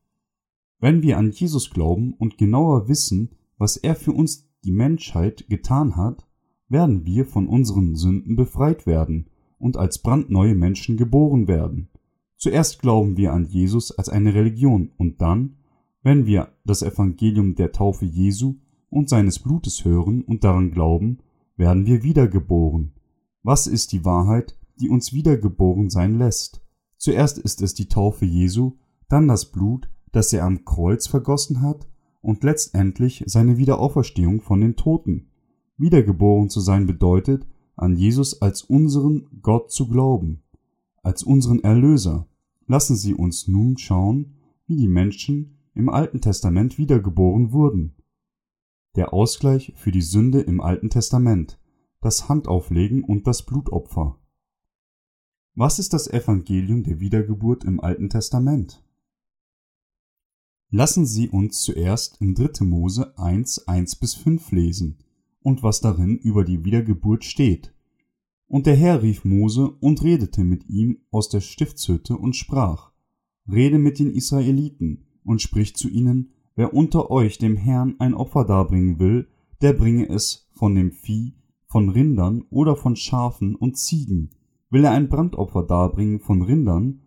Wenn 0.79 1.03
wir 1.03 1.17
an 1.17 1.31
Jesus 1.31 1.71
glauben 1.71 2.13
und 2.13 2.37
genauer 2.37 2.87
wissen, 2.87 3.35
was 3.57 3.75
er 3.75 3.95
für 3.95 4.13
uns 4.13 4.47
die 4.63 4.71
Menschheit 4.71 5.49
getan 5.49 5.97
hat, 5.97 6.25
werden 6.69 7.05
wir 7.05 7.25
von 7.25 7.49
unseren 7.49 7.97
Sünden 7.97 8.37
befreit 8.37 8.85
werden 8.85 9.27
und 9.57 9.75
als 9.75 10.01
brandneue 10.01 10.55
Menschen 10.55 10.95
geboren 10.95 11.49
werden. 11.49 11.89
Zuerst 12.37 12.79
glauben 12.79 13.17
wir 13.17 13.33
an 13.33 13.43
Jesus 13.43 13.91
als 13.91 14.07
eine 14.07 14.33
Religion 14.33 14.93
und 14.95 15.19
dann, 15.19 15.57
wenn 16.01 16.25
wir 16.25 16.53
das 16.63 16.81
Evangelium 16.81 17.55
der 17.55 17.73
Taufe 17.73 18.05
Jesu 18.05 18.55
und 18.89 19.09
seines 19.09 19.39
Blutes 19.39 19.83
hören 19.83 20.21
und 20.21 20.45
daran 20.45 20.71
glauben, 20.71 21.17
werden 21.57 21.85
wir 21.85 22.03
wiedergeboren. 22.03 22.93
Was 23.41 23.67
ist 23.67 23.91
die 23.91 24.05
Wahrheit, 24.05 24.57
die 24.83 24.89
uns 24.89 25.13
wiedergeboren 25.13 25.89
sein 25.89 26.17
lässt? 26.17 26.61
Zuerst 26.97 27.37
ist 27.37 27.61
es 27.61 27.73
die 27.73 27.87
Taufe 27.87 28.25
Jesu, 28.25 28.73
dann 29.07 29.29
das 29.29 29.49
Blut, 29.49 29.89
das 30.11 30.33
er 30.33 30.43
am 30.43 30.65
Kreuz 30.65 31.07
vergossen 31.07 31.61
hat, 31.61 31.87
und 32.21 32.43
letztendlich 32.43 33.23
seine 33.25 33.57
Wiederauferstehung 33.57 34.41
von 34.41 34.59
den 34.59 34.75
Toten. 34.75 35.29
Wiedergeboren 35.77 36.49
zu 36.49 36.59
sein 36.59 36.85
bedeutet, 36.85 37.47
an 37.77 37.95
Jesus 37.95 38.41
als 38.41 38.61
unseren 38.61 39.29
Gott 39.41 39.71
zu 39.71 39.87
glauben, 39.87 40.43
als 41.01 41.23
unseren 41.23 41.63
Erlöser. 41.63 42.27
Lassen 42.67 42.97
Sie 42.97 43.13
uns 43.13 43.47
nun 43.47 43.77
schauen, 43.77 44.33
wie 44.67 44.75
die 44.75 44.89
Menschen 44.89 45.59
im 45.75 45.87
Alten 45.87 46.19
Testament 46.19 46.77
wiedergeboren 46.77 47.53
wurden. 47.53 47.95
Der 48.97 49.13
Ausgleich 49.13 49.71
für 49.77 49.91
die 49.91 50.01
Sünde 50.01 50.41
im 50.41 50.59
Alten 50.59 50.89
Testament, 50.89 51.57
das 52.01 52.27
Handauflegen 52.27 53.05
und 53.05 53.27
das 53.27 53.45
Blutopfer. 53.45 54.17
Was 55.55 55.77
ist 55.77 55.93
das 55.93 56.07
Evangelium 56.07 56.81
der 56.81 56.99
Wiedergeburt 56.99 57.63
im 57.63 57.79
Alten 57.79 58.09
Testament? 58.09 58.83
Lassen 60.71 61.05
Sie 61.05 61.29
uns 61.29 61.61
zuerst 61.61 62.19
im 62.21 62.33
3. 62.33 62.65
Mose 62.65 63.15
1, 63.19 63.67
1 63.67 63.97
bis 63.97 64.15
5 64.15 64.51
lesen 64.51 64.97
und 65.43 65.61
was 65.61 65.79
darin 65.79 66.17
über 66.17 66.43
die 66.43 66.65
Wiedergeburt 66.65 67.23
steht. 67.23 67.71
Und 68.47 68.65
der 68.65 68.75
Herr 68.75 69.03
rief 69.03 69.25
Mose 69.25 69.69
und 69.69 70.01
redete 70.01 70.43
mit 70.43 70.67
ihm 70.69 71.03
aus 71.11 71.29
der 71.29 71.41
Stiftshütte 71.41 72.17
und 72.17 72.35
sprach, 72.35 72.91
Rede 73.47 73.77
mit 73.77 73.99
den 73.99 74.09
Israeliten 74.09 75.05
und 75.23 75.39
sprich 75.39 75.75
zu 75.75 75.87
ihnen, 75.87 76.33
wer 76.55 76.73
unter 76.73 77.11
euch 77.11 77.37
dem 77.37 77.57
Herrn 77.57 77.93
ein 77.99 78.15
Opfer 78.15 78.43
darbringen 78.43 78.97
will, 78.97 79.27
der 79.61 79.73
bringe 79.73 80.09
es 80.09 80.49
von 80.53 80.73
dem 80.73 80.91
Vieh, 80.91 81.35
von 81.67 81.89
Rindern 81.89 82.43
oder 82.49 82.75
von 82.75 82.95
Schafen 82.95 83.55
und 83.55 83.77
Ziegen. 83.77 84.31
Will 84.73 84.85
er 84.85 84.91
ein 84.91 85.07
Brandopfer 85.07 85.61
darbringen 85.61 86.19
von 86.19 86.41
Rindern, 86.41 87.01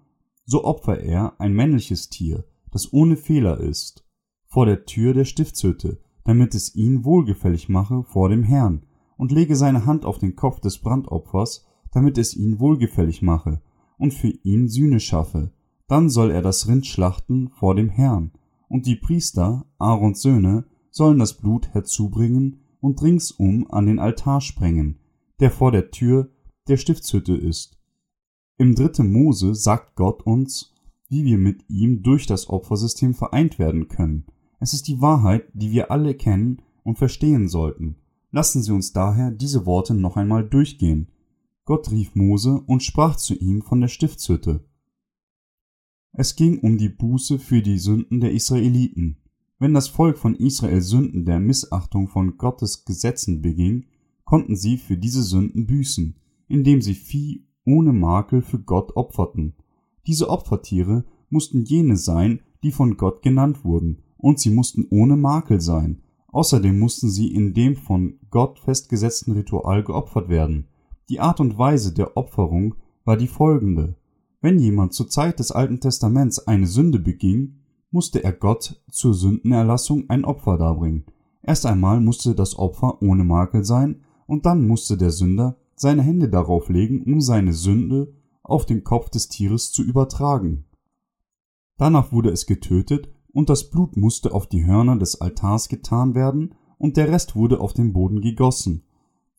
so 0.44 0.62
opfer 0.62 1.00
er 1.00 1.40
ein 1.40 1.52
männliches 1.52 2.08
Tier, 2.08 2.44
das 2.70 2.92
ohne 2.92 3.16
Fehler 3.16 3.58
ist, 3.58 4.06
vor 4.44 4.66
der 4.66 4.84
Tür 4.84 5.14
der 5.14 5.24
Stiftshütte, 5.24 5.98
damit 6.22 6.54
es 6.54 6.76
ihn 6.76 7.04
wohlgefällig 7.04 7.68
mache 7.68 8.04
vor 8.04 8.28
dem 8.28 8.44
Herrn, 8.44 8.86
und 9.16 9.32
lege 9.32 9.56
seine 9.56 9.84
Hand 9.84 10.04
auf 10.04 10.18
den 10.18 10.36
Kopf 10.36 10.60
des 10.60 10.78
Brandopfers, 10.78 11.66
damit 11.90 12.18
es 12.18 12.36
ihn 12.36 12.60
wohlgefällig 12.60 13.20
mache 13.20 13.60
und 13.98 14.14
für 14.14 14.30
ihn 14.44 14.68
Sühne 14.68 15.00
schaffe. 15.00 15.50
Dann 15.88 16.08
soll 16.08 16.30
er 16.30 16.42
das 16.42 16.68
Rind 16.68 16.86
schlachten 16.86 17.48
vor 17.48 17.74
dem 17.74 17.88
Herrn, 17.88 18.30
und 18.68 18.86
die 18.86 18.94
Priester, 18.94 19.66
Aarons 19.78 20.22
Söhne, 20.22 20.66
sollen 20.92 21.18
das 21.18 21.36
Blut 21.36 21.74
herzubringen 21.74 22.60
und 22.80 23.02
ringsum 23.02 23.68
an 23.68 23.86
den 23.86 23.98
Altar 23.98 24.40
sprengen, 24.40 25.00
der 25.40 25.50
vor 25.50 25.72
der 25.72 25.90
Tür 25.90 26.30
der 26.68 26.76
Stiftshütte 26.76 27.34
ist. 27.34 27.78
Im 28.58 28.74
dritten 28.74 29.12
Mose 29.12 29.54
sagt 29.54 29.96
Gott 29.96 30.22
uns, 30.22 30.72
wie 31.08 31.24
wir 31.24 31.38
mit 31.38 31.68
ihm 31.68 32.02
durch 32.02 32.26
das 32.26 32.48
Opfersystem 32.48 33.14
vereint 33.14 33.58
werden 33.58 33.88
können. 33.88 34.26
Es 34.58 34.72
ist 34.72 34.88
die 34.88 35.00
Wahrheit, 35.00 35.44
die 35.52 35.70
wir 35.70 35.90
alle 35.90 36.14
kennen 36.14 36.62
und 36.82 36.98
verstehen 36.98 37.48
sollten. 37.48 37.96
Lassen 38.30 38.62
Sie 38.62 38.72
uns 38.72 38.92
daher 38.92 39.30
diese 39.30 39.66
Worte 39.66 39.94
noch 39.94 40.16
einmal 40.16 40.48
durchgehen. 40.48 41.08
Gott 41.64 41.90
rief 41.90 42.14
Mose 42.14 42.60
und 42.66 42.82
sprach 42.82 43.16
zu 43.16 43.34
ihm 43.34 43.62
von 43.62 43.80
der 43.80 43.88
Stiftshütte. 43.88 44.64
Es 46.12 46.34
ging 46.36 46.60
um 46.60 46.78
die 46.78 46.88
Buße 46.88 47.38
für 47.38 47.60
die 47.60 47.78
Sünden 47.78 48.20
der 48.20 48.32
Israeliten. 48.32 49.18
Wenn 49.58 49.74
das 49.74 49.88
Volk 49.88 50.18
von 50.18 50.34
Israel 50.34 50.80
Sünden 50.80 51.24
der 51.24 51.40
Missachtung 51.40 52.08
von 52.08 52.36
Gottes 52.38 52.84
Gesetzen 52.84 53.42
beging, 53.42 53.86
konnten 54.24 54.56
sie 54.56 54.78
für 54.78 54.96
diese 54.96 55.22
Sünden 55.22 55.66
büßen, 55.66 56.16
indem 56.48 56.80
sie 56.82 56.94
Vieh 56.94 57.44
ohne 57.64 57.92
Makel 57.92 58.42
für 58.42 58.58
Gott 58.58 58.96
opferten. 58.96 59.54
Diese 60.06 60.30
Opfertiere 60.30 61.04
mussten 61.30 61.64
jene 61.64 61.96
sein, 61.96 62.40
die 62.62 62.72
von 62.72 62.96
Gott 62.96 63.22
genannt 63.22 63.64
wurden, 63.64 64.02
und 64.16 64.38
sie 64.38 64.50
mussten 64.50 64.86
ohne 64.90 65.16
Makel 65.16 65.60
sein. 65.60 66.02
Außerdem 66.28 66.78
mussten 66.78 67.10
sie 67.10 67.32
in 67.32 67.54
dem 67.54 67.76
von 67.76 68.18
Gott 68.30 68.58
festgesetzten 68.58 69.32
Ritual 69.32 69.82
geopfert 69.82 70.28
werden. 70.28 70.66
Die 71.08 71.20
Art 71.20 71.40
und 71.40 71.58
Weise 71.58 71.92
der 71.92 72.16
Opferung 72.16 72.74
war 73.04 73.16
die 73.16 73.28
folgende. 73.28 73.96
Wenn 74.40 74.58
jemand 74.58 74.92
zur 74.92 75.08
Zeit 75.08 75.38
des 75.38 75.50
Alten 75.50 75.80
Testaments 75.80 76.46
eine 76.46 76.66
Sünde 76.66 76.98
beging, 76.98 77.56
musste 77.90 78.22
er 78.22 78.32
Gott 78.32 78.80
zur 78.90 79.14
Sündenerlassung 79.14 80.10
ein 80.10 80.24
Opfer 80.24 80.58
darbringen. 80.58 81.04
Erst 81.42 81.64
einmal 81.66 82.00
musste 82.00 82.34
das 82.34 82.58
Opfer 82.58 83.00
ohne 83.02 83.24
Makel 83.24 83.64
sein, 83.64 84.02
und 84.26 84.44
dann 84.44 84.66
musste 84.66 84.96
der 84.96 85.10
Sünder 85.10 85.56
seine 85.76 86.02
Hände 86.02 86.28
darauf 86.28 86.68
legen, 86.68 87.02
um 87.02 87.20
seine 87.20 87.52
Sünde 87.52 88.14
auf 88.42 88.66
den 88.66 88.84
Kopf 88.84 89.10
des 89.10 89.28
Tieres 89.28 89.72
zu 89.72 89.82
übertragen. 89.82 90.64
Danach 91.76 92.12
wurde 92.12 92.30
es 92.30 92.46
getötet 92.46 93.08
und 93.32 93.50
das 93.50 93.68
Blut 93.68 93.96
musste 93.96 94.32
auf 94.32 94.46
die 94.46 94.64
Hörner 94.64 94.96
des 94.96 95.20
Altars 95.20 95.68
getan 95.68 96.14
werden 96.14 96.54
und 96.78 96.96
der 96.96 97.08
Rest 97.08 97.36
wurde 97.36 97.60
auf 97.60 97.74
den 97.74 97.92
Boden 97.92 98.20
gegossen. 98.20 98.82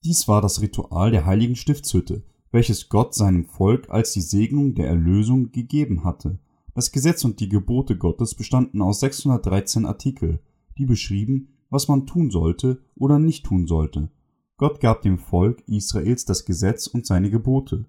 Dies 0.04 0.28
war 0.28 0.42
das 0.42 0.62
Ritual 0.62 1.12
der 1.12 1.26
heiligen 1.26 1.56
Stiftshütte, 1.56 2.24
welches 2.52 2.90
Gott 2.90 3.16
seinem 3.16 3.46
Volk 3.46 3.90
als 3.90 4.12
die 4.12 4.22
Segnung 4.22 4.76
der 4.76 4.88
Erlösung 4.88 5.52
gegeben 5.52 6.04
hatte. 6.04 6.40
Das 6.76 6.92
Gesetz 6.92 7.26
und 7.26 7.40
die 7.40 7.50
Gebote 7.50 7.98
Gottes 7.98 8.36
bestanden 8.36 8.84
aus 8.84 9.00
613 9.00 9.86
Artikel, 9.88 10.42
die 10.78 10.86
beschrieben, 10.86 11.50
was 11.72 11.88
man 11.88 12.06
tun 12.06 12.30
sollte 12.30 12.80
oder 12.96 13.18
nicht 13.18 13.46
tun 13.46 13.66
sollte. 13.66 14.12
Gott 14.58 14.80
gab 14.80 15.04
dem 15.04 15.20
Volk 15.20 15.62
Israels 15.68 16.26
das 16.26 16.44
Gesetz 16.44 16.88
und 16.88 17.06
seine 17.06 17.30
Gebote. 17.30 17.86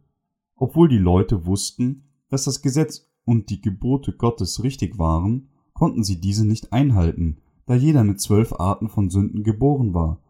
Obwohl 0.55 0.89
die 0.89 0.99
Leute 0.99 1.47
wussten, 1.47 2.05
dass 2.29 2.45
das 2.45 2.61
Gesetz 2.61 3.09
und 3.25 3.49
die 3.49 3.63
Gebote 3.63 4.13
Gottes 4.13 4.63
richtig 4.63 4.99
waren, 4.99 5.49
konnten 5.73 6.05
sie 6.05 6.21
diese 6.21 6.47
nicht 6.47 6.73
einhalten, 6.75 7.39
da 7.65 7.75
jeder 7.75 8.05
mit 8.05 8.21
zwölf 8.21 8.53
Arten 8.53 8.91
von 8.91 9.09
Sünden 9.09 9.45
geboren 9.45 9.95
war, 9.95 10.21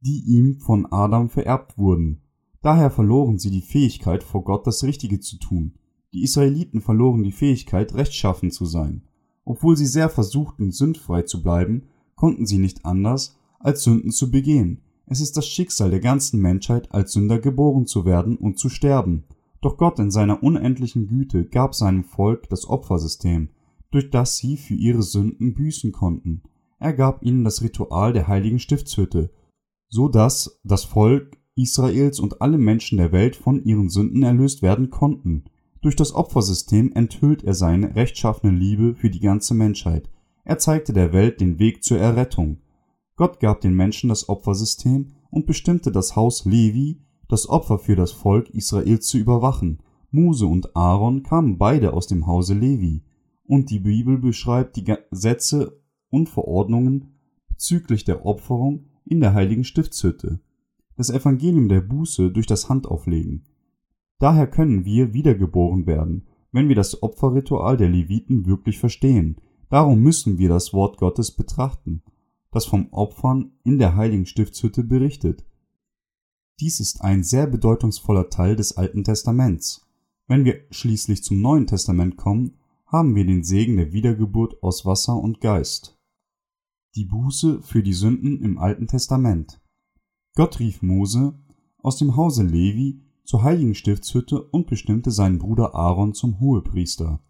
die 0.00 0.24
ihm 0.26 0.58
von 0.58 0.86
Adam 0.90 1.28
vererbt 1.28 1.76
wurden. 1.76 2.22
Daher 2.62 2.90
verloren 2.90 3.38
sie 3.38 3.50
die 3.50 3.60
Fähigkeit, 3.60 4.22
vor 4.22 4.44
Gott 4.44 4.66
das 4.66 4.84
Richtige 4.84 5.20
zu 5.20 5.36
tun. 5.38 5.74
Die 6.14 6.22
Israeliten 6.22 6.80
verloren 6.80 7.22
die 7.22 7.32
Fähigkeit, 7.32 7.94
rechtschaffen 7.94 8.50
zu 8.50 8.64
sein. 8.64 9.02
Obwohl 9.44 9.76
sie 9.76 9.86
sehr 9.86 10.08
versuchten, 10.08 10.70
sündfrei 10.70 11.22
zu 11.22 11.42
bleiben, 11.42 11.88
konnten 12.14 12.46
sie 12.46 12.58
nicht 12.58 12.86
anders, 12.86 13.36
als 13.58 13.82
Sünden 13.82 14.12
zu 14.12 14.30
begehen. 14.30 14.80
Es 15.10 15.20
ist 15.22 15.38
das 15.38 15.48
Schicksal 15.48 15.90
der 15.90 16.00
ganzen 16.00 16.40
Menschheit, 16.40 16.92
als 16.92 17.12
Sünder 17.12 17.38
geboren 17.38 17.86
zu 17.86 18.04
werden 18.04 18.36
und 18.36 18.58
zu 18.58 18.68
sterben. 18.68 19.24
Doch 19.62 19.78
Gott 19.78 19.98
in 19.98 20.10
seiner 20.10 20.42
unendlichen 20.42 21.06
Güte 21.06 21.46
gab 21.46 21.74
seinem 21.74 22.04
Volk 22.04 22.48
das 22.50 22.68
Opfersystem, 22.68 23.48
durch 23.90 24.10
das 24.10 24.36
sie 24.36 24.58
für 24.58 24.74
ihre 24.74 25.02
Sünden 25.02 25.54
büßen 25.54 25.92
konnten. 25.92 26.42
Er 26.78 26.92
gab 26.92 27.24
ihnen 27.24 27.42
das 27.42 27.62
Ritual 27.62 28.12
der 28.12 28.28
heiligen 28.28 28.58
Stiftshütte, 28.58 29.30
so 29.88 30.08
dass 30.08 30.60
das 30.62 30.84
Volk 30.84 31.38
Israels 31.56 32.20
und 32.20 32.40
alle 32.42 32.58
Menschen 32.58 32.98
der 32.98 33.10
Welt 33.10 33.34
von 33.34 33.64
ihren 33.64 33.88
Sünden 33.88 34.22
erlöst 34.22 34.62
werden 34.62 34.90
konnten. 34.90 35.44
Durch 35.80 35.96
das 35.96 36.14
Opfersystem 36.14 36.92
enthüllt 36.92 37.42
er 37.42 37.54
seine 37.54 37.96
rechtschaffene 37.96 38.56
Liebe 38.56 38.94
für 38.94 39.10
die 39.10 39.20
ganze 39.20 39.54
Menschheit. 39.54 40.10
Er 40.44 40.58
zeigte 40.58 40.92
der 40.92 41.12
Welt 41.12 41.40
den 41.40 41.58
Weg 41.58 41.82
zur 41.82 41.98
Errettung. 41.98 42.58
Gott 43.18 43.40
gab 43.40 43.60
den 43.60 43.74
Menschen 43.74 44.10
das 44.10 44.28
Opfersystem 44.28 45.08
und 45.30 45.44
bestimmte 45.44 45.90
das 45.90 46.14
Haus 46.14 46.44
Levi, 46.44 47.00
das 47.26 47.48
Opfer 47.48 47.80
für 47.80 47.96
das 47.96 48.12
Volk 48.12 48.48
Israel 48.50 49.00
zu 49.00 49.18
überwachen. 49.18 49.80
Mose 50.12 50.46
und 50.46 50.76
Aaron 50.76 51.24
kamen 51.24 51.58
beide 51.58 51.94
aus 51.94 52.06
dem 52.06 52.28
Hause 52.28 52.54
Levi. 52.54 53.02
Und 53.44 53.70
die 53.70 53.80
Bibel 53.80 54.18
beschreibt 54.18 54.76
die 54.76 54.84
Gesetze 54.84 55.82
und 56.10 56.28
Verordnungen 56.28 57.18
bezüglich 57.48 58.04
der 58.04 58.24
Opferung 58.24 58.84
in 59.04 59.18
der 59.18 59.34
heiligen 59.34 59.64
Stiftshütte. 59.64 60.38
Das 60.96 61.10
Evangelium 61.10 61.68
der 61.68 61.80
Buße 61.80 62.30
durch 62.30 62.46
das 62.46 62.68
Handauflegen. 62.68 63.46
Daher 64.20 64.46
können 64.46 64.84
wir 64.84 65.12
wiedergeboren 65.12 65.86
werden, 65.86 66.28
wenn 66.52 66.68
wir 66.68 66.76
das 66.76 67.02
Opferritual 67.02 67.76
der 67.76 67.88
Leviten 67.88 68.46
wirklich 68.46 68.78
verstehen. 68.78 69.40
Darum 69.70 70.00
müssen 70.02 70.38
wir 70.38 70.48
das 70.48 70.72
Wort 70.72 70.98
Gottes 70.98 71.32
betrachten, 71.32 72.02
das 72.50 72.66
vom 72.66 72.92
Opfern 72.92 73.52
in 73.64 73.78
der 73.78 73.96
heiligen 73.96 74.26
Stiftshütte 74.26 74.84
berichtet. 74.84 75.44
Dies 76.60 76.80
ist 76.80 77.02
ein 77.02 77.22
sehr 77.22 77.46
bedeutungsvoller 77.46 78.30
Teil 78.30 78.56
des 78.56 78.76
Alten 78.76 79.04
Testaments. 79.04 79.86
Wenn 80.26 80.44
wir 80.44 80.60
schließlich 80.70 81.22
zum 81.22 81.40
Neuen 81.40 81.66
Testament 81.66 82.16
kommen, 82.16 82.58
haben 82.86 83.14
wir 83.14 83.24
den 83.24 83.44
Segen 83.44 83.76
der 83.76 83.92
Wiedergeburt 83.92 84.62
aus 84.62 84.84
Wasser 84.84 85.16
und 85.16 85.40
Geist. 85.40 85.98
Die 86.96 87.04
Buße 87.04 87.62
für 87.62 87.82
die 87.82 87.92
Sünden 87.92 88.42
im 88.42 88.58
Alten 88.58 88.88
Testament. 88.88 89.60
Gott 90.34 90.58
rief 90.58 90.82
Mose 90.82 91.38
aus 91.82 91.96
dem 91.98 92.16
Hause 92.16 92.42
Levi 92.42 93.02
zur 93.24 93.42
heiligen 93.42 93.74
Stiftshütte 93.74 94.42
und 94.42 94.66
bestimmte 94.66 95.10
seinen 95.10 95.38
Bruder 95.38 95.74
Aaron 95.74 96.14
zum 96.14 96.40
Hohepriester. 96.40 97.20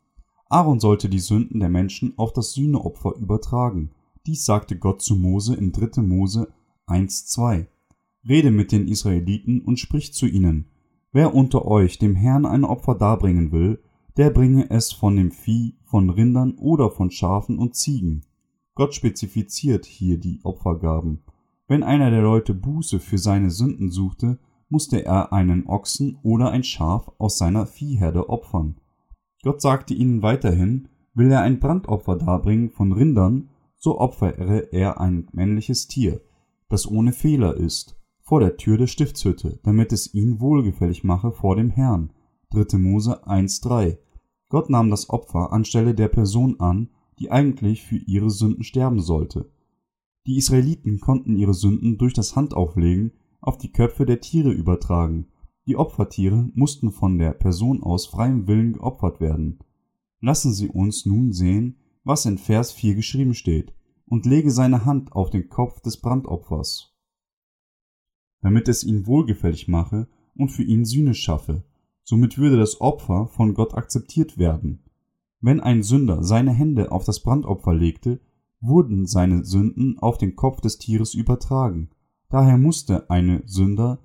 Aaron 0.49 0.81
sollte 0.81 1.09
die 1.09 1.19
Sünden 1.19 1.61
der 1.61 1.69
Menschen 1.69 2.17
auf 2.17 2.33
das 2.33 2.53
Sühneopfer 2.53 3.17
übertragen. 3.17 3.91
Dies 4.29 4.45
sagte 4.45 4.77
Gott 4.77 5.01
zu 5.01 5.17
Mose 5.17 5.55
in 5.55 5.73
3. 5.73 6.03
Mose 6.03 6.53
1,2. 6.87 7.65
Rede 8.29 8.51
mit 8.51 8.73
den 8.73 8.87
Israeliten 8.87 9.63
und 9.63 9.79
sprich 9.79 10.13
zu 10.13 10.27
ihnen. 10.27 10.67
Wer 11.13 11.35
unter 11.35 11.65
euch 11.65 11.99
dem 11.99 12.15
Herrn 12.15 12.45
ein 12.45 12.65
Opfer 12.65 12.95
darbringen 12.95 13.53
will, 13.53 13.83
der 14.19 14.29
bringe 14.29 14.69
es 14.69 14.93
von 14.93 15.17
dem 15.17 15.31
Vieh, 15.31 15.79
von 15.83 16.11
Rindern 16.11 16.59
oder 16.59 16.91
von 16.91 17.11
Schafen 17.11 17.59
und 17.59 17.75
Ziegen. 17.75 18.27
Gott 18.75 18.95
spezifiziert 18.95 19.87
hier 19.87 20.19
die 20.19 20.41
Opfergaben. 20.43 21.23
Wenn 21.67 21.83
einer 21.83 22.11
der 22.11 22.21
Leute 22.21 22.53
Buße 22.53 23.01
für 23.01 23.17
seine 23.17 23.51
Sünden 23.51 23.91
suchte, 23.91 24.39
musste 24.69 25.07
er 25.07 25.33
einen 25.33 25.67
Ochsen 25.67 26.19
oder 26.23 26.51
ein 26.51 26.65
Schaf 26.65 27.11
aus 27.17 27.39
seiner 27.39 27.65
Viehherde 27.65 28.29
opfern. 28.29 28.77
Gott 29.43 29.63
sagte 29.63 29.95
ihnen 29.95 30.21
weiterhin, 30.21 30.89
will 31.15 31.33
er 31.33 31.41
ein 31.41 31.61
Brandopfer 31.61 32.17
darbringen 32.17 32.69
von 32.69 32.93
Rindern, 32.93 33.49
so 33.79 33.99
opfere 33.99 34.73
er 34.73 35.01
ein 35.01 35.29
männliches 35.33 35.87
Tier, 35.87 36.21
das 36.69 36.91
ohne 36.91 37.13
Fehler 37.13 37.57
ist, 37.57 37.97
vor 38.21 38.41
der 38.41 38.57
Tür 38.57 38.77
der 38.77 38.89
Stiftshütte, 38.89 39.59
damit 39.63 39.93
es 39.93 40.13
ihn 40.13 40.41
wohlgefällig 40.41 41.05
mache 41.05 41.33
vor 41.33 41.57
dem 41.57 41.71
Herrn. 41.71 42.13
3. 42.51 42.79
Mose 42.79 43.27
1,3 43.27 43.99
Gott 44.49 44.71
nahm 44.71 44.91
das 44.91 45.11
Opfer 45.11 45.53
anstelle 45.53 45.95
der 45.95 46.09
Person 46.09 46.59
an, 46.61 46.91
die 47.19 47.31
eigentlich 47.31 47.83
für 47.83 47.97
ihre 47.97 48.31
Sünden 48.31 48.65
sterben 48.65 49.01
sollte. 49.01 49.51
Die 50.27 50.37
Israeliten 50.37 51.01
konnten 51.01 51.37
ihre 51.37 51.55
Sünden 51.55 51.99
durch 51.99 52.15
das 52.15 52.37
Handauflegen 52.37 53.13
auf 53.41 53.59
die 53.59 53.73
Köpfe 53.73 54.05
der 54.05 54.21
Tiere 54.21 54.51
übertragen. 54.51 55.29
Die 55.67 55.77
Opfertiere 55.77 56.51
mussten 56.55 56.91
von 56.91 57.19
der 57.19 57.33
Person 57.33 57.83
aus 57.83 58.07
freiem 58.07 58.47
Willen 58.47 58.75
geopfert 58.75 59.21
werden. 59.21 59.59
Lassen 60.21 60.53
Sie 60.53 60.69
uns 60.69 61.07
nun 61.07 61.33
sehen, 61.33 61.77
was 62.09 62.25
in 62.25 62.39
Vers 62.39 62.73
4 62.73 62.95
geschrieben 62.95 63.35
steht, 63.35 63.75
und 64.07 64.25
lege 64.25 64.51
seine 64.51 64.87
Hand 64.87 65.13
auf 65.13 65.29
den 65.29 65.51
Kopf 65.51 65.83
des 65.83 66.01
Brandopfers, 66.01 66.97
damit 68.41 68.67
es 68.67 68.83
ihn 68.83 69.07
wohlgefällig 69.07 69.69
mache 69.69 70.09
und 70.35 70.49
für 70.49 70.63
ihn 70.63 70.87
Sühne 70.87 71.13
schaffe. 71.13 71.65
Somit 72.05 72.39
würde 72.39 72.57
das 72.57 72.81
Opfer 72.81 73.27
von 73.27 73.53
Gott 73.53 73.75
akzeptiert 73.75 74.39
werden. 74.39 74.83
Wenn 75.43 75.61
ein 75.61 75.83
Sünder 75.83 76.23
seine 76.23 76.53
Hände 76.53 76.91
auf 76.93 77.05
das 77.05 77.21
Brandopfer 77.21 77.75
legte, 77.75 78.21
wurden 78.63 79.07
seine 79.07 79.45
Sünden 79.45 79.99
auf 79.99 80.17
den 80.17 80.35
Kopf 80.35 80.63
des 80.63 80.79
Tieres 80.79 81.13
übertragen. 81.13 81.91
Daher 82.31 82.57
musste 82.57 83.11
eine 83.11 83.43
Sünder 83.45 84.01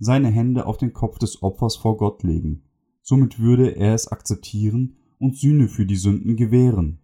seine 0.00 0.30
Hände 0.30 0.66
auf 0.66 0.78
den 0.78 0.92
Kopf 0.92 1.18
des 1.18 1.44
Opfers 1.44 1.76
vor 1.76 1.96
Gott 1.96 2.24
legen. 2.24 2.64
Somit 3.02 3.38
würde 3.38 3.76
er 3.76 3.94
es 3.94 4.08
akzeptieren 4.08 4.96
und 5.20 5.36
Sühne 5.36 5.68
für 5.68 5.86
die 5.86 5.96
Sünden 5.96 6.36
gewähren. 6.36 6.98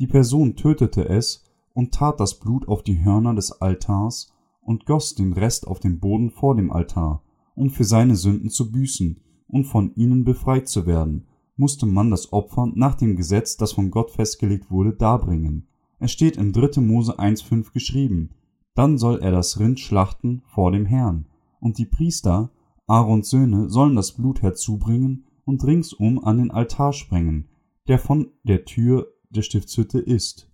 Die 0.00 0.06
Person 0.06 0.56
tötete 0.56 1.10
es 1.10 1.44
und 1.74 1.92
tat 1.92 2.20
das 2.20 2.40
Blut 2.40 2.66
auf 2.68 2.82
die 2.82 3.04
Hörner 3.04 3.34
des 3.34 3.52
Altars 3.60 4.32
und 4.62 4.86
goss 4.86 5.14
den 5.14 5.34
Rest 5.34 5.66
auf 5.66 5.78
den 5.78 6.00
Boden 6.00 6.30
vor 6.30 6.56
dem 6.56 6.72
Altar, 6.72 7.22
um 7.54 7.68
für 7.68 7.84
seine 7.84 8.16
Sünden 8.16 8.48
zu 8.48 8.72
büßen 8.72 9.20
und 9.46 9.64
von 9.64 9.94
ihnen 9.96 10.24
befreit 10.24 10.68
zu 10.68 10.86
werden, 10.86 11.26
musste 11.56 11.84
man 11.84 12.10
das 12.10 12.32
Opfer 12.32 12.72
nach 12.74 12.94
dem 12.94 13.14
Gesetz, 13.14 13.58
das 13.58 13.72
von 13.72 13.90
Gott 13.90 14.10
festgelegt 14.10 14.70
wurde, 14.70 14.94
darbringen. 14.94 15.66
Es 15.98 16.12
steht 16.12 16.38
in 16.38 16.54
3. 16.54 16.80
Mose 16.80 17.18
1,5 17.18 17.74
geschrieben, 17.74 18.30
dann 18.74 18.96
soll 18.96 19.20
er 19.20 19.32
das 19.32 19.60
Rind 19.60 19.80
schlachten 19.80 20.40
vor 20.46 20.72
dem 20.72 20.86
Herrn, 20.86 21.26
und 21.60 21.76
die 21.76 21.84
Priester, 21.84 22.48
Aarons 22.86 23.28
Söhne, 23.28 23.68
sollen 23.68 23.96
das 23.96 24.12
Blut 24.12 24.40
herzubringen 24.40 25.26
und 25.44 25.62
ringsum 25.62 26.24
an 26.24 26.38
den 26.38 26.50
Altar 26.50 26.94
sprengen, 26.94 27.48
der 27.86 27.98
von 27.98 28.28
der 28.44 28.64
Tür 28.64 29.06
der 29.30 29.42
Stiftshütte 29.42 29.98
ist. 29.98 30.50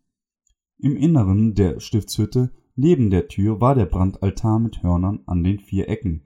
Im 0.79 0.97
Inneren 0.97 1.55
der 1.55 1.81
Stiftshütte, 1.81 2.53
neben 2.75 3.11
der 3.11 3.29
Tür, 3.29 3.61
war 3.61 3.75
der 3.75 3.87
Brandaltar 3.87 4.59
mit 4.59 4.83
Hörnern 4.83 5.21
an 5.27 5.43
den 5.43 5.59
vier 5.59 5.89
Ecken. 5.89 6.23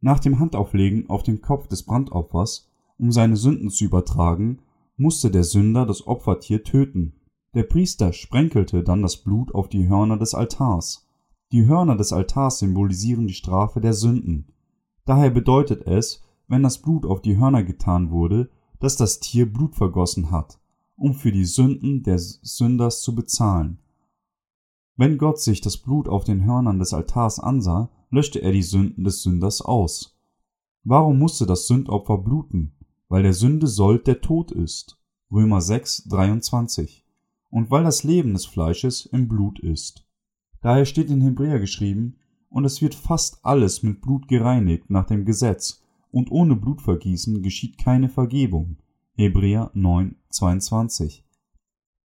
Nach 0.00 0.18
dem 0.18 0.38
Handauflegen 0.38 1.08
auf 1.08 1.22
den 1.22 1.40
Kopf 1.40 1.68
des 1.68 1.84
Brandopfers, 1.84 2.68
um 2.98 3.12
seine 3.12 3.36
Sünden 3.36 3.70
zu 3.70 3.84
übertragen, 3.84 4.60
musste 4.96 5.30
der 5.30 5.44
Sünder 5.44 5.86
das 5.86 6.06
Opfertier 6.06 6.64
töten 6.64 7.14
der 7.54 7.64
Priester 7.64 8.14
sprenkelte 8.14 8.82
dann 8.82 9.02
das 9.02 9.18
Blut 9.18 9.54
auf 9.54 9.68
die 9.68 9.86
Hörner 9.86 10.16
des 10.16 10.34
Altars. 10.34 11.06
Die 11.52 11.66
Hörner 11.66 11.96
des 11.96 12.12
Altars 12.12 12.58
symbolisieren 12.58 13.26
die 13.26 13.34
Strafe 13.34 13.82
der 13.82 13.92
Sünden. 13.92 14.54
Daher 15.04 15.28
bedeutet 15.28 15.86
es, 15.86 16.22
wenn 16.48 16.62
das 16.62 16.78
Blut 16.78 17.04
auf 17.04 17.20
die 17.20 17.36
Hörner 17.36 17.62
getan 17.62 18.10
wurde, 18.10 18.48
dass 18.80 18.96
das 18.96 19.20
Tier 19.20 19.52
Blut 19.52 19.74
vergossen 19.74 20.30
hat, 20.30 20.60
um 20.96 21.14
für 21.14 21.32
die 21.32 21.44
Sünden 21.44 22.02
des 22.02 22.40
Sünders 22.42 23.02
zu 23.02 23.14
bezahlen. 23.14 23.78
Wenn 24.96 25.18
Gott 25.18 25.40
sich 25.40 25.60
das 25.60 25.78
Blut 25.78 26.08
auf 26.08 26.24
den 26.24 26.44
Hörnern 26.44 26.78
des 26.78 26.92
Altars 26.92 27.40
ansah, 27.40 27.90
löschte 28.10 28.40
er 28.40 28.52
die 28.52 28.62
Sünden 28.62 29.04
des 29.04 29.22
Sünders 29.22 29.62
aus. 29.62 30.18
Warum 30.84 31.18
musste 31.18 31.46
das 31.46 31.66
Sündopfer 31.66 32.18
bluten? 32.18 32.72
Weil 33.08 33.22
der 33.22 33.32
Sünde 33.32 33.66
Sold 33.66 34.06
der 34.06 34.20
Tod 34.20 34.50
ist. 34.52 34.98
Römer 35.30 35.60
6, 35.60 36.04
23 36.04 37.02
und 37.52 37.70
weil 37.70 37.84
das 37.84 38.02
Leben 38.02 38.32
des 38.32 38.46
Fleisches 38.46 39.04
im 39.06 39.28
Blut 39.28 39.60
ist. 39.60 40.06
Daher 40.62 40.86
steht 40.86 41.10
in 41.10 41.20
Hebräer 41.20 41.60
geschrieben, 41.60 42.16
und 42.48 42.64
es 42.64 42.80
wird 42.82 42.94
fast 42.94 43.44
alles 43.44 43.82
mit 43.82 44.00
Blut 44.00 44.26
gereinigt 44.26 44.90
nach 44.90 45.06
dem 45.06 45.24
Gesetz, 45.24 45.82
und 46.10 46.30
ohne 46.30 46.56
Blutvergießen 46.56 47.42
geschieht 47.42 47.78
keine 47.78 48.08
Vergebung. 48.08 48.78
Hebräer 49.14 49.70
9, 49.74 50.16
22. 50.30 51.26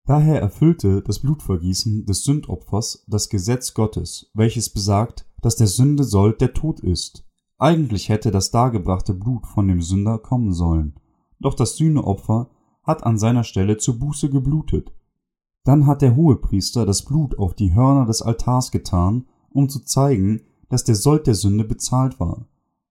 Daher 0.05 0.41
erfüllte 0.41 1.01
das 1.01 1.19
Blutvergießen 1.19 2.05
des 2.05 2.25
Sündopfers 2.25 3.05
das 3.07 3.29
Gesetz 3.29 3.73
Gottes, 3.73 4.29
welches 4.33 4.69
besagt, 4.69 5.25
dass 5.41 5.55
der 5.55 5.67
Sünde 5.67 6.03
Sold 6.03 6.41
der 6.41 6.53
Tod 6.53 6.81
ist. 6.81 7.25
Eigentlich 7.57 8.09
hätte 8.09 8.29
das 8.29 8.51
dargebrachte 8.51 9.13
Blut 9.13 9.47
von 9.47 9.69
dem 9.69 9.81
Sünder 9.81 10.17
kommen 10.17 10.51
sollen, 10.51 10.99
doch 11.39 11.53
das 11.53 11.77
Sühneopfer 11.77 12.49
hat 12.83 13.05
an 13.05 13.17
seiner 13.17 13.45
Stelle 13.45 13.77
zur 13.77 13.99
Buße 13.99 14.29
geblutet, 14.29 14.91
dann 15.63 15.85
hat 15.85 16.01
der 16.01 16.15
Hohepriester 16.15 16.85
das 16.85 17.03
Blut 17.03 17.39
auf 17.39 17.53
die 17.53 17.73
Hörner 17.73 18.05
des 18.05 18.21
Altars 18.21 18.71
getan, 18.71 19.27
um 19.49 19.69
zu 19.69 19.79
zeigen, 19.79 20.41
dass 20.69 20.83
der 20.83 20.95
Sold 20.95 21.27
der 21.27 21.35
Sünde 21.35 21.63
bezahlt 21.63 22.19
war. 22.19 22.47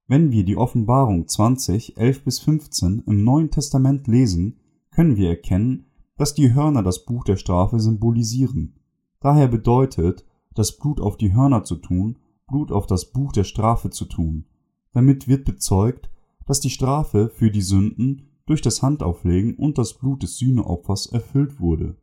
Wenn 0.08 0.30
wir 0.30 0.44
die 0.44 0.56
Offenbarung 0.56 1.26
20, 1.26 1.96
11 1.96 2.24
bis 2.24 2.38
15 2.38 3.02
im 3.06 3.24
Neuen 3.24 3.50
Testament 3.50 4.06
lesen, 4.06 4.60
können 4.92 5.16
wir 5.16 5.28
erkennen, 5.28 5.86
dass 6.16 6.32
die 6.32 6.54
Hörner 6.54 6.84
das 6.84 7.04
Buch 7.04 7.24
der 7.24 7.36
Strafe 7.36 7.80
symbolisieren. 7.80 8.78
Daher 9.20 9.48
bedeutet 9.48 10.24
das 10.54 10.76
Blut 10.76 11.00
auf 11.00 11.16
die 11.16 11.34
Hörner 11.34 11.64
zu 11.64 11.76
tun, 11.76 12.18
Blut 12.46 12.70
auf 12.70 12.86
das 12.86 13.10
Buch 13.10 13.32
der 13.32 13.42
Strafe 13.42 13.90
zu 13.90 14.04
tun. 14.04 14.46
Damit 14.92 15.26
wird 15.26 15.44
bezeugt, 15.44 16.08
dass 16.46 16.60
die 16.60 16.70
Strafe 16.70 17.28
für 17.28 17.50
die 17.50 17.60
Sünden 17.60 18.28
durch 18.46 18.62
das 18.62 18.82
Handauflegen 18.82 19.56
und 19.56 19.76
das 19.76 19.98
Blut 19.98 20.22
des 20.22 20.38
Sühneopfers 20.38 21.06
erfüllt 21.06 21.58
wurde. 21.58 21.96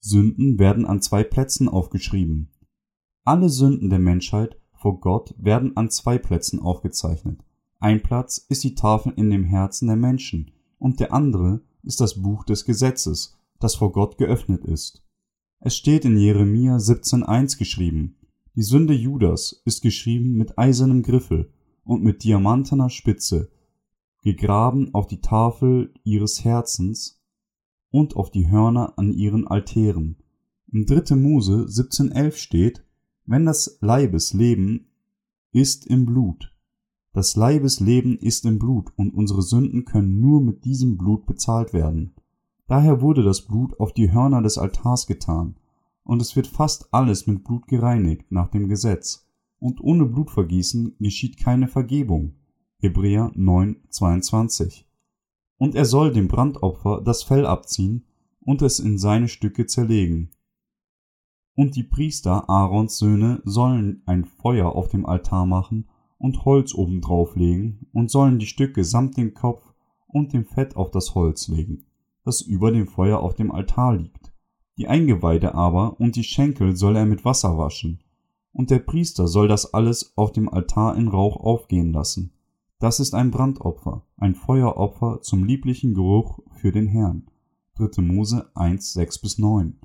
Sünden 0.00 0.58
werden 0.58 0.84
an 0.84 1.00
zwei 1.00 1.24
Plätzen 1.24 1.68
aufgeschrieben. 1.68 2.50
Alle 3.24 3.48
Sünden 3.48 3.88
der 3.88 3.98
Menschheit 3.98 4.59
vor 4.80 4.98
Gott 4.98 5.34
werden 5.36 5.76
an 5.76 5.90
zwei 5.90 6.16
Plätzen 6.16 6.58
aufgezeichnet. 6.58 7.44
Ein 7.80 8.02
Platz 8.02 8.38
ist 8.48 8.64
die 8.64 8.74
Tafel 8.74 9.12
in 9.14 9.30
dem 9.30 9.44
Herzen 9.44 9.88
der 9.88 9.96
Menschen 9.96 10.52
und 10.78 11.00
der 11.00 11.12
andere 11.12 11.60
ist 11.82 12.00
das 12.00 12.22
Buch 12.22 12.44
des 12.44 12.64
Gesetzes, 12.64 13.38
das 13.58 13.74
vor 13.74 13.92
Gott 13.92 14.16
geöffnet 14.16 14.64
ist. 14.64 15.02
Es 15.60 15.76
steht 15.76 16.06
in 16.06 16.16
Jeremia 16.16 16.76
17,1 16.76 17.58
geschrieben, 17.58 18.16
die 18.56 18.62
Sünde 18.62 18.94
Judas 18.94 19.62
ist 19.66 19.82
geschrieben 19.82 20.36
mit 20.36 20.58
eisernem 20.58 21.02
Griffel 21.02 21.52
und 21.84 22.02
mit 22.02 22.24
diamantener 22.24 22.88
Spitze, 22.88 23.50
gegraben 24.22 24.94
auf 24.94 25.06
die 25.06 25.20
Tafel 25.20 25.92
ihres 26.04 26.42
Herzens 26.42 27.22
und 27.90 28.16
auf 28.16 28.30
die 28.30 28.50
Hörner 28.50 28.94
an 28.96 29.12
ihren 29.12 29.46
Altären. 29.46 30.16
Im 30.72 30.86
3. 30.86 31.16
Mose 31.16 31.66
17,11 31.68 32.36
steht, 32.36 32.84
wenn 33.30 33.46
das 33.46 33.78
Leibesleben 33.80 34.88
ist 35.52 35.86
im 35.86 36.04
Blut. 36.04 36.52
Das 37.12 37.36
Leibesleben 37.36 38.18
ist 38.18 38.44
im 38.44 38.58
Blut 38.58 38.92
und 38.96 39.14
unsere 39.14 39.42
Sünden 39.42 39.84
können 39.84 40.18
nur 40.18 40.42
mit 40.42 40.64
diesem 40.64 40.98
Blut 40.98 41.26
bezahlt 41.26 41.72
werden. 41.72 42.12
Daher 42.66 43.00
wurde 43.00 43.22
das 43.22 43.42
Blut 43.42 43.78
auf 43.78 43.92
die 43.92 44.10
Hörner 44.12 44.42
des 44.42 44.58
Altars 44.58 45.06
getan, 45.06 45.54
und 46.02 46.20
es 46.20 46.34
wird 46.34 46.48
fast 46.48 46.92
alles 46.92 47.28
mit 47.28 47.44
Blut 47.44 47.68
gereinigt 47.68 48.32
nach 48.32 48.48
dem 48.48 48.68
Gesetz, 48.68 49.28
und 49.60 49.80
ohne 49.80 50.06
Blutvergießen 50.06 50.96
geschieht 50.98 51.38
keine 51.38 51.68
Vergebung. 51.68 52.34
Hebräer 52.78 53.30
9, 53.36 53.76
22. 53.90 54.88
Und 55.56 55.76
er 55.76 55.84
soll 55.84 56.12
dem 56.12 56.26
Brandopfer 56.26 57.00
das 57.04 57.22
Fell 57.22 57.46
abziehen 57.46 58.06
und 58.40 58.60
es 58.60 58.80
in 58.80 58.98
seine 58.98 59.28
Stücke 59.28 59.66
zerlegen. 59.66 60.30
Und 61.54 61.76
die 61.76 61.82
Priester 61.82 62.48
Aarons 62.48 62.98
Söhne 62.98 63.42
sollen 63.44 64.02
ein 64.06 64.24
Feuer 64.24 64.74
auf 64.74 64.88
dem 64.88 65.04
Altar 65.04 65.46
machen 65.46 65.88
und 66.18 66.44
Holz 66.44 66.74
obendrauf 66.74 67.34
legen 67.36 67.86
und 67.92 68.10
sollen 68.10 68.38
die 68.38 68.46
Stücke 68.46 68.84
samt 68.84 69.16
dem 69.16 69.34
Kopf 69.34 69.74
und 70.06 70.32
dem 70.32 70.44
Fett 70.44 70.76
auf 70.76 70.90
das 70.90 71.14
Holz 71.14 71.48
legen, 71.48 71.86
das 72.24 72.40
über 72.40 72.70
dem 72.70 72.86
Feuer 72.86 73.20
auf 73.20 73.34
dem 73.34 73.50
Altar 73.50 73.96
liegt. 73.96 74.32
Die 74.76 74.88
Eingeweide 74.88 75.54
aber 75.54 76.00
und 76.00 76.16
die 76.16 76.24
Schenkel 76.24 76.76
soll 76.76 76.96
er 76.96 77.06
mit 77.06 77.24
Wasser 77.24 77.58
waschen, 77.58 78.00
und 78.52 78.70
der 78.70 78.80
Priester 78.80 79.28
soll 79.28 79.48
das 79.48 79.74
alles 79.74 80.16
auf 80.16 80.32
dem 80.32 80.48
Altar 80.48 80.96
in 80.96 81.08
Rauch 81.08 81.36
aufgehen 81.36 81.92
lassen. 81.92 82.32
Das 82.78 82.98
ist 82.98 83.14
ein 83.14 83.30
Brandopfer, 83.30 84.06
ein 84.16 84.34
Feueropfer 84.34 85.20
zum 85.22 85.44
lieblichen 85.44 85.94
Geruch 85.94 86.40
für 86.50 86.72
den 86.72 86.86
Herrn. 86.86 87.26
3. 87.76 88.02
Mose 88.02 88.50
1, 88.54 88.92
6 88.94 89.18
bis 89.18 89.38
9. 89.38 89.78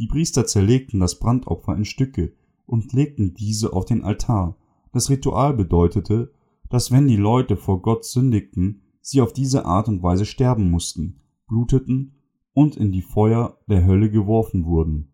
Die 0.00 0.06
Priester 0.06 0.46
zerlegten 0.46 0.98
das 0.98 1.18
Brandopfer 1.18 1.76
in 1.76 1.84
Stücke 1.84 2.32
und 2.64 2.94
legten 2.94 3.34
diese 3.34 3.74
auf 3.74 3.84
den 3.84 4.02
Altar. 4.02 4.56
Das 4.92 5.10
Ritual 5.10 5.52
bedeutete, 5.52 6.32
dass 6.70 6.90
wenn 6.90 7.06
die 7.06 7.18
Leute 7.18 7.58
vor 7.58 7.82
Gott 7.82 8.06
sündigten, 8.06 8.80
sie 9.02 9.20
auf 9.20 9.34
diese 9.34 9.66
Art 9.66 9.88
und 9.88 10.02
Weise 10.02 10.24
sterben 10.24 10.70
mussten, 10.70 11.20
bluteten 11.48 12.14
und 12.54 12.78
in 12.78 12.92
die 12.92 13.02
Feuer 13.02 13.58
der 13.68 13.84
Hölle 13.84 14.10
geworfen 14.10 14.64
wurden. 14.64 15.12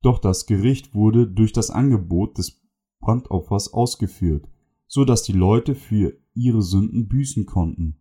Doch 0.00 0.20
das 0.20 0.46
Gericht 0.46 0.94
wurde 0.94 1.26
durch 1.26 1.52
das 1.52 1.68
Angebot 1.70 2.38
des 2.38 2.62
Brandopfers 3.00 3.74
ausgeführt, 3.74 4.48
so 4.86 5.04
dass 5.04 5.22
die 5.22 5.34
Leute 5.34 5.74
für 5.74 6.16
ihre 6.32 6.62
Sünden 6.62 7.08
büßen 7.08 7.44
konnten. 7.44 8.00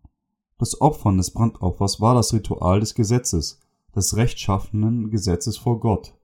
Das 0.57 0.79
Opfern 0.79 1.17
des 1.17 1.31
Brandopfers 1.31 1.99
war 1.99 2.15
das 2.15 2.33
Ritual 2.33 2.79
des 2.79 2.95
Gesetzes, 2.95 3.59
des 3.95 4.15
rechtschaffenen 4.15 5.09
Gesetzes 5.09 5.57
vor 5.57 5.79
Gott. 5.79 6.17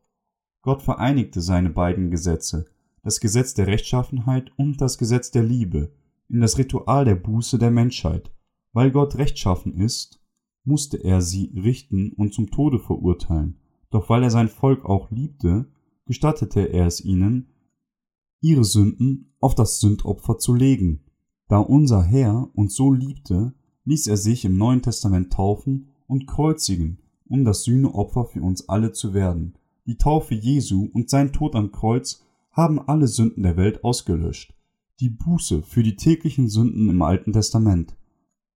Gott 0.62 0.82
vereinigte 0.82 1.42
seine 1.42 1.70
beiden 1.70 2.10
Gesetze, 2.10 2.66
das 3.04 3.20
Gesetz 3.20 3.54
der 3.54 3.68
Rechtschaffenheit 3.68 4.52
und 4.58 4.82
das 4.82 4.98
Gesetz 4.98 5.32
der 5.32 5.44
Liebe, 5.44 5.92
in 6.28 6.42
das 6.42 6.58
Ritual 6.58 7.06
der 7.06 7.16
Buße 7.16 7.60
der 7.60 7.72
Menschheit. 7.72 8.32
Weil 8.74 8.92
Gott 8.92 9.18
rechtschaffen 9.18 9.74
ist, 9.76 10.22
musste 10.64 10.98
er 10.98 11.22
sie 11.22 11.54
richten 11.56 12.12
und 12.14 12.34
zum 12.34 12.50
Tode 12.50 12.80
verurteilen, 12.80 13.60
doch 13.92 14.10
weil 14.10 14.24
er 14.24 14.32
sein 14.32 14.50
Volk 14.50 14.86
auch 14.86 15.12
liebte, 15.12 15.68
gestattete 16.06 16.62
er 16.62 16.88
es 16.88 17.04
ihnen, 17.04 17.50
ihre 18.42 18.64
Sünden 18.64 19.34
auf 19.40 19.56
das 19.56 19.80
Sündopfer 19.80 20.38
zu 20.38 20.54
legen. 20.54 21.04
Da 21.48 21.60
unser 21.60 22.04
Herr 22.04 22.50
uns 22.54 22.76
so 22.76 22.92
liebte, 22.92 23.54
ließ 23.86 24.08
er 24.08 24.18
sich 24.18 24.46
im 24.46 24.58
Neuen 24.58 24.82
Testament 24.82 25.32
taufen 25.32 25.90
und 26.08 26.28
kreuzigen, 26.28 27.00
um 27.28 27.46
das 27.46 27.64
Sühneopfer 27.64 28.26
für 28.26 28.42
uns 28.42 28.70
alle 28.70 28.92
zu 28.92 29.14
werden. 29.14 29.56
Die 29.86 29.98
Taufe 29.98 30.34
Jesu 30.34 30.90
und 30.94 31.10
sein 31.10 31.32
Tod 31.32 31.56
am 31.56 31.72
Kreuz 31.72 32.24
haben 32.52 32.80
alle 32.80 33.08
Sünden 33.08 33.44
der 33.44 33.58
Welt 33.58 33.84
ausgelöscht. 33.84 34.54
Die 35.00 35.10
Buße 35.10 35.62
für 35.62 35.84
die 35.84 35.96
täglichen 35.96 36.48
Sünden 36.48 36.90
im 36.90 37.02
Alten 37.02 37.34
Testament. 37.34 37.96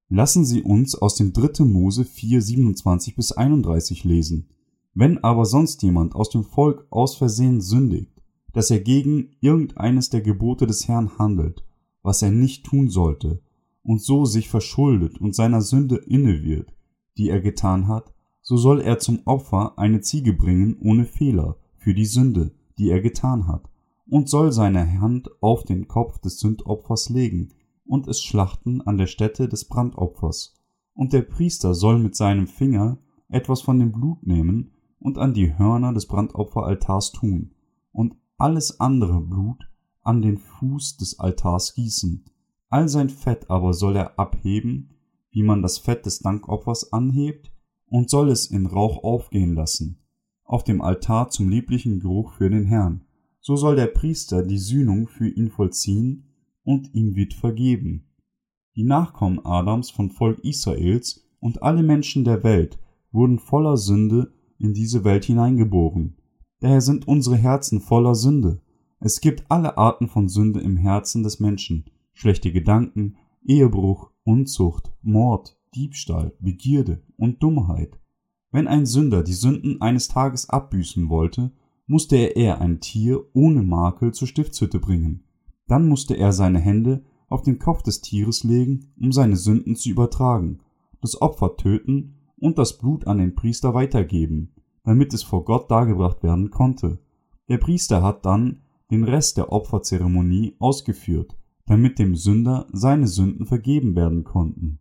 Lassen 0.08 0.46
Sie 0.46 0.64
uns 0.64 0.96
aus 0.96 1.16
dem 1.16 1.34
3. 1.34 1.66
Mose 1.66 2.06
4, 2.06 2.42
27 2.42 3.16
bis 3.16 3.32
31 3.32 4.06
lesen. 4.06 4.48
Wenn 4.96 5.24
aber 5.24 5.46
sonst 5.46 5.84
jemand 5.84 6.16
aus 6.16 6.30
dem 6.30 6.44
Volk 6.44 6.88
aus 6.90 7.16
Versehen 7.16 7.62
sündigt, 7.62 8.24
dass 8.54 8.72
er 8.72 8.80
gegen 8.80 9.36
irgendeines 9.40 10.10
der 10.10 10.22
Gebote 10.22 10.66
des 10.66 10.88
Herrn 10.88 11.20
handelt, 11.20 11.64
was 12.02 12.22
er 12.22 12.32
nicht 12.32 12.66
tun 12.66 12.90
sollte, 12.90 13.42
und 13.84 14.02
so 14.02 14.26
sich 14.26 14.50
verschuldet 14.50 15.20
und 15.22 15.36
seiner 15.36 15.62
Sünde 15.62 15.98
inne 15.98 16.44
wird, 16.44 16.74
die 17.18 17.30
er 17.30 17.42
getan 17.42 17.88
hat, 17.88 18.14
so 18.50 18.58
soll 18.58 18.82
er 18.82 18.98
zum 18.98 19.20
Opfer 19.26 19.78
eine 19.78 20.02
Ziege 20.02 20.34
bringen 20.34 20.76
ohne 20.82 21.06
Fehler 21.06 21.58
für 21.78 21.94
die 21.94 22.08
Sünde, 22.08 22.52
die 22.80 22.90
er 22.90 23.00
getan 23.00 23.48
hat, 23.48 23.70
und 24.08 24.28
soll 24.28 24.52
seine 24.52 25.00
Hand 25.00 25.30
auf 25.40 25.66
den 25.66 25.88
Kopf 25.88 26.18
des 26.18 26.40
Sündopfers 26.40 27.10
legen 27.10 27.50
und 27.86 28.08
es 28.08 28.24
schlachten 28.24 28.82
an 28.82 28.98
der 28.98 29.06
Stätte 29.06 29.48
des 29.48 29.66
Brandopfers. 29.66 30.56
Und 30.96 31.14
der 31.14 31.22
Priester 31.22 31.76
soll 31.76 32.00
mit 32.00 32.16
seinem 32.16 32.48
Finger 32.48 32.98
etwas 33.28 33.62
von 33.62 33.78
dem 33.78 33.92
Blut 33.92 34.26
nehmen 34.26 34.72
und 34.98 35.20
an 35.20 35.36
die 35.36 35.56
Hörner 35.56 35.94
des 35.94 36.08
Brandopferaltars 36.08 37.12
tun 37.12 37.52
und 37.92 38.16
alles 38.40 38.80
andere 38.80 39.22
Blut 39.22 39.70
an 40.02 40.24
den 40.24 40.40
Fuß 40.40 40.98
des 40.98 41.20
Altars 41.20 41.76
gießen. 41.76 42.26
All 42.70 42.90
sein 42.90 43.12
Fett 43.12 43.52
aber 43.52 43.76
soll 43.76 43.96
er 43.96 44.18
abheben, 44.18 44.96
wie 45.30 45.44
man 45.44 45.62
das 45.62 45.78
Fett 45.78 46.08
des 46.08 46.22
Dankopfers 46.22 46.92
anhebt, 46.92 47.52
und 47.90 48.10
soll 48.10 48.30
es 48.30 48.48
in 48.48 48.66
Rauch 48.66 49.04
aufgehen 49.04 49.54
lassen, 49.54 50.00
auf 50.44 50.64
dem 50.64 50.82
Altar 50.82 51.30
zum 51.30 51.50
lieblichen 51.50 52.00
Geruch 52.00 52.34
für 52.34 52.50
den 52.50 52.66
Herrn. 52.66 53.06
So 53.42 53.56
soll 53.56 53.76
der 53.76 53.88
Priester 53.88 54.44
die 54.44 54.58
Sühnung 54.58 55.08
für 55.08 55.28
ihn 55.28 55.50
vollziehen 55.50 56.26
und 56.64 56.94
ihm 56.94 57.16
wird 57.16 57.34
vergeben. 57.34 58.06
Die 58.76 58.84
Nachkommen 58.84 59.44
Adams 59.44 59.90
von 59.90 60.12
Volk 60.12 60.40
Israels 60.40 61.28
und 61.40 61.64
alle 61.64 61.84
Menschen 61.84 62.24
der 62.24 62.44
Welt 62.44 62.80
wurden 63.12 63.40
voller 63.40 63.78
Sünde 63.78 64.32
in 64.60 64.74
diese 64.74 65.04
Welt 65.04 65.26
hineingeboren. 65.26 66.16
Daher 66.60 66.82
sind 66.82 67.08
unsere 67.08 67.38
Herzen 67.38 67.80
voller 67.80 68.16
Sünde. 68.16 68.62
Es 69.00 69.22
gibt 69.22 69.50
alle 69.50 69.78
Arten 69.78 70.08
von 70.08 70.28
Sünde 70.28 70.60
im 70.60 70.78
Herzen 70.78 71.24
des 71.24 71.40
Menschen. 71.40 71.86
Schlechte 72.14 72.52
Gedanken, 72.52 73.16
Ehebruch, 73.44 74.12
Unzucht, 74.24 74.92
Mord, 75.02 75.59
Diebstahl, 75.76 76.34
Begierde 76.40 77.02
und 77.18 77.44
Dummheit. 77.44 78.00
Wenn 78.52 78.68
ein 78.68 78.86
Sünder 78.86 79.24
die 79.24 79.34
Sünden 79.34 79.82
eines 79.82 80.08
Tages 80.08 80.50
abbüßen 80.50 81.10
wollte, 81.10 81.52
musste 81.86 82.16
er 82.16 82.36
eher 82.36 82.62
ein 82.62 82.80
Tier 82.80 83.24
ohne 83.34 83.62
Makel 83.62 84.14
zur 84.14 84.28
Stiftshütte 84.28 84.80
bringen. 84.80 85.24
Dann 85.68 85.88
musste 85.88 86.16
er 86.16 86.34
seine 86.34 86.60
Hände 86.60 87.04
auf 87.28 87.44
den 87.44 87.60
Kopf 87.60 87.84
des 87.84 88.02
Tieres 88.02 88.44
legen, 88.44 88.92
um 89.00 89.12
seine 89.12 89.36
Sünden 89.36 89.76
zu 89.76 89.90
übertragen, 89.90 90.60
das 91.02 91.22
Opfer 91.22 91.58
töten 91.58 92.16
und 92.38 92.58
das 92.58 92.78
Blut 92.78 93.08
an 93.08 93.20
den 93.20 93.36
Priester 93.36 93.74
weitergeben, 93.74 94.54
damit 94.84 95.14
es 95.14 95.24
vor 95.24 95.46
Gott 95.46 95.70
dargebracht 95.70 96.24
werden 96.24 96.50
konnte. 96.50 97.00
Der 97.48 97.58
Priester 97.58 98.02
hat 98.02 98.26
dann 98.26 98.62
den 98.92 99.04
Rest 99.04 99.38
der 99.38 99.52
Opferzeremonie 99.52 100.56
ausgeführt, 100.60 101.38
damit 101.66 102.00
dem 102.00 102.16
Sünder 102.16 102.68
seine 102.72 103.08
Sünden 103.08 103.46
vergeben 103.46 103.96
werden 103.96 104.24
konnten. 104.24 104.80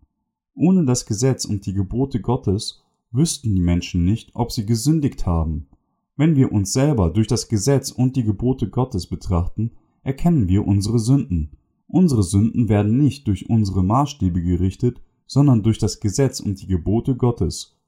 Ohne 0.58 0.84
das 0.84 1.06
Gesetz 1.06 1.44
und 1.44 1.66
die 1.66 1.72
Gebote 1.72 2.20
Gottes 2.20 2.82
wüssten 3.12 3.54
die 3.54 3.60
Menschen 3.60 4.04
nicht, 4.04 4.30
ob 4.34 4.50
sie 4.50 4.66
gesündigt 4.66 5.24
haben. 5.24 5.68
Wenn 6.16 6.34
wir 6.34 6.50
uns 6.50 6.72
selber 6.72 7.10
durch 7.10 7.28
das 7.28 7.48
Gesetz 7.48 7.92
und 7.92 8.16
die 8.16 8.24
Gebote 8.24 8.68
Gottes 8.68 9.06
betrachten, 9.06 9.70
erkennen 10.02 10.48
wir 10.48 10.66
unsere 10.66 10.98
Sünden. 10.98 11.52
Unsere 11.86 12.24
Sünden 12.24 12.68
werden 12.68 12.98
nicht 12.98 13.28
durch 13.28 13.48
unsere 13.48 13.84
Maßstäbe 13.84 14.42
gerichtet, 14.42 15.00
sondern 15.26 15.62
durch 15.62 15.78
das 15.78 16.00
Gesetz 16.00 16.40
und 16.40 16.60
die 16.60 16.66
Gebote 16.66 17.14
Gottes. 17.14 17.78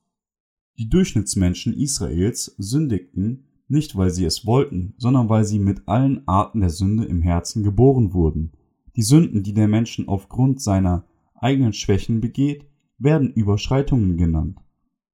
Die 0.79 0.89
Durchschnittsmenschen 0.89 1.75
Israels 1.75 2.55
sündigten 2.57 3.47
nicht 3.71 3.97
weil 3.97 4.11
sie 4.11 4.25
es 4.25 4.47
wollten, 4.47 4.95
sondern 4.97 5.29
weil 5.29 5.45
sie 5.45 5.59
mit 5.59 5.87
allen 5.87 6.27
Arten 6.27 6.61
der 6.61 6.71
Sünde 6.71 7.05
im 7.05 7.23
Herzen 7.23 7.63
geboren 7.63 8.13
wurden. 8.13 8.53
Die 8.97 9.03
Sünden, 9.03 9.43
die 9.45 9.55
der 9.55 9.69
Mensch 9.69 10.03
aufgrund 10.07 10.61
seiner 10.61 11.05
eigenen 11.41 11.73
Schwächen 11.73 12.21
begeht, 12.21 12.67
werden 12.99 13.33
Überschreitungen 13.33 14.17
genannt. 14.17 14.59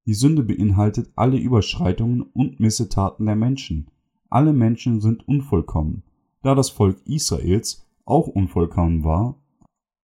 Die 0.06 0.14
Sünde 0.14 0.42
beinhaltet 0.42 1.10
alle 1.16 1.36
Überschreitungen 1.36 2.22
und 2.22 2.60
Missetaten 2.60 3.26
der 3.26 3.36
Menschen. 3.36 3.88
Alle 4.28 4.52
Menschen 4.52 5.00
sind 5.00 5.26
unvollkommen. 5.26 6.02
Da 6.42 6.54
das 6.54 6.70
Volk 6.70 7.00
Israels 7.06 7.86
auch 8.04 8.28
unvollkommen 8.28 9.04
war, 9.04 9.40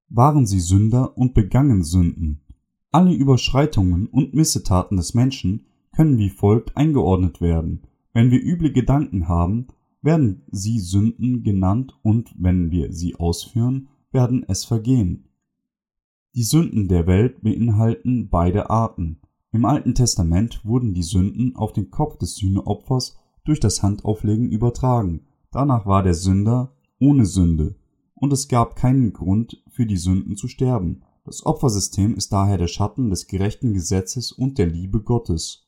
waren 0.10 0.46
sie 0.46 0.60
Sünder 0.60 1.18
und 1.18 1.34
begangen 1.34 1.84
Sünden. 1.84 2.42
Alle 2.92 3.14
Überschreitungen 3.14 4.08
und 4.08 4.34
Missetaten 4.34 4.98
des 4.98 5.14
Menschen 5.14 5.66
können 5.96 6.18
wie 6.18 6.30
folgt 6.30 6.76
eingeordnet 6.76 7.40
werden. 7.42 7.84
Wenn 8.14 8.32
wir 8.32 8.44
üble 8.44 8.72
Gedanken 8.72 9.28
haben, 9.28 9.68
werden 10.02 10.42
sie 10.52 10.80
Sünden 10.80 11.44
genannt 11.44 11.98
und 12.02 12.34
wenn 12.38 12.72
wir 12.72 12.92
sie 12.92 13.16
ausführen, 13.16 13.88
werden 14.12 14.44
es 14.48 14.66
Vergehen. 14.66 15.26
Die 16.34 16.44
Sünden 16.44 16.88
der 16.88 17.08
Welt 17.08 17.42
beinhalten 17.42 18.30
beide 18.30 18.70
Arten. 18.70 19.20
Im 19.52 19.66
Alten 19.66 19.94
Testament 19.94 20.64
wurden 20.64 20.94
die 20.94 21.04
Sünden 21.04 21.58
auf 21.58 21.74
den 21.74 21.92
Kopf 21.92 22.18
des 22.18 22.36
Sühneopfers 22.36 23.18
durch 23.44 23.60
das 23.60 23.84
Handauflegen 23.84 24.50
übertragen. 24.50 25.26
Danach 25.52 25.86
war 25.86 26.04
der 26.04 26.14
Sünder 26.14 26.74
ohne 27.02 27.26
Sünde 27.26 27.76
und 28.16 28.32
es 28.32 28.48
gab 28.48 28.78
keinen 28.78 29.12
Grund 29.12 29.62
für 29.68 29.86
die 29.86 29.98
Sünden 29.98 30.38
zu 30.38 30.48
sterben. 30.48 31.02
Das 31.26 31.46
Opfersystem 31.46 32.16
ist 32.16 32.32
daher 32.32 32.58
der 32.58 32.68
Schatten 32.68 33.10
des 33.10 33.28
gerechten 33.28 33.74
Gesetzes 33.74 34.32
und 34.32 34.58
der 34.58 34.68
Liebe 34.68 35.02
Gottes. 35.02 35.68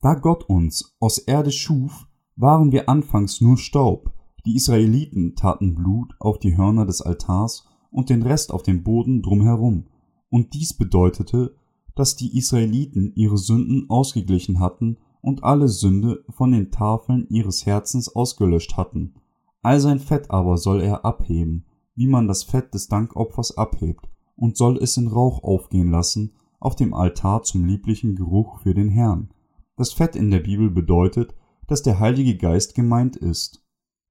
Da 0.00 0.14
Gott 0.14 0.42
uns 0.48 0.96
aus 0.98 1.18
Erde 1.18 1.52
schuf, 1.52 2.08
waren 2.34 2.72
wir 2.72 2.88
anfangs 2.88 3.40
nur 3.40 3.56
Staub. 3.56 4.12
Die 4.46 4.56
Israeliten 4.56 5.36
taten 5.36 5.76
Blut 5.76 6.16
auf 6.18 6.40
die 6.40 6.56
Hörner 6.56 6.86
des 6.86 7.02
Altars 7.02 7.68
und 7.92 8.10
den 8.10 8.22
Rest 8.22 8.52
auf 8.52 8.64
dem 8.64 8.82
Boden 8.82 9.22
drumherum. 9.22 9.86
Und 10.32 10.54
dies 10.54 10.72
bedeutete, 10.72 11.54
dass 11.94 12.16
die 12.16 12.38
Israeliten 12.38 13.12
ihre 13.16 13.36
Sünden 13.36 13.90
ausgeglichen 13.90 14.60
hatten 14.60 14.96
und 15.20 15.44
alle 15.44 15.68
Sünde 15.68 16.24
von 16.30 16.52
den 16.52 16.70
Tafeln 16.70 17.26
ihres 17.28 17.66
Herzens 17.66 18.08
ausgelöscht 18.08 18.78
hatten. 18.78 19.12
All 19.60 19.78
sein 19.78 19.98
Fett 19.98 20.30
aber 20.30 20.56
soll 20.56 20.80
er 20.80 21.04
abheben, 21.04 21.66
wie 21.94 22.06
man 22.06 22.28
das 22.28 22.44
Fett 22.44 22.72
des 22.72 22.88
Dankopfers 22.88 23.58
abhebt, 23.58 24.08
und 24.34 24.56
soll 24.56 24.78
es 24.78 24.96
in 24.96 25.08
Rauch 25.08 25.44
aufgehen 25.44 25.90
lassen 25.90 26.32
auf 26.60 26.76
dem 26.76 26.94
Altar 26.94 27.42
zum 27.42 27.66
lieblichen 27.66 28.16
Geruch 28.16 28.60
für 28.60 28.72
den 28.72 28.88
Herrn. 28.88 29.34
Das 29.76 29.92
Fett 29.92 30.16
in 30.16 30.30
der 30.30 30.40
Bibel 30.40 30.70
bedeutet, 30.70 31.34
dass 31.66 31.82
der 31.82 32.00
Heilige 32.00 32.38
Geist 32.38 32.74
gemeint 32.74 33.16
ist. 33.16 33.62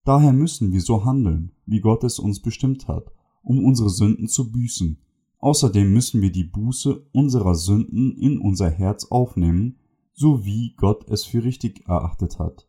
Daher 0.03 0.33
müssen 0.33 0.71
wir 0.71 0.81
so 0.81 1.03
handeln, 1.03 1.53
wie 1.65 1.79
Gott 1.79 2.03
es 2.03 2.19
uns 2.19 2.43
bestimmt 2.43 2.87
hat, 2.87 3.11
um 3.41 3.65
unsere 3.65 3.89
Sünden 3.89 4.27
zu 4.27 4.51
büßen. 4.51 4.99
Außerdem 5.41 5.91
müssen 5.91 6.21
wir 6.21 6.31
die 6.31 6.43
Buße 6.43 7.07
unserer 7.11 7.55
Sünden 7.55 8.15
in 8.15 8.39
unser 8.39 8.69
Herz 8.69 9.05
aufnehmen, 9.05 9.77
so 10.13 10.45
wie 10.45 10.75
Gott 10.77 11.09
es 11.09 11.25
für 11.25 11.43
richtig 11.43 11.87
erachtet 11.87 12.39
hat. 12.39 12.67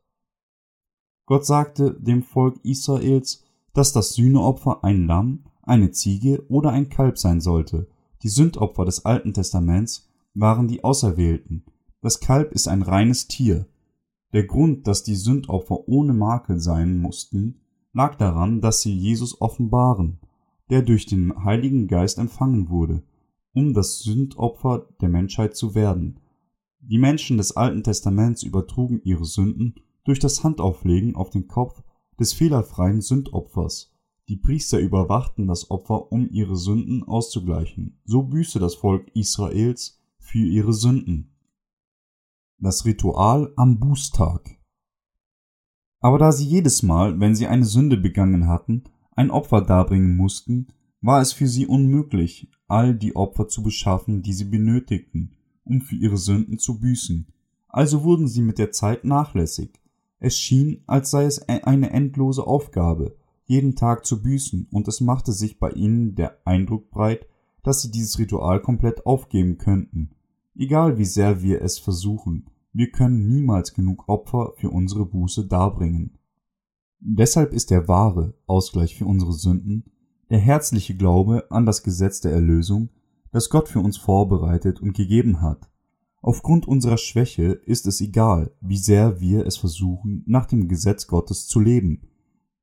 Gott 1.27 1.47
sagte 1.47 1.95
dem 2.01 2.23
Volk 2.23 2.59
Israels, 2.65 3.45
dass 3.75 3.93
das 3.93 4.15
Sühneopfer 4.15 4.83
ein 4.85 5.07
Lamm, 5.07 5.45
eine 5.63 5.91
Ziege 5.91 6.45
oder 6.49 6.71
ein 6.71 6.89
Kalb 6.89 7.19
sein 7.19 7.41
sollte. 7.41 7.89
Die 8.23 8.29
Sündopfer 8.29 8.85
des 8.85 9.05
Alten 9.05 9.33
Testaments 9.33 10.09
waren 10.35 10.67
die 10.67 10.83
Auserwählten. 10.83 11.65
Das 12.01 12.21
Kalb 12.21 12.53
ist 12.53 12.69
ein 12.69 12.83
reines 12.83 13.29
Tier, 13.29 13.67
der 14.33 14.45
Grund, 14.45 14.87
dass 14.87 15.03
die 15.03 15.15
Sündopfer 15.15 15.89
ohne 15.89 16.15
Makel 16.15 16.59
sein 16.59 16.99
mussten, 16.99 17.61
lag 17.93 18.15
daran, 18.17 18.61
dass 18.61 18.81
sie 18.81 18.95
Jesus 18.95 19.41
offenbaren, 19.41 20.19
der 20.73 20.81
durch 20.81 21.05
den 21.05 21.45
Heiligen 21.45 21.87
Geist 21.87 22.17
empfangen 22.17 22.71
wurde, 22.71 23.03
um 23.53 23.75
das 23.75 23.99
Sündopfer 23.99 24.89
der 25.03 25.11
Menschheit 25.11 25.55
zu 25.55 25.75
werden. 25.75 26.19
Die 26.81 26.97
Menschen 26.97 27.37
des 27.37 27.55
Alten 27.55 27.85
Testaments 27.85 28.43
übertrugen 28.43 29.03
ihre 29.05 29.27
Sünden 29.27 29.75
durch 30.05 30.19
das 30.19 30.43
Handauflegen 30.43 31.15
auf 31.15 31.29
den 31.29 31.47
Kopf 31.47 31.83
des 32.19 32.33
fehlerfreien 32.33 33.03
Sündopfers. 33.03 33.95
Die 34.29 34.39
Priester 34.39 34.79
überwachten 34.79 35.47
das 35.47 35.71
Opfer, 35.71 36.11
um 36.11 36.31
ihre 36.31 36.57
Sünden 36.57 37.03
auszugleichen. 37.03 38.01
So 38.07 38.23
büßte 38.23 38.59
das 38.59 38.75
Volk 38.75 39.11
Israels 39.15 40.01
für 40.19 40.47
ihre 40.47 40.73
Sünden 40.73 41.29
das 42.63 42.87
Ritual 42.87 43.53
am 43.57 43.79
Bußtag. 43.79 44.57
Aber 46.01 46.19
da 46.19 46.33
sie 46.33 46.47
jedes 46.47 46.83
Mal, 46.83 47.19
wenn 47.19 47.35
sie 47.35 47.49
eine 47.49 47.65
Sünde 47.65 47.97
begangen 47.97 48.47
hatten, 48.47 48.85
ein 49.13 49.31
Opfer 49.31 49.61
darbringen 49.61 50.17
mussten, 50.17 50.69
war 51.01 51.21
es 51.21 51.33
für 51.33 51.49
sie 51.49 51.67
unmöglich, 51.67 52.49
all 52.69 52.95
die 52.95 53.17
Opfer 53.17 53.49
zu 53.49 53.63
beschaffen, 53.63 54.23
die 54.23 54.33
sie 54.33 54.45
benötigten, 54.45 55.33
um 55.65 55.81
für 55.81 55.97
ihre 55.97 56.17
Sünden 56.17 56.59
zu 56.59 56.79
büßen. 56.79 57.27
Also 57.69 58.05
wurden 58.05 58.29
sie 58.29 58.43
mit 58.43 58.59
der 58.59 58.71
Zeit 58.71 59.05
nachlässig. 59.05 59.81
Es 60.21 60.39
schien, 60.39 60.83
als 60.87 61.11
sei 61.11 61.25
es 61.25 61.39
e-, 61.39 61.63
eine 61.65 61.91
endlose 61.91 62.47
Aufgabe, 62.47 63.17
jeden 63.45 63.75
Tag 63.75 64.07
zu 64.07 64.23
büßen, 64.23 64.69
und 64.71 64.87
es 64.89 65.01
machte 65.01 65.33
sich 65.33 65.59
bei 65.59 65.71
ihnen 65.71 66.15
der 66.15 66.39
Eindruck 66.47 66.91
breit, 66.91 67.27
dass 67.63 67.83
sie 67.83 67.91
dieses 67.91 68.19
Ritual 68.19 68.61
komplett 68.61 69.05
aufgeben 69.05 69.59
könnten. 69.59 70.11
Egal 70.55 70.99
wie 70.99 71.05
sehr 71.05 71.43
wir 71.43 71.63
es 71.63 71.79
versuchen, 71.79 72.47
wir 72.73 72.91
können 72.91 73.27
niemals 73.27 73.75
genug 73.75 74.09
Opfer 74.09 74.53
für 74.57 74.71
unsere 74.71 75.05
Buße 75.05 75.47
darbringen. 75.47 76.19
Deshalb 77.05 77.53
ist 77.53 77.73
der 77.73 77.89
wahre 77.89 78.35
Ausgleich 78.47 78.97
für 78.97 79.07
unsere 79.07 79.33
Sünden 79.33 79.85
der 80.31 80.39
herzliche 80.39 80.97
Glaube 80.97 81.51
an 81.51 81.67
das 81.67 81.83
Gesetz 81.83 82.21
der 82.21 82.33
Erlösung, 82.33 82.91
das 83.33 83.51
Gott 83.51 83.69
für 83.69 83.81
uns 83.81 83.97
vorbereitet 83.97 84.81
und 84.81 84.95
gegeben 84.95 85.43
hat. 85.43 85.69
Aufgrund 86.21 86.69
unserer 86.69 86.99
Schwäche 86.99 87.61
ist 87.67 87.89
es 87.89 88.01
egal, 88.01 88.53
wie 88.61 88.77
sehr 88.77 89.21
wir 89.21 89.45
es 89.47 89.57
versuchen, 89.57 90.23
nach 90.27 90.47
dem 90.47 90.69
Gesetz 90.69 91.09
Gottes 91.09 91.49
zu 91.49 91.59
leben. 91.59 92.03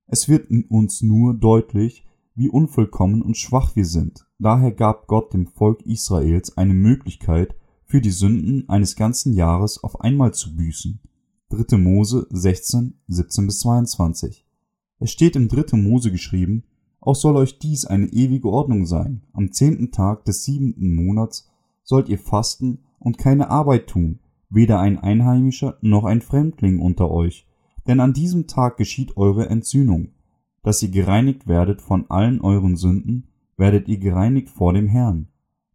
Es 0.07 0.29
wird 0.29 0.49
uns 0.69 1.01
nur 1.01 1.33
deutlich, 1.33 2.07
wie 2.33 2.49
unvollkommen 2.49 3.21
und 3.21 3.35
schwach 3.35 3.75
wir 3.75 3.85
sind. 3.85 4.25
Daher 4.39 4.71
gab 4.71 5.07
Gott 5.07 5.33
dem 5.33 5.47
Volk 5.47 5.81
Israels 5.85 6.55
eine 6.57 6.73
Möglichkeit, 6.73 7.55
für 7.83 7.99
die 7.99 8.11
Sünden 8.11 8.69
eines 8.69 8.95
ganzen 8.95 9.33
Jahres 9.33 9.83
auf 9.83 9.99
einmal 9.99 10.33
zu 10.33 10.55
büßen. 10.55 11.01
3. 11.51 11.79
Mose 11.79 12.27
16, 12.29 12.93
17 13.07 13.47
bis 13.47 13.59
22. 13.61 14.45
Es 14.99 15.09
steht 15.09 15.35
im 15.35 15.47
3. 15.47 15.77
Mose 15.77 16.11
geschrieben, 16.11 16.63
auch 17.01 17.15
soll 17.15 17.37
euch 17.37 17.57
dies 17.57 17.85
eine 17.85 18.05
ewige 18.05 18.49
Ordnung 18.49 18.85
sein. 18.85 19.23
Am 19.33 19.51
zehnten 19.51 19.91
Tag 19.91 20.25
des 20.25 20.43
siebenten 20.43 20.93
Monats 20.93 21.49
sollt 21.81 22.07
ihr 22.07 22.19
fasten 22.19 22.83
und 22.99 23.17
keine 23.17 23.49
Arbeit 23.49 23.87
tun, 23.87 24.19
weder 24.51 24.79
ein 24.79 24.99
Einheimischer 24.99 25.79
noch 25.81 26.03
ein 26.05 26.21
Fremdling 26.21 26.79
unter 26.79 27.09
euch. 27.09 27.47
Denn 27.87 27.99
an 27.99 28.13
diesem 28.13 28.45
Tag 28.45 28.77
geschieht 28.77 29.17
eure 29.17 29.49
Entsühnung. 29.49 30.09
Dass 30.61 30.83
ihr 30.83 30.91
gereinigt 30.91 31.47
werdet 31.47 31.81
von 31.81 32.11
allen 32.11 32.41
euren 32.41 32.75
Sünden, 32.75 33.27
werdet 33.57 33.87
ihr 33.87 33.97
gereinigt 33.97 34.49
vor 34.49 34.73
dem 34.73 34.85
Herrn. 34.87 35.29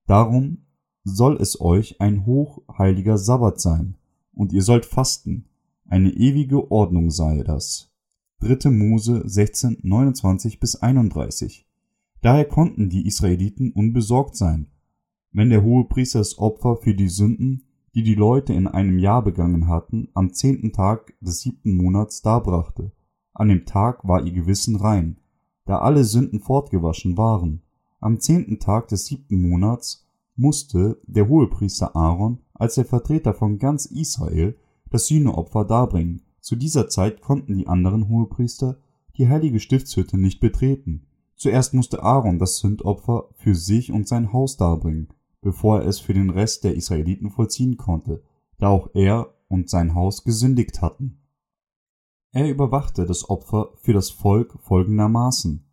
Darum 0.06 0.58
soll 1.02 1.36
es 1.40 1.60
euch 1.60 2.00
ein 2.00 2.26
hochheiliger 2.26 3.18
Sabbat 3.18 3.60
sein, 3.60 3.96
und 4.32 4.52
ihr 4.52 4.62
sollt 4.62 4.86
fasten, 4.86 5.46
eine 5.86 6.10
ewige 6.10 6.70
Ordnung 6.70 7.10
sei 7.10 7.42
das. 7.42 7.90
3. 8.40 8.70
Mose 8.70 9.22
16, 9.24 9.78
29 9.82 10.60
bis 10.60 10.76
31. 10.76 11.66
Daher 12.20 12.46
konnten 12.46 12.88
die 12.88 13.06
Israeliten 13.06 13.72
unbesorgt 13.72 14.36
sein, 14.36 14.68
wenn 15.32 15.50
der 15.50 15.62
Hohepriester 15.62 16.20
das 16.20 16.38
Opfer 16.38 16.76
für 16.76 16.94
die 16.94 17.08
Sünden, 17.08 17.64
die 17.94 18.02
die 18.02 18.14
Leute 18.14 18.52
in 18.52 18.66
einem 18.66 18.98
Jahr 18.98 19.22
begangen 19.22 19.68
hatten, 19.68 20.08
am 20.14 20.32
zehnten 20.32 20.72
Tag 20.72 21.14
des 21.20 21.40
siebten 21.40 21.76
Monats 21.76 22.22
darbrachte. 22.22 22.92
An 23.32 23.48
dem 23.48 23.66
Tag 23.66 24.06
war 24.06 24.24
ihr 24.24 24.32
Gewissen 24.32 24.76
rein, 24.76 25.18
da 25.64 25.78
alle 25.78 26.04
Sünden 26.04 26.40
fortgewaschen 26.40 27.16
waren. 27.16 27.62
Am 28.00 28.20
zehnten 28.20 28.58
Tag 28.58 28.88
des 28.88 29.06
siebten 29.06 29.48
Monats 29.48 30.06
musste 30.36 31.00
der 31.06 31.28
Hohepriester 31.28 31.94
Aaron 31.94 32.38
als 32.54 32.74
der 32.76 32.84
Vertreter 32.84 33.34
von 33.34 33.58
ganz 33.58 33.86
Israel 33.86 34.56
das 34.90 35.06
Sühneopfer 35.06 35.64
darbringen. 35.64 36.22
Zu 36.40 36.56
dieser 36.56 36.88
Zeit 36.88 37.20
konnten 37.20 37.56
die 37.56 37.66
anderen 37.66 38.08
Hohepriester 38.08 38.78
die 39.16 39.28
heilige 39.28 39.60
Stiftshütte 39.60 40.18
nicht 40.18 40.40
betreten. 40.40 41.06
Zuerst 41.36 41.74
musste 41.74 42.02
Aaron 42.02 42.38
das 42.38 42.58
Sündopfer 42.58 43.28
für 43.34 43.54
sich 43.54 43.90
und 43.90 44.08
sein 44.08 44.32
Haus 44.32 44.56
darbringen, 44.56 45.08
bevor 45.40 45.80
er 45.80 45.88
es 45.88 45.98
für 45.98 46.14
den 46.14 46.30
Rest 46.30 46.64
der 46.64 46.74
Israeliten 46.74 47.30
vollziehen 47.30 47.76
konnte, 47.76 48.22
da 48.58 48.68
auch 48.68 48.90
er 48.94 49.34
und 49.48 49.68
sein 49.68 49.94
Haus 49.94 50.24
gesündigt 50.24 50.80
hatten. 50.80 51.18
Er 52.32 52.50
überwachte 52.50 53.06
das 53.06 53.28
Opfer 53.28 53.70
für 53.76 53.92
das 53.92 54.10
Volk 54.10 54.58
folgendermaßen 54.60 55.64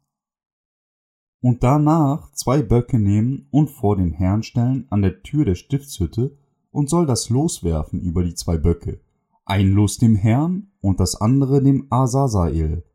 und 1.42 1.64
danach 1.64 2.32
zwei 2.34 2.62
Böcke 2.62 3.00
nehmen 3.00 3.48
und 3.50 3.70
vor 3.70 3.98
den 3.98 4.12
Herrn 4.12 4.44
stellen 4.44 4.86
an 4.92 5.02
der 5.02 5.24
Tür 5.24 5.44
der 5.44 5.56
Stiftshütte 5.56 6.38
und 6.72 6.90
soll 6.90 7.06
das 7.06 7.30
loswerfen 7.30 8.02
über 8.02 8.24
die 8.24 8.34
zwei 8.34 8.58
Böcke. 8.58 9.02
ein 9.46 9.74
Los 9.74 9.98
dem 9.98 10.16
Herrn 10.16 10.72
und 10.80 11.00
das 11.00 11.16
andere 11.16 11.62
dem 11.62 11.88
Asasael, 11.90 12.86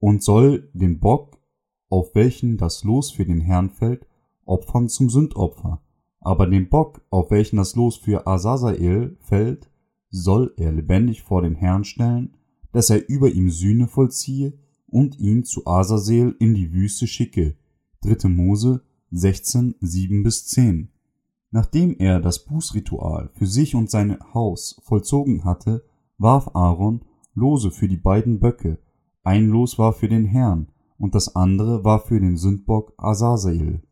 und 0.00 0.22
soll 0.22 0.70
den 0.72 0.98
Bock, 0.98 1.38
auf 1.88 2.14
welchen 2.14 2.56
das 2.56 2.84
Los 2.84 3.10
für 3.10 3.24
den 3.24 3.40
Herrn 3.40 3.70
fällt, 3.70 4.06
opfern 4.44 4.88
zum 4.88 5.08
Sündopfer, 5.08 5.82
aber 6.20 6.46
den 6.46 6.68
Bock, 6.68 7.02
auf 7.10 7.30
welchen 7.30 7.56
das 7.56 7.76
Los 7.76 7.96
für 7.96 8.26
Asasael 8.26 9.16
fällt, 9.20 9.70
soll 10.10 10.52
er 10.56 10.72
lebendig 10.72 11.22
vor 11.22 11.42
den 11.42 11.54
Herrn 11.54 11.84
stellen, 11.84 12.36
dass 12.72 12.90
er 12.90 13.08
über 13.08 13.30
ihm 13.30 13.50
Sühne 13.50 13.86
vollziehe 13.86 14.58
und 14.86 15.18
ihn 15.18 15.44
zu 15.44 15.66
Asasel 15.66 16.34
in 16.38 16.54
die 16.54 16.72
Wüste 16.72 17.06
schicke. 17.06 17.56
3. 18.02 18.28
Mose 18.28 18.82
16, 19.10 19.76
7 19.80 20.22
bis 20.22 20.46
10. 20.46 20.90
Nachdem 21.50 21.96
er 21.98 22.20
das 22.20 22.44
Bußritual 22.44 23.30
für 23.32 23.46
sich 23.46 23.74
und 23.74 23.90
sein 23.90 24.18
Haus 24.34 24.80
vollzogen 24.84 25.44
hatte, 25.44 25.84
warf 26.18 26.50
Aaron 26.54 27.04
Lose 27.34 27.70
für 27.70 27.88
die 27.88 27.96
beiden 27.96 28.40
Böcke. 28.40 28.78
Ein 29.22 29.48
Los 29.48 29.78
war 29.78 29.92
für 29.92 30.08
den 30.08 30.24
Herrn 30.24 30.68
und 30.98 31.14
das 31.14 31.36
andere 31.36 31.84
war 31.84 32.00
für 32.00 32.20
den 32.20 32.36
Sündbock 32.36 32.92
Asasael. 32.98 33.82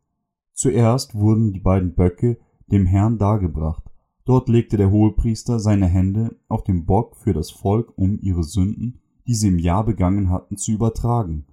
Zuerst 0.53 1.15
wurden 1.15 1.53
die 1.53 1.61
beiden 1.61 1.95
Böcke 1.95 2.39
dem 2.67 2.87
Herrn 2.87 3.19
dargebracht. 3.19 3.85
Dort 4.25 4.49
legte 4.49 4.77
der 4.77 4.91
Hohepriester 4.91 5.61
seine 5.61 5.87
Hände 5.87 6.37
auf 6.49 6.65
den 6.65 6.85
Bock 6.85 7.17
für 7.17 7.33
das 7.33 7.51
Volk, 7.51 7.97
um 7.97 8.19
ihre 8.21 8.43
Sünden, 8.43 9.01
die 9.27 9.35
sie 9.35 9.49
im 9.49 9.59
Jahr 9.59 9.85
begangen 9.85 10.31
hatten, 10.31 10.57
zu 10.57 10.73
übertragen. 10.73 11.47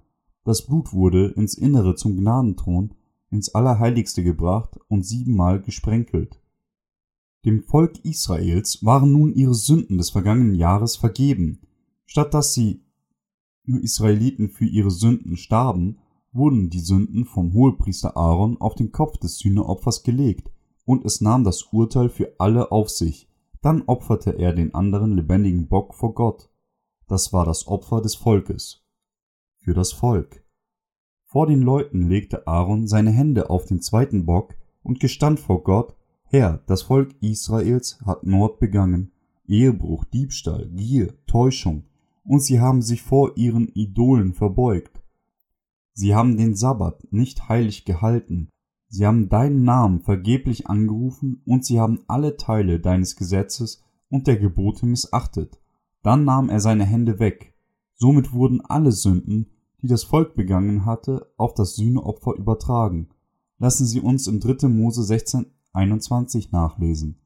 Das 0.44 0.66
Blut 0.66 0.92
wurde 0.92 1.28
ins 1.36 1.54
Innere 1.54 1.94
zum 1.94 2.16
Gnadenthron 2.16 2.94
ins 3.34 3.54
Allerheiligste 3.54 4.22
gebracht 4.22 4.78
und 4.88 5.04
siebenmal 5.04 5.60
gesprenkelt. 5.60 6.40
Dem 7.44 7.62
Volk 7.62 8.02
Israels 8.04 8.84
waren 8.84 9.12
nun 9.12 9.34
ihre 9.34 9.54
Sünden 9.54 9.98
des 9.98 10.10
vergangenen 10.10 10.54
Jahres 10.54 10.96
vergeben. 10.96 11.60
Statt 12.06 12.32
dass 12.32 12.54
sie 12.54 12.84
Israeliten 13.66 14.48
für 14.48 14.66
ihre 14.66 14.90
Sünden 14.90 15.36
starben, 15.36 15.98
wurden 16.32 16.70
die 16.70 16.80
Sünden 16.80 17.24
vom 17.24 17.52
Hohepriester 17.52 18.16
Aaron 18.16 18.56
auf 18.60 18.76
den 18.76 18.92
Kopf 18.92 19.18
des 19.18 19.38
Sühneopfers 19.38 20.04
gelegt, 20.04 20.50
und 20.84 21.04
es 21.04 21.20
nahm 21.20 21.44
das 21.44 21.62
Urteil 21.72 22.10
für 22.10 22.34
alle 22.38 22.70
auf 22.70 22.88
sich. 22.88 23.28
Dann 23.62 23.82
opferte 23.82 24.38
er 24.38 24.52
den 24.52 24.74
anderen 24.74 25.16
lebendigen 25.16 25.66
Bock 25.66 25.94
vor 25.94 26.14
Gott. 26.14 26.50
Das 27.08 27.32
war 27.32 27.44
das 27.44 27.66
Opfer 27.66 28.00
des 28.00 28.14
Volkes. 28.14 28.84
Für 29.56 29.74
das 29.74 29.92
Volk. 29.92 30.43
Vor 31.34 31.48
den 31.48 31.62
Leuten 31.62 32.08
legte 32.08 32.46
Aaron 32.46 32.86
seine 32.86 33.10
Hände 33.10 33.50
auf 33.50 33.64
den 33.64 33.80
zweiten 33.80 34.24
Bock 34.24 34.54
und 34.84 35.00
gestand 35.00 35.40
vor 35.40 35.64
Gott, 35.64 35.96
Herr, 36.26 36.62
das 36.68 36.82
Volk 36.82 37.12
Israels 37.20 37.98
hat 38.06 38.22
Mord 38.22 38.60
begangen, 38.60 39.10
Ehebruch, 39.48 40.04
Diebstahl, 40.04 40.68
Gier, 40.68 41.12
Täuschung, 41.26 41.86
und 42.22 42.38
sie 42.38 42.60
haben 42.60 42.82
sich 42.82 43.02
vor 43.02 43.36
ihren 43.36 43.66
Idolen 43.74 44.32
verbeugt. 44.32 45.02
Sie 45.92 46.14
haben 46.14 46.36
den 46.36 46.54
Sabbat 46.54 47.04
nicht 47.10 47.48
heilig 47.48 47.84
gehalten, 47.84 48.50
sie 48.86 49.04
haben 49.04 49.28
deinen 49.28 49.64
Namen 49.64 50.02
vergeblich 50.02 50.68
angerufen 50.68 51.42
und 51.46 51.64
sie 51.64 51.80
haben 51.80 52.04
alle 52.06 52.36
Teile 52.36 52.78
deines 52.78 53.16
Gesetzes 53.16 53.82
und 54.08 54.28
der 54.28 54.36
Gebote 54.36 54.86
missachtet. 54.86 55.60
Dann 56.04 56.24
nahm 56.24 56.48
er 56.48 56.60
seine 56.60 56.84
Hände 56.84 57.18
weg. 57.18 57.56
Somit 57.96 58.32
wurden 58.32 58.60
alle 58.60 58.92
Sünden, 58.92 59.48
die 59.84 59.88
das 59.88 60.02
Volk 60.02 60.34
begangen 60.34 60.86
hatte, 60.86 61.30
auf 61.36 61.52
das 61.52 61.76
Sühneopfer 61.76 62.34
übertragen. 62.36 63.10
Lassen 63.58 63.84
Sie 63.84 64.00
uns 64.00 64.26
im 64.26 64.40
3. 64.40 64.68
Mose 64.68 65.04
16, 65.04 65.44
21 65.74 66.52
nachlesen. 66.52 67.16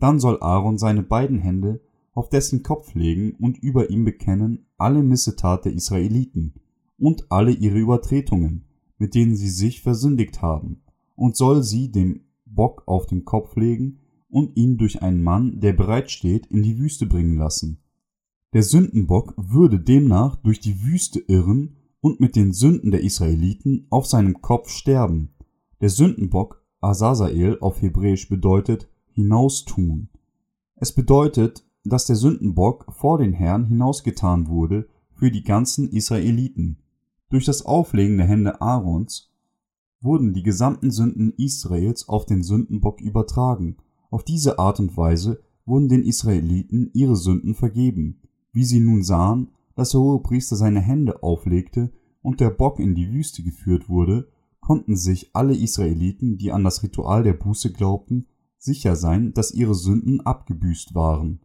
Dann 0.00 0.18
soll 0.18 0.38
Aaron 0.40 0.78
seine 0.78 1.02
beiden 1.02 1.38
Hände 1.38 1.82
auf 2.14 2.30
dessen 2.30 2.62
Kopf 2.62 2.94
legen 2.94 3.32
und 3.32 3.58
über 3.58 3.90
ihm 3.90 4.06
bekennen 4.06 4.64
alle 4.78 5.02
Missetat 5.02 5.66
der 5.66 5.74
Israeliten 5.74 6.54
und 6.98 7.30
alle 7.30 7.50
ihre 7.50 7.78
Übertretungen, 7.78 8.64
mit 8.96 9.14
denen 9.14 9.36
sie 9.36 9.50
sich 9.50 9.82
versündigt 9.82 10.40
haben, 10.40 10.80
und 11.14 11.36
soll 11.36 11.62
sie 11.62 11.92
dem 11.92 12.22
Bock 12.46 12.84
auf 12.86 13.04
den 13.04 13.26
Kopf 13.26 13.54
legen 13.54 13.98
und 14.30 14.56
ihn 14.56 14.78
durch 14.78 15.02
einen 15.02 15.22
Mann, 15.22 15.60
der 15.60 15.74
bereit 15.74 16.10
steht, 16.10 16.46
in 16.46 16.62
die 16.62 16.78
Wüste 16.78 17.04
bringen 17.04 17.36
lassen. 17.36 17.82
Der 18.54 18.62
Sündenbock 18.62 19.34
würde 19.36 19.78
demnach 19.78 20.36
durch 20.36 20.58
die 20.58 20.82
Wüste 20.82 21.18
irren 21.18 21.74
und 22.00 22.20
mit 22.20 22.36
den 22.36 22.52
Sünden 22.52 22.90
der 22.90 23.02
Israeliten 23.02 23.86
auf 23.90 24.06
seinem 24.06 24.40
Kopf 24.40 24.70
sterben. 24.70 25.34
Der 25.80 25.90
Sündenbock 25.90 26.62
Asasael 26.80 27.58
auf 27.60 27.82
Hebräisch 27.82 28.28
bedeutet 28.28 28.88
hinaustun. 29.12 30.08
Es 30.76 30.92
bedeutet, 30.92 31.64
dass 31.84 32.04
der 32.04 32.16
Sündenbock 32.16 32.92
vor 32.92 33.18
den 33.18 33.32
Herrn 33.32 33.66
hinausgetan 33.66 34.48
wurde 34.48 34.88
für 35.12 35.30
die 35.30 35.42
ganzen 35.42 35.90
Israeliten. 35.90 36.78
Durch 37.30 37.44
das 37.44 37.66
Auflegen 37.66 38.18
der 38.18 38.26
Hände 38.26 38.60
Aarons 38.60 39.32
wurden 40.00 40.32
die 40.32 40.44
gesamten 40.44 40.90
Sünden 40.90 41.32
Israels 41.36 42.08
auf 42.08 42.26
den 42.26 42.42
Sündenbock 42.42 43.00
übertragen. 43.00 43.78
Auf 44.10 44.22
diese 44.22 44.58
Art 44.58 44.78
und 44.78 44.96
Weise 44.96 45.42
wurden 45.66 45.88
den 45.88 46.04
Israeliten 46.04 46.90
ihre 46.94 47.16
Sünden 47.16 47.54
vergeben. 47.54 48.20
Wie 48.52 48.64
sie 48.64 48.80
nun 48.80 49.02
sahen, 49.02 49.48
dass 49.78 49.90
der 49.90 50.00
Hohepriester 50.00 50.56
seine 50.56 50.80
Hände 50.80 51.22
auflegte 51.22 51.92
und 52.20 52.40
der 52.40 52.50
Bock 52.50 52.80
in 52.80 52.96
die 52.96 53.12
Wüste 53.12 53.44
geführt 53.44 53.88
wurde, 53.88 54.26
konnten 54.58 54.96
sich 54.96 55.30
alle 55.36 55.56
Israeliten, 55.56 56.36
die 56.36 56.50
an 56.50 56.64
das 56.64 56.82
Ritual 56.82 57.22
der 57.22 57.34
Buße 57.34 57.72
glaubten, 57.72 58.26
sicher 58.58 58.96
sein, 58.96 59.32
dass 59.34 59.54
ihre 59.54 59.76
Sünden 59.76 60.20
abgebüßt 60.20 60.96
waren. 60.96 61.42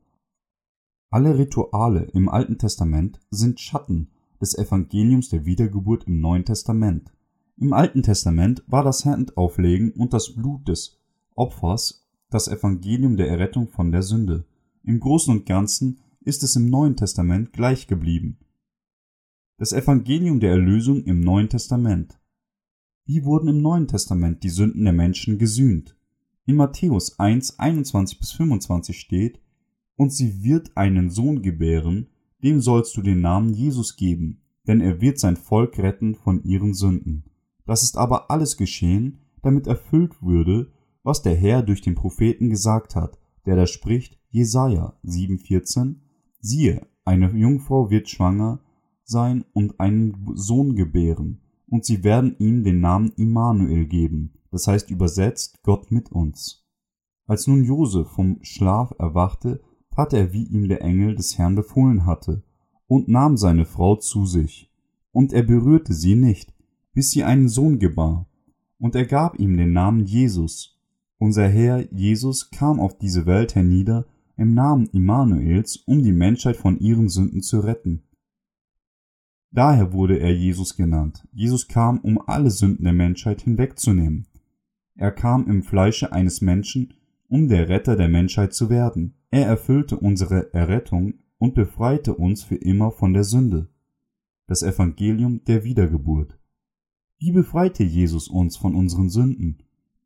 Alle 1.12 1.38
Rituale 1.38 2.06
im 2.14 2.28
Alten 2.28 2.58
Testament 2.58 3.20
sind 3.30 3.60
Schatten 3.60 4.10
des 4.42 4.58
Evangeliums 4.58 5.30
der 5.30 5.46
Wiedergeburt 5.46 6.06
im 6.08 6.20
Neuen 6.20 6.44
Testament. 6.44 7.14
Im 7.58 7.72
Alten 7.72 8.02
Testament 8.02 8.64
war 8.66 8.84
das 8.84 9.06
Handauflegen 9.06 9.92
und 9.92 10.12
das 10.12 10.34
Blut 10.34 10.68
des 10.68 10.98
Opfers 11.36 12.08
das 12.32 12.48
Evangelium 12.48 13.16
der 13.16 13.30
Errettung 13.30 13.68
von 13.68 13.92
der 13.92 14.02
Sünde. 14.02 14.48
Im 14.84 15.00
Großen 15.00 15.32
und 15.32 15.46
Ganzen 15.46 16.00
ist 16.26 16.44
es 16.44 16.56
im 16.56 16.66
Neuen 16.66 16.96
Testament 16.96 17.54
gleich 17.54 17.88
geblieben. 17.88 18.40
Das 19.58 19.72
Evangelium 19.72 20.40
der 20.40 20.52
Erlösung 20.52 21.04
im 21.04 21.20
Neuen 21.20 21.50
Testament. 21.50 22.20
Wie 23.06 23.24
wurden 23.26 23.50
im 23.50 23.62
Neuen 23.62 23.88
Testament 23.88 24.44
die 24.44 24.50
Sünden 24.50 24.84
der 24.84 24.94
Menschen 24.94 25.38
gesühnt? 25.38 25.98
In 26.46 26.56
Matthäus 26.56 27.20
1, 27.20 27.60
21 27.60 28.20
bis 28.20 28.32
25 28.32 28.98
steht, 28.98 29.40
und 29.96 30.12
sie 30.12 30.44
wird 30.44 30.76
einen 30.76 31.10
Sohn 31.10 31.42
gebären, 31.42 32.08
dem 32.44 32.60
sollst 32.62 32.98
du 32.98 33.02
den 33.02 33.22
Namen 33.22 33.54
Jesus 33.54 33.96
geben, 33.96 34.42
denn 34.68 34.82
er 34.82 35.02
wird 35.02 35.20
sein 35.20 35.38
Volk 35.38 35.78
retten 35.78 36.16
von 36.16 36.44
ihren 36.44 36.74
Sünden. 36.74 37.26
Das 37.66 37.84
ist 37.84 37.98
aber 37.98 38.32
alles 38.32 38.58
geschehen, 38.58 39.20
damit 39.42 39.68
erfüllt 39.68 40.22
würde, 40.22 40.72
was 41.04 41.22
der 41.22 41.36
Herr 41.36 41.62
durch 41.62 41.82
den 41.82 41.96
Propheten 41.96 42.50
gesagt 42.50 42.96
hat, 42.96 43.20
der 43.46 43.56
da 43.56 43.68
spricht, 43.68 44.20
Jesaja 44.30 44.98
7,14, 45.06 45.96
Siehe, 46.46 46.86
eine 47.06 47.32
Jungfrau 47.32 47.90
wird 47.90 48.10
schwanger 48.10 48.60
sein 49.06 49.46
und 49.54 49.80
einen 49.80 50.30
Sohn 50.36 50.76
gebären, 50.76 51.40
und 51.68 51.86
sie 51.86 52.04
werden 52.04 52.36
ihm 52.38 52.66
den 52.66 52.82
Namen 52.82 53.14
Immanuel 53.16 53.86
geben, 53.86 54.34
das 54.52 54.68
heißt 54.68 54.92
übersetzt 54.92 55.64
Gott 55.64 55.90
mit 55.90 56.12
uns. 56.12 56.66
Als 57.28 57.48
nun 57.48 57.64
Josef 57.64 58.10
vom 58.10 58.40
Schlaf 58.42 58.94
erwachte, 59.00 59.62
tat 59.90 60.12
er, 60.12 60.34
wie 60.34 60.44
ihm 60.44 60.68
der 60.68 60.82
Engel 60.82 61.16
des 61.16 61.38
Herrn 61.38 61.56
befohlen 61.56 62.06
hatte, 62.06 62.44
und 62.88 63.08
nahm 63.08 63.38
seine 63.38 63.66
Frau 63.66 63.96
zu 63.96 64.26
sich. 64.26 64.70
Und 65.14 65.32
er 65.32 65.44
berührte 65.44 65.94
sie 65.94 66.16
nicht, 66.16 66.54
bis 66.94 67.12
sie 67.12 67.24
einen 67.24 67.48
Sohn 67.48 67.80
gebar. 67.80 68.28
Und 68.80 68.96
er 68.96 69.06
gab 69.06 69.40
ihm 69.40 69.56
den 69.56 69.72
Namen 69.72 70.04
Jesus. 70.04 70.78
Unser 71.20 71.48
Herr 71.48 71.90
Jesus 71.94 72.52
kam 72.52 72.82
auf 72.82 72.98
diese 72.98 73.26
Welt 73.26 73.56
hernieder 73.56 74.06
im 74.38 74.54
Namen 74.54 74.88
Immanuels, 74.88 75.78
um 75.86 76.04
die 76.04 76.12
Menschheit 76.12 76.56
von 76.56 76.80
ihren 76.80 77.10
Sünden 77.10 77.42
zu 77.42 77.60
retten. 77.60 78.04
Daher 79.52 79.94
wurde 79.94 80.20
er 80.20 80.34
Jesus 80.34 80.76
genannt. 80.76 81.28
Jesus 81.32 81.68
kam, 81.68 82.00
um 82.00 82.20
alle 82.28 82.50
Sünden 82.50 82.86
der 82.86 82.94
Menschheit 82.94 83.42
hinwegzunehmen. 83.42 84.28
Er 84.96 85.12
kam 85.12 85.48
im 85.48 85.62
Fleische 85.62 86.12
eines 86.12 86.42
Menschen, 86.42 86.94
um 87.28 87.48
der 87.48 87.70
Retter 87.70 87.96
der 87.96 88.10
Menschheit 88.10 88.54
zu 88.54 88.70
werden. 88.70 89.16
Er 89.30 89.46
erfüllte 89.46 89.98
unsere 89.98 90.54
Errettung 90.54 91.16
und 91.38 91.54
befreite 91.54 92.16
uns 92.16 92.44
für 92.44 92.56
immer 92.56 92.92
von 92.92 93.14
der 93.14 93.24
Sünde. 93.24 93.70
Das 94.48 94.64
Evangelium 94.64 95.44
der 95.46 95.64
Wiedergeburt. 95.64 96.40
Wie 97.20 97.32
befreite 97.32 97.84
Jesus 97.84 98.28
uns 98.28 98.58
von 98.58 98.76
unseren 98.76 99.10
Sünden? 99.10 99.64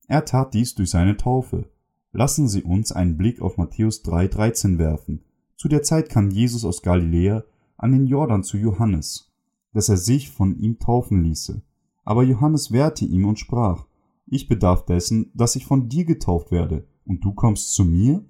Er 0.07 0.25
tat 0.25 0.53
dies 0.53 0.75
durch 0.75 0.89
seine 0.89 1.17
Taufe. 1.17 1.69
Lassen 2.12 2.47
Sie 2.47 2.64
uns 2.64 2.91
einen 2.91 3.18
Blick 3.18 3.41
auf 3.41 3.58
Matthäus 3.58 4.03
3,13 4.03 4.78
werfen. 4.78 5.24
Zu 5.55 5.68
der 5.68 5.84
Zeit 5.84 6.10
kam 6.10 6.30
Jesus 6.30 6.64
aus 6.66 6.82
Galiläa 6.82 7.43
an 7.78 7.91
den 7.91 8.08
Jordan 8.08 8.43
zu 8.43 8.58
Johannes, 8.58 9.34
dass 9.74 9.89
er 9.89 9.97
sich 9.97 10.32
von 10.32 10.58
ihm 10.58 10.80
taufen 10.80 11.24
ließe. 11.24 11.62
Aber 12.05 12.24
Johannes 12.24 12.72
wehrte 12.72 13.05
ihm 13.05 13.26
und 13.26 13.39
sprach, 13.39 13.86
ich 14.26 14.47
bedarf 14.47 14.86
dessen, 14.86 15.32
dass 15.34 15.55
ich 15.55 15.66
von 15.66 15.89
dir 15.89 16.05
getauft 16.05 16.51
werde, 16.51 16.88
und 17.05 17.24
du 17.24 17.34
kommst 17.34 17.74
zu 17.74 17.86
mir? 17.86 18.26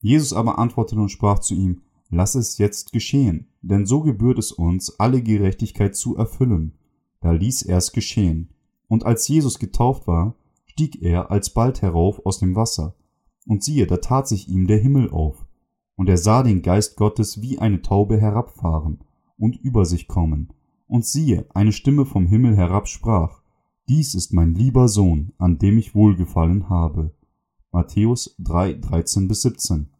Jesus 0.00 0.32
aber 0.32 0.58
antwortete 0.58 1.00
und 1.00 1.08
sprach 1.08 1.38
zu 1.38 1.54
ihm, 1.54 1.82
lass 2.10 2.34
es 2.34 2.58
jetzt 2.58 2.92
geschehen, 2.92 3.48
denn 3.62 3.86
so 3.86 4.02
gebührt 4.02 4.38
es 4.38 4.52
uns, 4.52 4.98
alle 5.00 5.22
Gerechtigkeit 5.22 5.96
zu 5.96 6.16
erfüllen. 6.16 6.74
Da 7.20 7.32
ließ 7.32 7.62
er 7.62 7.78
es 7.78 7.92
geschehen. 7.92 8.50
Und 8.86 9.04
als 9.04 9.26
Jesus 9.26 9.58
getauft 9.58 10.06
war, 10.06 10.36
stieg 10.66 11.02
er 11.02 11.30
alsbald 11.30 11.82
herauf 11.82 12.24
aus 12.26 12.38
dem 12.38 12.54
Wasser. 12.54 12.94
Und 13.46 13.62
siehe, 13.62 13.86
da 13.86 13.98
tat 13.98 14.28
sich 14.28 14.48
ihm 14.48 14.66
der 14.66 14.78
Himmel 14.78 15.10
auf. 15.10 15.46
Und 15.96 16.08
er 16.08 16.18
sah 16.18 16.42
den 16.42 16.62
Geist 16.62 16.96
Gottes 16.96 17.40
wie 17.42 17.58
eine 17.58 17.82
Taube 17.82 18.20
herabfahren 18.20 19.04
und 19.38 19.56
über 19.56 19.84
sich 19.84 20.08
kommen. 20.08 20.52
Und 20.86 21.04
siehe, 21.04 21.46
eine 21.54 21.72
Stimme 21.72 22.04
vom 22.04 22.26
Himmel 22.26 22.56
herab 22.56 22.88
sprach, 22.88 23.42
Dies 23.88 24.14
ist 24.14 24.32
mein 24.32 24.54
lieber 24.54 24.88
Sohn, 24.88 25.32
an 25.36 25.58
dem 25.58 25.76
ich 25.76 25.94
wohlgefallen 25.94 26.70
habe. 26.70 27.14
Matthäus 27.70 28.34
3, 28.38 28.74
13 28.74 29.28
bis 29.28 29.42
17. 29.42 29.90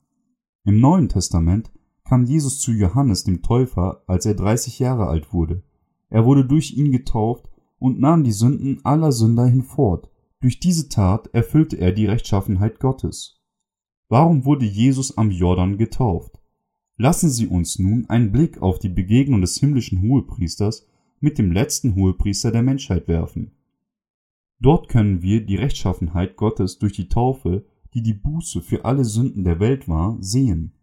Im 0.64 0.80
Neuen 0.80 1.10
Testament 1.10 1.70
kam 2.04 2.24
Jesus 2.24 2.60
zu 2.60 2.72
Johannes 2.72 3.24
dem 3.24 3.42
Täufer, 3.42 4.02
als 4.06 4.24
er 4.24 4.34
30 4.34 4.78
Jahre 4.78 5.08
alt 5.08 5.32
wurde. 5.32 5.62
Er 6.08 6.24
wurde 6.24 6.46
durch 6.46 6.72
ihn 6.76 6.92
getauft 6.92 7.48
und 7.78 8.00
nahm 8.00 8.24
die 8.24 8.32
Sünden 8.32 8.80
aller 8.84 9.12
Sünder 9.12 9.46
hinfort. 9.46 10.10
Durch 10.44 10.60
diese 10.60 10.90
Tat 10.90 11.28
erfüllte 11.28 11.78
er 11.78 11.90
die 11.90 12.04
Rechtschaffenheit 12.04 12.78
Gottes. 12.78 13.40
Warum 14.10 14.44
wurde 14.44 14.66
Jesus 14.66 15.16
am 15.16 15.30
Jordan 15.30 15.78
getauft? 15.78 16.38
Lassen 16.98 17.30
Sie 17.30 17.46
uns 17.46 17.78
nun 17.78 18.04
einen 18.10 18.30
Blick 18.30 18.60
auf 18.60 18.78
die 18.78 18.90
Begegnung 18.90 19.40
des 19.40 19.56
himmlischen 19.56 20.02
Hohepriesters 20.02 20.86
mit 21.18 21.38
dem 21.38 21.50
letzten 21.50 21.94
Hohepriester 21.94 22.52
der 22.52 22.62
Menschheit 22.62 23.08
werfen. 23.08 23.52
Dort 24.60 24.90
können 24.90 25.22
wir 25.22 25.46
die 25.46 25.56
Rechtschaffenheit 25.56 26.36
Gottes 26.36 26.78
durch 26.78 26.92
die 26.92 27.08
Taufe, 27.08 27.64
die 27.94 28.02
die 28.02 28.12
Buße 28.12 28.60
für 28.60 28.84
alle 28.84 29.06
Sünden 29.06 29.44
der 29.44 29.60
Welt 29.60 29.88
war, 29.88 30.18
sehen. 30.20 30.74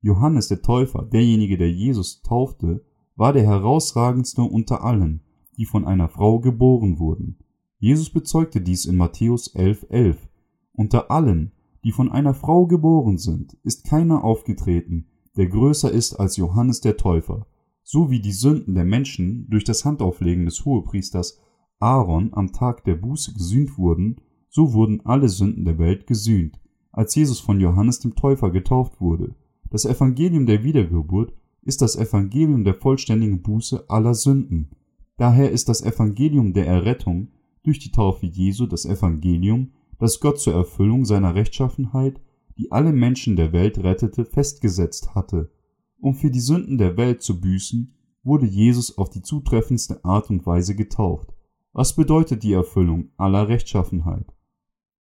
Johannes 0.00 0.46
der 0.46 0.62
Täufer, 0.62 1.02
derjenige, 1.02 1.58
der 1.58 1.72
Jesus 1.72 2.22
taufte, 2.22 2.84
war 3.16 3.32
der 3.32 3.42
herausragendste 3.42 4.42
unter 4.42 4.84
allen, 4.84 5.22
die 5.56 5.66
von 5.66 5.88
einer 5.88 6.08
Frau 6.08 6.38
geboren 6.38 7.00
wurden. 7.00 7.38
Jesus 7.82 8.10
bezeugte 8.10 8.60
dies 8.60 8.84
in 8.84 8.96
Matthäus 8.96 9.56
11,11. 9.56 9.90
11. 9.90 10.28
Unter 10.72 11.10
allen, 11.10 11.50
die 11.82 11.90
von 11.90 12.12
einer 12.12 12.32
Frau 12.32 12.68
geboren 12.68 13.18
sind, 13.18 13.58
ist 13.64 13.82
keiner 13.82 14.22
aufgetreten, 14.22 15.08
der 15.36 15.48
größer 15.48 15.90
ist 15.90 16.14
als 16.14 16.36
Johannes 16.36 16.80
der 16.80 16.96
Täufer. 16.96 17.44
So 17.82 18.08
wie 18.08 18.20
die 18.20 18.30
Sünden 18.30 18.76
der 18.76 18.84
Menschen 18.84 19.48
durch 19.50 19.64
das 19.64 19.84
Handauflegen 19.84 20.44
des 20.44 20.64
Hohepriesters 20.64 21.40
Aaron 21.80 22.32
am 22.34 22.52
Tag 22.52 22.84
der 22.84 22.94
Buße 22.94 23.32
gesühnt 23.32 23.76
wurden, 23.76 24.20
so 24.48 24.74
wurden 24.74 25.04
alle 25.04 25.28
Sünden 25.28 25.64
der 25.64 25.78
Welt 25.80 26.06
gesühnt, 26.06 26.60
als 26.92 27.16
Jesus 27.16 27.40
von 27.40 27.58
Johannes 27.58 27.98
dem 27.98 28.14
Täufer 28.14 28.52
getauft 28.52 29.00
wurde. 29.00 29.34
Das 29.70 29.86
Evangelium 29.86 30.46
der 30.46 30.62
Wiedergeburt 30.62 31.34
ist 31.62 31.82
das 31.82 31.96
Evangelium 31.96 32.62
der 32.62 32.74
vollständigen 32.74 33.42
Buße 33.42 33.90
aller 33.90 34.14
Sünden. 34.14 34.70
Daher 35.16 35.50
ist 35.50 35.68
das 35.68 35.82
Evangelium 35.82 36.52
der 36.52 36.68
Errettung 36.68 37.32
durch 37.62 37.78
die 37.78 37.92
Taufe 37.92 38.26
Jesu 38.26 38.66
das 38.66 38.84
Evangelium, 38.84 39.72
das 39.98 40.20
Gott 40.20 40.40
zur 40.40 40.54
Erfüllung 40.54 41.04
seiner 41.04 41.34
Rechtschaffenheit, 41.34 42.20
die 42.58 42.72
alle 42.72 42.92
Menschen 42.92 43.36
der 43.36 43.52
Welt 43.52 43.78
rettete, 43.78 44.24
festgesetzt 44.24 45.14
hatte. 45.14 45.50
Um 45.98 46.14
für 46.14 46.30
die 46.30 46.40
Sünden 46.40 46.78
der 46.78 46.96
Welt 46.96 47.22
zu 47.22 47.40
büßen, 47.40 47.94
wurde 48.24 48.46
Jesus 48.46 48.98
auf 48.98 49.10
die 49.10 49.22
zutreffendste 49.22 50.04
Art 50.04 50.30
und 50.30 50.44
Weise 50.46 50.74
getauft. 50.74 51.32
Was 51.72 51.96
bedeutet 51.96 52.42
die 52.42 52.52
Erfüllung 52.52 53.10
aller 53.16 53.48
Rechtschaffenheit? 53.48 54.26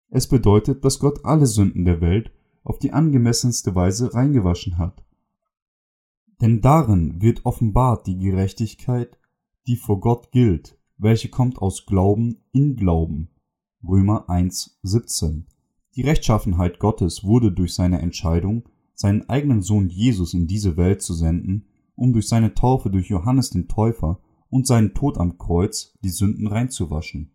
Es 0.09 0.27
bedeutet, 0.27 0.83
dass 0.85 0.99
Gott 0.99 1.25
alle 1.25 1.45
Sünden 1.45 1.85
der 1.85 2.01
Welt 2.01 2.31
auf 2.63 2.79
die 2.79 2.93
angemessenste 2.93 3.75
Weise 3.75 4.13
reingewaschen 4.13 4.77
hat. 4.77 5.03
Denn 6.41 6.61
darin 6.61 7.21
wird 7.21 7.45
offenbart 7.45 8.07
die 8.07 8.17
Gerechtigkeit, 8.17 9.17
die 9.67 9.75
vor 9.75 9.99
Gott 9.99 10.31
gilt, 10.31 10.76
welche 10.97 11.29
kommt 11.29 11.59
aus 11.59 11.85
Glauben 11.85 12.43
in 12.51 12.75
Glauben. 12.75 13.29
Römer 13.87 14.29
1, 14.29 14.79
17. 14.83 15.45
Die 15.95 16.01
Rechtschaffenheit 16.01 16.79
Gottes 16.79 17.23
wurde 17.23 17.51
durch 17.51 17.75
seine 17.75 18.01
Entscheidung, 18.01 18.67
seinen 18.95 19.29
eigenen 19.29 19.61
Sohn 19.61 19.89
Jesus 19.89 20.33
in 20.33 20.47
diese 20.47 20.75
Welt 20.75 21.01
zu 21.01 21.13
senden, 21.13 21.67
um 21.95 22.13
durch 22.13 22.27
seine 22.27 22.53
Taufe 22.53 22.89
durch 22.89 23.09
Johannes 23.09 23.51
den 23.51 23.67
Täufer 23.67 24.19
und 24.49 24.65
seinen 24.65 24.93
Tod 24.93 25.17
am 25.17 25.37
Kreuz 25.37 25.93
die 26.03 26.09
Sünden 26.09 26.47
reinzuwaschen. 26.47 27.31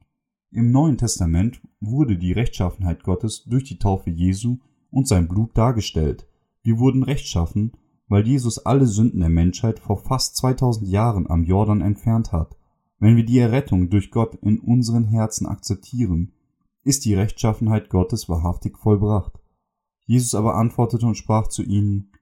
Im 0.51 0.71
Neuen 0.71 0.99
Testament 0.99 1.61
wurde 1.81 2.19
die 2.19 2.33
Rechtschaffenheit 2.33 3.05
Gottes 3.05 3.45
durch 3.45 3.65
die 3.65 3.79
Taufe 3.79 4.11
Jesu 4.11 4.59
und 4.91 5.09
sein 5.09 5.29
Blut 5.29 5.57
dargestellt. 5.57 6.27
Wir 6.63 6.79
wurden 6.79 7.03
rechtschaffen, 7.03 7.73
weil 8.09 8.27
Jesus 8.27 8.59
alle 8.59 8.87
Sünden 8.87 9.21
der 9.21 9.31
Menschheit 9.31 9.79
vor 9.79 9.99
fast 9.99 10.37
2000 10.37 10.89
Jahren 10.89 11.31
am 11.31 11.45
Jordan 11.45 11.81
entfernt 11.81 12.33
hat. 12.33 12.57
Wenn 13.03 13.17
wir 13.17 13.25
die 13.25 13.41
Errettung 13.41 13.91
durch 13.91 14.13
Gott 14.13 14.37
in 14.43 14.61
unseren 14.61 15.07
Herzen 15.07 15.49
akzeptieren, 15.49 16.31
ist 16.85 17.05
die 17.05 17.15
Rechtschaffenheit 17.15 17.91
Gottes 17.91 18.29
wahrhaftig 18.29 18.79
vollbracht. 18.79 19.41
Jesus 20.07 20.37
aber 20.37 20.55
antwortete 20.55 21.05
und 21.07 21.17
sprach 21.17 21.49
zu 21.49 21.65
ihnen, 21.65 22.13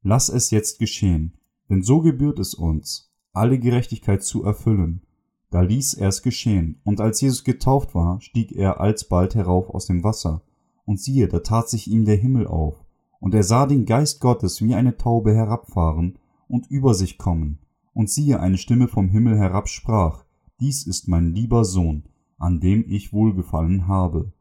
Lass 0.00 0.30
es 0.30 0.50
jetzt 0.50 0.78
geschehen, 0.78 1.34
denn 1.68 1.82
so 1.82 2.00
gebührt 2.00 2.38
es 2.38 2.54
uns, 2.54 3.12
alle 3.34 3.58
Gerechtigkeit 3.58 4.22
zu 4.22 4.42
erfüllen. 4.44 5.02
Da 5.50 5.60
ließ 5.60 5.92
er 5.92 6.08
es 6.08 6.22
geschehen, 6.22 6.80
und 6.84 7.02
als 7.02 7.20
Jesus 7.20 7.44
getauft 7.44 7.94
war, 7.94 8.18
stieg 8.22 8.50
er 8.52 8.80
alsbald 8.80 9.34
herauf 9.34 9.68
aus 9.68 9.84
dem 9.84 10.04
Wasser, 10.04 10.40
und 10.86 10.98
siehe, 10.98 11.28
da 11.28 11.40
tat 11.40 11.68
sich 11.68 11.86
ihm 11.86 12.06
der 12.06 12.16
Himmel 12.16 12.46
auf, 12.46 12.82
und 13.20 13.34
er 13.34 13.42
sah 13.42 13.66
den 13.66 13.84
Geist 13.84 14.22
Gottes 14.22 14.62
wie 14.62 14.74
eine 14.74 14.96
Taube 14.96 15.34
herabfahren 15.34 16.18
und 16.48 16.70
über 16.70 16.94
sich 16.94 17.18
kommen, 17.18 17.58
und 17.94 18.10
siehe, 18.10 18.40
eine 18.40 18.58
Stimme 18.58 18.88
vom 18.88 19.08
Himmel 19.08 19.38
herab 19.38 19.68
sprach, 19.68 20.24
Dies 20.60 20.86
ist 20.86 21.08
mein 21.08 21.32
lieber 21.32 21.64
Sohn, 21.64 22.04
an 22.38 22.60
dem 22.60 22.84
ich 22.88 23.12
wohlgefallen 23.12 23.88
habe. 23.88 24.32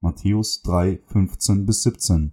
Matthäus 0.00 0.62
3, 0.62 1.00
15 1.06 1.66
bis 1.66 1.82
17. 1.82 2.32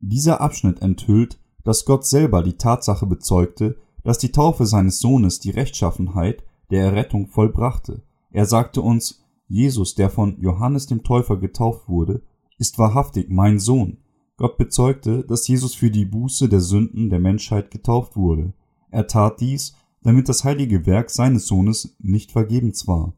Dieser 0.00 0.40
Abschnitt 0.40 0.80
enthüllt, 0.80 1.38
dass 1.62 1.84
Gott 1.84 2.06
selber 2.06 2.42
die 2.42 2.56
Tatsache 2.56 3.06
bezeugte, 3.06 3.76
dass 4.02 4.18
die 4.18 4.32
Taufe 4.32 4.64
seines 4.64 4.98
Sohnes 4.98 5.40
die 5.40 5.50
Rechtschaffenheit 5.50 6.42
der 6.70 6.84
Errettung 6.84 7.26
vollbrachte. 7.26 8.02
Er 8.30 8.46
sagte 8.46 8.80
uns, 8.80 9.22
Jesus, 9.46 9.94
der 9.94 10.10
von 10.10 10.40
Johannes 10.40 10.86
dem 10.86 11.02
Täufer 11.02 11.36
getauft 11.36 11.88
wurde, 11.88 12.22
ist 12.56 12.78
wahrhaftig 12.78 13.28
mein 13.28 13.58
Sohn. 13.58 13.98
Gott 14.36 14.56
bezeugte, 14.56 15.24
dass 15.24 15.48
Jesus 15.48 15.74
für 15.74 15.90
die 15.90 16.06
Buße 16.06 16.48
der 16.48 16.60
Sünden 16.60 17.10
der 17.10 17.18
Menschheit 17.18 17.70
getauft 17.70 18.16
wurde. 18.16 18.54
Er 18.90 19.06
tat 19.06 19.40
dies, 19.40 19.74
damit 20.02 20.28
das 20.28 20.44
heilige 20.44 20.86
Werk 20.86 21.10
seines 21.10 21.46
Sohnes 21.46 21.96
nicht 21.98 22.32
vergebens 22.32 22.86
war. 22.86 23.14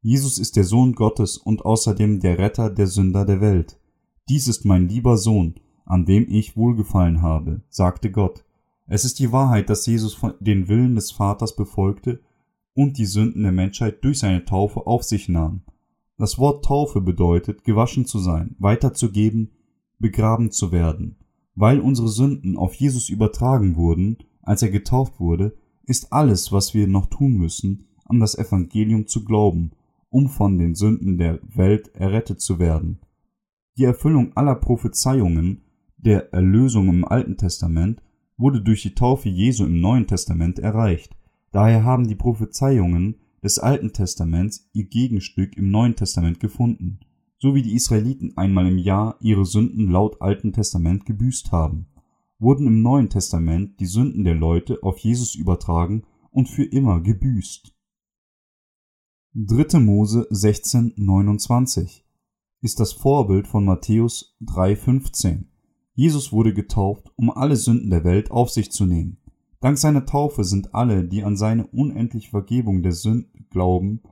Jesus 0.00 0.38
ist 0.38 0.56
der 0.56 0.64
Sohn 0.64 0.92
Gottes 0.94 1.36
und 1.36 1.64
außerdem 1.64 2.20
der 2.20 2.38
Retter 2.38 2.70
der 2.70 2.86
Sünder 2.86 3.24
der 3.24 3.40
Welt. 3.40 3.78
Dies 4.28 4.46
ist 4.46 4.64
mein 4.64 4.88
lieber 4.88 5.16
Sohn, 5.16 5.54
an 5.84 6.04
dem 6.04 6.26
ich 6.28 6.56
wohlgefallen 6.56 7.22
habe, 7.22 7.62
sagte 7.68 8.10
Gott. 8.10 8.44
Es 8.86 9.04
ist 9.04 9.18
die 9.18 9.32
Wahrheit, 9.32 9.70
dass 9.70 9.86
Jesus 9.86 10.18
den 10.40 10.68
Willen 10.68 10.94
des 10.94 11.10
Vaters 11.10 11.56
befolgte 11.56 12.20
und 12.74 12.96
die 12.98 13.06
Sünden 13.06 13.42
der 13.42 13.52
Menschheit 13.52 14.04
durch 14.04 14.20
seine 14.20 14.44
Taufe 14.44 14.86
auf 14.86 15.02
sich 15.02 15.28
nahm. 15.28 15.62
Das 16.16 16.38
Wort 16.38 16.64
Taufe 16.64 17.00
bedeutet, 17.00 17.64
gewaschen 17.64 18.04
zu 18.04 18.18
sein, 18.18 18.54
weiterzugeben, 18.58 19.52
begraben 19.98 20.50
zu 20.50 20.72
werden. 20.72 21.16
Weil 21.54 21.80
unsere 21.80 22.08
Sünden 22.08 22.56
auf 22.56 22.74
Jesus 22.74 23.08
übertragen 23.08 23.76
wurden, 23.76 24.18
als 24.42 24.62
er 24.62 24.70
getauft 24.70 25.20
wurde, 25.20 25.56
ist 25.88 26.12
alles, 26.12 26.52
was 26.52 26.74
wir 26.74 26.86
noch 26.86 27.06
tun 27.06 27.38
müssen, 27.38 27.86
an 28.04 28.20
das 28.20 28.36
Evangelium 28.36 29.06
zu 29.06 29.24
glauben, 29.24 29.72
um 30.10 30.28
von 30.28 30.58
den 30.58 30.74
Sünden 30.74 31.18
der 31.18 31.40
Welt 31.42 31.94
errettet 31.94 32.40
zu 32.40 32.58
werden. 32.58 32.98
Die 33.76 33.84
Erfüllung 33.84 34.36
aller 34.36 34.54
Prophezeiungen 34.54 35.62
der 35.96 36.32
Erlösung 36.32 36.88
im 36.88 37.04
Alten 37.04 37.36
Testament 37.36 38.02
wurde 38.36 38.62
durch 38.62 38.82
die 38.82 38.94
Taufe 38.94 39.28
Jesu 39.28 39.64
im 39.64 39.80
Neuen 39.80 40.06
Testament 40.06 40.58
erreicht. 40.58 41.16
Daher 41.52 41.84
haben 41.84 42.06
die 42.06 42.14
Prophezeiungen 42.14 43.16
des 43.42 43.58
Alten 43.58 43.92
Testaments 43.92 44.68
ihr 44.72 44.84
Gegenstück 44.84 45.56
im 45.56 45.70
Neuen 45.70 45.96
Testament 45.96 46.38
gefunden, 46.40 47.00
so 47.38 47.54
wie 47.54 47.62
die 47.62 47.74
Israeliten 47.74 48.36
einmal 48.36 48.66
im 48.66 48.78
Jahr 48.78 49.16
ihre 49.20 49.44
Sünden 49.44 49.88
laut 49.88 50.20
Alten 50.20 50.52
Testament 50.52 51.06
gebüßt 51.06 51.52
haben, 51.52 51.86
wurden 52.38 52.66
im 52.66 52.82
Neuen 52.82 53.10
Testament 53.10 53.80
die 53.80 53.86
Sünden 53.86 54.24
der 54.24 54.34
Leute 54.34 54.82
auf 54.82 54.98
Jesus 54.98 55.34
übertragen 55.34 56.04
und 56.30 56.48
für 56.48 56.64
immer 56.64 57.00
gebüßt. 57.00 57.74
3. 59.34 59.78
Mose 59.80 60.26
16, 60.30 60.94
29 60.96 62.04
ist 62.60 62.80
das 62.80 62.92
Vorbild 62.92 63.46
von 63.46 63.64
Matthäus 63.64 64.36
3,15. 64.42 65.44
Jesus 65.94 66.32
wurde 66.32 66.54
getauft, 66.54 67.12
um 67.16 67.30
alle 67.30 67.56
Sünden 67.56 67.90
der 67.90 68.04
Welt 68.04 68.30
auf 68.30 68.50
sich 68.50 68.72
zu 68.72 68.86
nehmen. 68.86 69.18
Dank 69.60 69.78
seiner 69.78 70.06
Taufe 70.06 70.44
sind 70.44 70.74
alle, 70.74 71.04
die 71.04 71.24
an 71.24 71.36
seine 71.36 71.66
unendliche 71.66 72.30
Vergebung 72.30 72.82
der 72.82 72.92
Sünden 72.92 73.46
glauben, 73.50 74.02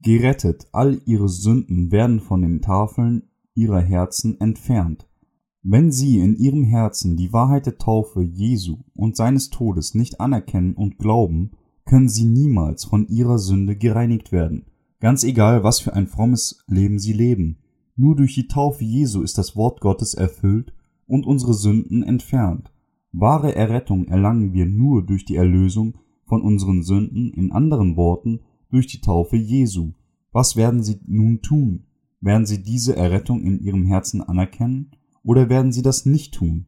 gerettet. 0.00 0.68
All 0.72 1.00
ihre 1.06 1.28
Sünden 1.28 1.92
werden 1.92 2.20
von 2.20 2.42
den 2.42 2.60
Tafeln 2.62 3.30
ihrer 3.54 3.80
Herzen 3.80 4.40
entfernt. 4.40 5.07
Wenn 5.70 5.92
sie 5.92 6.18
in 6.18 6.34
ihrem 6.34 6.64
Herzen 6.64 7.18
die 7.18 7.30
Wahrheit 7.34 7.66
der 7.66 7.76
Taufe 7.76 8.22
Jesu 8.22 8.78
und 8.94 9.16
seines 9.16 9.50
Todes 9.50 9.94
nicht 9.94 10.18
anerkennen 10.18 10.72
und 10.72 10.96
glauben, 10.96 11.50
können 11.84 12.08
sie 12.08 12.24
niemals 12.24 12.86
von 12.86 13.06
ihrer 13.08 13.38
Sünde 13.38 13.76
gereinigt 13.76 14.32
werden, 14.32 14.64
ganz 14.98 15.24
egal, 15.24 15.64
was 15.64 15.78
für 15.80 15.92
ein 15.92 16.06
frommes 16.06 16.64
Leben 16.68 16.98
sie 16.98 17.12
leben. 17.12 17.58
Nur 17.96 18.16
durch 18.16 18.34
die 18.34 18.48
Taufe 18.48 18.82
Jesu 18.82 19.20
ist 19.20 19.36
das 19.36 19.56
Wort 19.56 19.82
Gottes 19.82 20.14
erfüllt 20.14 20.72
und 21.06 21.26
unsere 21.26 21.52
Sünden 21.52 22.02
entfernt. 22.02 22.72
Wahre 23.12 23.54
Errettung 23.54 24.06
erlangen 24.06 24.54
wir 24.54 24.64
nur 24.64 25.04
durch 25.04 25.26
die 25.26 25.36
Erlösung 25.36 25.98
von 26.24 26.40
unseren 26.40 26.82
Sünden, 26.82 27.30
in 27.34 27.52
anderen 27.52 27.94
Worten 27.94 28.40
durch 28.70 28.86
die 28.86 29.02
Taufe 29.02 29.36
Jesu. 29.36 29.92
Was 30.32 30.56
werden 30.56 30.82
sie 30.82 30.98
nun 31.06 31.42
tun? 31.42 31.84
Werden 32.22 32.46
sie 32.46 32.62
diese 32.62 32.96
Errettung 32.96 33.42
in 33.42 33.60
ihrem 33.60 33.84
Herzen 33.84 34.22
anerkennen 34.22 34.92
oder 35.28 35.50
werden 35.50 35.72
sie 35.72 35.82
das 35.82 36.06
nicht 36.06 36.32
tun? 36.32 36.64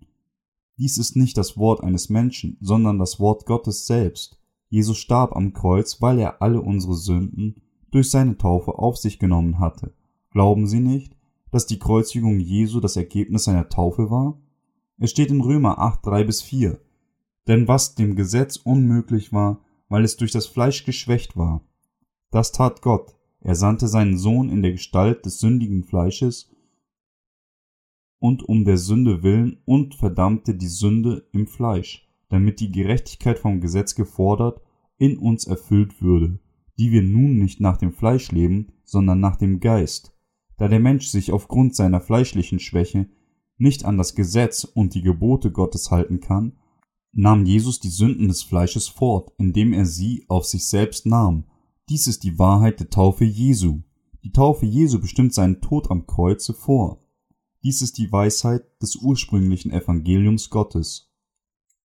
Dies 0.76 0.98
ist 0.98 1.16
nicht 1.16 1.38
das 1.38 1.56
Wort 1.56 1.82
eines 1.82 2.10
Menschen, 2.10 2.58
sondern 2.60 2.98
das 2.98 3.18
Wort 3.18 3.46
Gottes 3.46 3.86
selbst. 3.86 4.38
Jesus 4.68 4.98
starb 4.98 5.34
am 5.34 5.54
Kreuz, 5.54 6.02
weil 6.02 6.18
er 6.18 6.42
alle 6.42 6.60
unsere 6.60 6.94
Sünden 6.94 7.62
durch 7.90 8.10
seine 8.10 8.36
Taufe 8.36 8.72
auf 8.72 8.98
sich 8.98 9.18
genommen 9.18 9.60
hatte. 9.60 9.94
Glauben 10.30 10.66
Sie 10.66 10.80
nicht, 10.80 11.16
dass 11.50 11.64
die 11.64 11.78
Kreuzigung 11.78 12.38
Jesu 12.38 12.80
das 12.80 12.96
Ergebnis 12.96 13.44
seiner 13.44 13.70
Taufe 13.70 14.10
war? 14.10 14.38
Es 14.98 15.10
steht 15.10 15.30
in 15.30 15.40
Römer 15.40 15.78
8, 15.78 16.04
3 16.04 16.24
bis 16.24 16.42
4. 16.42 16.78
Denn 17.48 17.66
was 17.66 17.94
dem 17.94 18.14
Gesetz 18.14 18.58
unmöglich 18.58 19.32
war, 19.32 19.62
weil 19.88 20.04
es 20.04 20.18
durch 20.18 20.32
das 20.32 20.46
Fleisch 20.46 20.84
geschwächt 20.84 21.34
war, 21.34 21.64
das 22.30 22.52
tat 22.52 22.82
Gott. 22.82 23.16
Er 23.40 23.54
sandte 23.54 23.88
seinen 23.88 24.18
Sohn 24.18 24.50
in 24.50 24.60
der 24.60 24.72
Gestalt 24.72 25.24
des 25.24 25.40
sündigen 25.40 25.82
Fleisches 25.82 26.50
und 28.20 28.48
um 28.48 28.64
der 28.64 28.76
Sünde 28.76 29.24
willen 29.24 29.58
und 29.64 29.96
verdammte 29.96 30.54
die 30.54 30.68
Sünde 30.68 31.26
im 31.32 31.48
Fleisch, 31.48 32.08
damit 32.28 32.60
die 32.60 32.70
Gerechtigkeit 32.70 33.38
vom 33.38 33.60
Gesetz 33.60 33.96
gefordert 33.96 34.60
in 34.98 35.18
uns 35.18 35.46
erfüllt 35.46 36.00
würde, 36.00 36.38
die 36.78 36.92
wir 36.92 37.02
nun 37.02 37.38
nicht 37.38 37.60
nach 37.60 37.78
dem 37.78 37.92
Fleisch 37.92 38.30
leben, 38.30 38.68
sondern 38.84 39.18
nach 39.18 39.36
dem 39.36 39.58
Geist. 39.58 40.14
Da 40.58 40.68
der 40.68 40.80
Mensch 40.80 41.06
sich 41.06 41.32
aufgrund 41.32 41.74
seiner 41.74 42.00
fleischlichen 42.00 42.58
Schwäche 42.58 43.08
nicht 43.56 43.84
an 43.84 43.96
das 43.96 44.14
Gesetz 44.14 44.64
und 44.64 44.94
die 44.94 45.02
Gebote 45.02 45.50
Gottes 45.50 45.90
halten 45.90 46.20
kann, 46.20 46.52
nahm 47.12 47.46
Jesus 47.46 47.80
die 47.80 47.88
Sünden 47.88 48.28
des 48.28 48.42
Fleisches 48.42 48.86
fort, 48.86 49.32
indem 49.38 49.72
er 49.72 49.86
sie 49.86 50.24
auf 50.28 50.44
sich 50.44 50.66
selbst 50.66 51.06
nahm. 51.06 51.44
Dies 51.88 52.06
ist 52.06 52.24
die 52.24 52.38
Wahrheit 52.38 52.80
der 52.80 52.90
Taufe 52.90 53.24
Jesu. 53.24 53.80
Die 54.22 54.32
Taufe 54.32 54.66
Jesu 54.66 55.00
bestimmt 55.00 55.32
seinen 55.34 55.60
Tod 55.60 55.90
am 55.90 56.06
Kreuze 56.06 56.52
vor. 56.52 57.02
Dies 57.62 57.82
ist 57.82 57.98
die 57.98 58.10
Weisheit 58.10 58.64
des 58.80 58.96
ursprünglichen 58.96 59.70
Evangeliums 59.70 60.48
Gottes. 60.50 61.12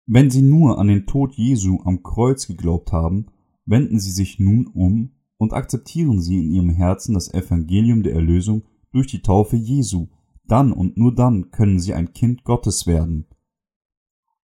Wenn 0.06 0.30
Sie 0.30 0.42
nur 0.42 0.80
an 0.80 0.88
den 0.88 1.06
Tod 1.06 1.34
Jesu 1.34 1.82
am 1.84 2.04
Kreuz 2.04 2.48
geglaubt 2.48 2.92
haben, 2.92 3.28
wenden 3.66 4.00
Sie 4.00 4.12
sich 4.12 4.40
nun 4.40 4.68
um 4.68 5.12
und 5.38 5.54
akzeptieren 5.54 6.22
Sie 6.22 6.40
in 6.40 6.52
Ihrem 6.52 6.70
Herzen 6.70 7.14
das 7.14 7.34
Evangelium 7.34 8.04
der 8.04 8.14
Erlösung 8.14 8.64
durch 8.92 9.08
die 9.08 9.22
Taufe 9.22 9.58
Jesu, 9.58 10.08
dann 10.48 10.72
und 10.72 10.96
nur 10.96 11.14
dann 11.14 11.52
können 11.52 11.80
sie 11.80 11.94
ein 11.94 12.14
Kind 12.14 12.46
Gottes 12.46 12.88
werden. 12.88 13.26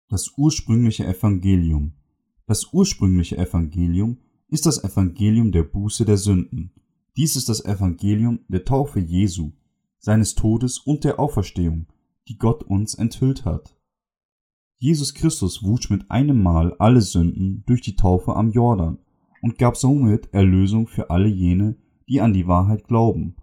Das 0.09 0.33
ursprüngliche 0.37 1.07
Evangelium. 1.07 1.95
Das 2.47 2.73
ursprüngliche 2.73 3.39
Evangelium 3.39 4.19
ist 4.49 4.67
das 4.67 4.85
Evangelium 4.85 5.53
der 5.53 5.63
Buße 5.63 6.05
der 6.05 6.17
Sünden. 6.17 6.73
Dies 7.17 7.35
ist 7.37 7.49
das 7.49 7.65
Evangelium 7.65 8.41
der 8.49 8.65
Taufe 8.65 9.01
Jesu, 9.01 9.53
seines 10.07 10.37
Todes 10.37 10.79
und 10.79 11.03
der 11.03 11.19
Auferstehung, 11.19 11.87
die 12.29 12.39
Gott 12.39 12.63
uns 12.63 12.95
enthüllt 12.95 13.45
hat. 13.45 13.77
Jesus 14.79 15.15
Christus 15.15 15.65
wusch 15.65 15.91
mit 15.91 16.09
einem 16.13 16.45
Mal 16.45 16.75
alle 16.79 17.01
Sünden 17.01 17.65
durch 17.67 17.81
die 17.81 17.97
Taufe 17.97 18.37
am 18.37 18.53
Jordan 18.53 18.99
und 19.43 19.59
gab 19.59 19.77
somit 19.77 20.33
Erlösung 20.33 20.87
für 20.87 21.11
alle 21.11 21.27
jene, 21.27 21.75
die 22.09 22.21
an 22.21 22.33
die 22.33 22.47
Wahrheit 22.47 22.87
glauben. 22.87 23.35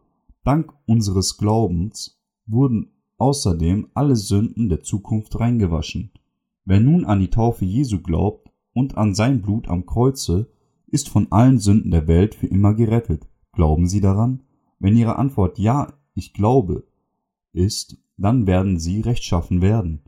Dank 0.46 0.74
unseres 0.86 1.38
Glaubens 1.38 2.24
wurden 2.46 2.94
außerdem 3.18 3.90
alle 3.94 4.16
Sünden 4.16 4.70
der 4.70 4.84
Zukunft 4.84 5.38
reingewaschen. 5.38 6.12
Wer 6.64 6.80
nun 6.80 7.04
an 7.04 7.20
die 7.20 7.30
Taufe 7.30 7.66
Jesu 7.66 8.02
glaubt 8.02 8.50
und 8.72 8.98
an 8.98 9.14
sein 9.14 9.42
Blut 9.42 9.68
am 9.68 9.86
Kreuze, 9.86 10.50
ist 10.88 11.10
von 11.10 11.30
allen 11.30 11.60
Sünden 11.60 11.92
der 11.92 12.08
Welt 12.08 12.36
für 12.36 12.48
immer 12.48 12.74
gerettet. 12.74 13.28
Glauben 13.52 13.86
Sie 13.86 14.00
daran? 14.00 14.44
Wenn 14.80 14.96
Ihre 14.96 15.18
Antwort 15.18 15.60
Ja, 15.60 15.92
ich 16.16 16.34
glaube 16.34 16.86
ist, 17.54 17.98
dann 18.18 18.48
werden 18.48 18.80
Sie 18.80 19.02
rechtschaffen 19.02 19.62
werden. 19.62 20.02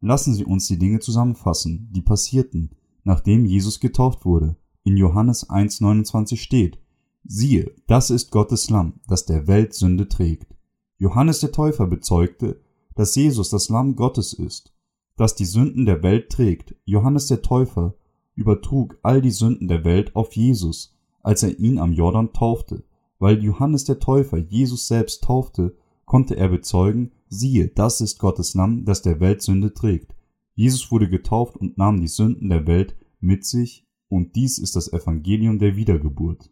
Lassen 0.00 0.34
Sie 0.34 0.44
uns 0.44 0.66
die 0.66 0.78
Dinge 0.78 1.00
zusammenfassen, 1.00 1.88
die 1.92 2.02
passierten, 2.02 2.70
nachdem 3.04 3.44
Jesus 3.44 3.80
getauft 3.80 4.24
wurde. 4.24 4.56
In 4.82 4.96
Johannes 4.96 5.48
1,29 5.50 6.36
steht, 6.36 6.78
siehe, 7.24 7.74
das 7.86 8.10
ist 8.10 8.30
Gottes 8.30 8.70
Lamm, 8.70 9.00
das 9.06 9.26
der 9.26 9.46
Welt 9.46 9.74
Sünde 9.74 10.08
trägt. 10.08 10.54
Johannes 10.98 11.40
der 11.40 11.52
Täufer 11.52 11.86
bezeugte, 11.86 12.60
dass 12.94 13.14
Jesus 13.14 13.50
das 13.50 13.68
Lamm 13.68 13.96
Gottes 13.96 14.32
ist, 14.32 14.74
das 15.16 15.34
die 15.34 15.44
Sünden 15.44 15.86
der 15.86 16.02
Welt 16.02 16.30
trägt. 16.30 16.74
Johannes 16.84 17.26
der 17.26 17.42
Täufer 17.42 17.94
übertrug 18.34 18.98
all 19.02 19.20
die 19.20 19.30
Sünden 19.30 19.68
der 19.68 19.84
Welt 19.84 20.16
auf 20.16 20.34
Jesus, 20.34 20.96
als 21.22 21.42
er 21.42 21.58
ihn 21.58 21.78
am 21.78 21.92
Jordan 21.92 22.32
taufte. 22.32 22.84
Weil 23.20 23.44
Johannes 23.44 23.84
der 23.84 24.00
Täufer 24.00 24.38
Jesus 24.38 24.88
selbst 24.88 25.22
taufte, 25.22 25.76
konnte 26.06 26.36
er 26.36 26.48
bezeugen, 26.48 27.12
siehe, 27.28 27.68
das 27.68 28.00
ist 28.00 28.18
Gottes 28.18 28.54
Lamm, 28.54 28.84
das 28.84 29.02
der 29.02 29.20
Welt 29.20 29.42
Sünde 29.42 29.72
trägt. 29.72 30.16
Jesus 30.54 30.90
wurde 30.90 31.08
getauft 31.08 31.56
und 31.56 31.78
nahm 31.78 32.00
die 32.00 32.08
Sünden 32.08 32.48
der 32.48 32.66
Welt 32.66 32.96
mit 33.20 33.44
sich, 33.44 33.86
und 34.08 34.34
dies 34.34 34.58
ist 34.58 34.74
das 34.74 34.92
Evangelium 34.92 35.58
der 35.60 35.76
Wiedergeburt. 35.76 36.50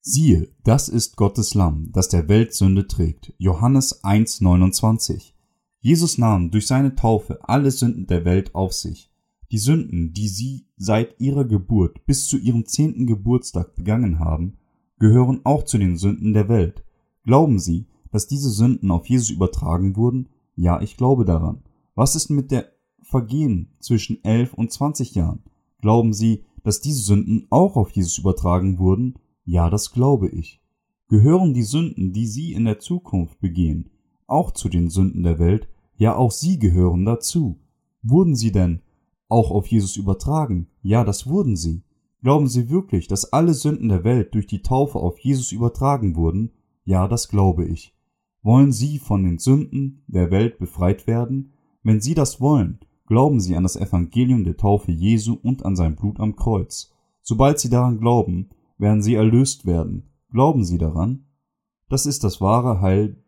Siehe, 0.00 0.48
das 0.64 0.88
ist 0.88 1.16
Gottes 1.16 1.54
Lamm, 1.54 1.90
das 1.92 2.08
der 2.08 2.28
Welt 2.28 2.54
Sünde 2.54 2.86
trägt. 2.86 3.34
Johannes 3.36 4.02
1,29. 4.04 5.32
Jesus 5.80 6.18
nahm 6.18 6.50
durch 6.50 6.66
seine 6.66 6.94
Taufe 6.94 7.40
alle 7.42 7.70
Sünden 7.70 8.06
der 8.06 8.24
Welt 8.24 8.54
auf 8.54 8.72
sich. 8.72 9.12
Die 9.50 9.58
Sünden, 9.58 10.12
die 10.12 10.28
sie 10.28 10.66
seit 10.76 11.20
ihrer 11.20 11.44
Geburt 11.44 12.06
bis 12.06 12.26
zu 12.26 12.38
ihrem 12.38 12.64
zehnten 12.64 13.06
Geburtstag 13.06 13.74
begangen 13.74 14.18
haben, 14.18 14.57
gehören 14.98 15.40
auch 15.44 15.64
zu 15.64 15.78
den 15.78 15.96
Sünden 15.96 16.32
der 16.32 16.48
Welt. 16.48 16.84
Glauben 17.24 17.58
Sie, 17.58 17.86
dass 18.10 18.26
diese 18.26 18.50
Sünden 18.50 18.90
auf 18.90 19.08
Jesus 19.08 19.30
übertragen 19.30 19.96
wurden? 19.96 20.28
Ja, 20.56 20.80
ich 20.80 20.96
glaube 20.96 21.24
daran. 21.24 21.62
Was 21.94 22.14
ist 22.14 22.30
mit 22.30 22.50
der 22.50 22.72
Vergehen 23.02 23.74
zwischen 23.80 24.22
elf 24.24 24.54
und 24.54 24.72
zwanzig 24.72 25.14
Jahren? 25.14 25.42
Glauben 25.80 26.12
Sie, 26.12 26.44
dass 26.62 26.80
diese 26.80 27.00
Sünden 27.00 27.46
auch 27.50 27.76
auf 27.76 27.90
Jesus 27.90 28.18
übertragen 28.18 28.78
wurden? 28.78 29.14
Ja, 29.44 29.70
das 29.70 29.92
glaube 29.92 30.28
ich. 30.28 30.60
Gehören 31.08 31.54
die 31.54 31.62
Sünden, 31.62 32.12
die 32.12 32.26
Sie 32.26 32.52
in 32.52 32.64
der 32.64 32.78
Zukunft 32.78 33.40
begehen, 33.40 33.90
auch 34.26 34.50
zu 34.50 34.68
den 34.68 34.90
Sünden 34.90 35.22
der 35.22 35.38
Welt? 35.38 35.68
Ja, 35.96 36.16
auch 36.16 36.32
Sie 36.32 36.58
gehören 36.58 37.04
dazu. 37.04 37.58
Wurden 38.02 38.36
sie 38.36 38.52
denn 38.52 38.80
auch 39.28 39.50
auf 39.50 39.66
Jesus 39.66 39.96
übertragen? 39.96 40.68
Ja, 40.82 41.04
das 41.04 41.26
wurden 41.26 41.56
sie. 41.56 41.82
Glauben 42.22 42.48
Sie 42.48 42.68
wirklich, 42.68 43.06
dass 43.06 43.32
alle 43.32 43.54
Sünden 43.54 43.88
der 43.88 44.04
Welt 44.04 44.34
durch 44.34 44.46
die 44.46 44.62
Taufe 44.62 44.98
auf 44.98 45.18
Jesus 45.18 45.52
übertragen 45.52 46.16
wurden? 46.16 46.50
Ja, 46.84 47.06
das 47.06 47.28
glaube 47.28 47.64
ich. 47.64 47.94
Wollen 48.42 48.72
Sie 48.72 48.98
von 48.98 49.24
den 49.24 49.38
Sünden 49.38 50.02
der 50.06 50.30
Welt 50.30 50.58
befreit 50.58 51.06
werden? 51.06 51.52
Wenn 51.82 52.00
Sie 52.00 52.14
das 52.14 52.40
wollen, 52.40 52.80
glauben 53.06 53.40
Sie 53.40 53.56
an 53.56 53.62
das 53.62 53.76
Evangelium 53.76 54.44
der 54.44 54.56
Taufe 54.56 54.90
Jesu 54.90 55.34
und 55.34 55.64
an 55.64 55.76
sein 55.76 55.96
Blut 55.96 56.18
am 56.20 56.34
Kreuz. 56.34 56.92
Sobald 57.22 57.58
Sie 57.60 57.68
daran 57.68 57.98
glauben, 57.98 58.50
werden 58.78 59.02
sie 59.02 59.14
erlöst 59.14 59.66
werden. 59.66 60.10
Glauben 60.30 60.64
Sie 60.64 60.78
daran? 60.78 61.26
Das 61.88 62.06
ist 62.06 62.24
das 62.24 62.40
wahre 62.40 62.80
Heil 62.80 63.22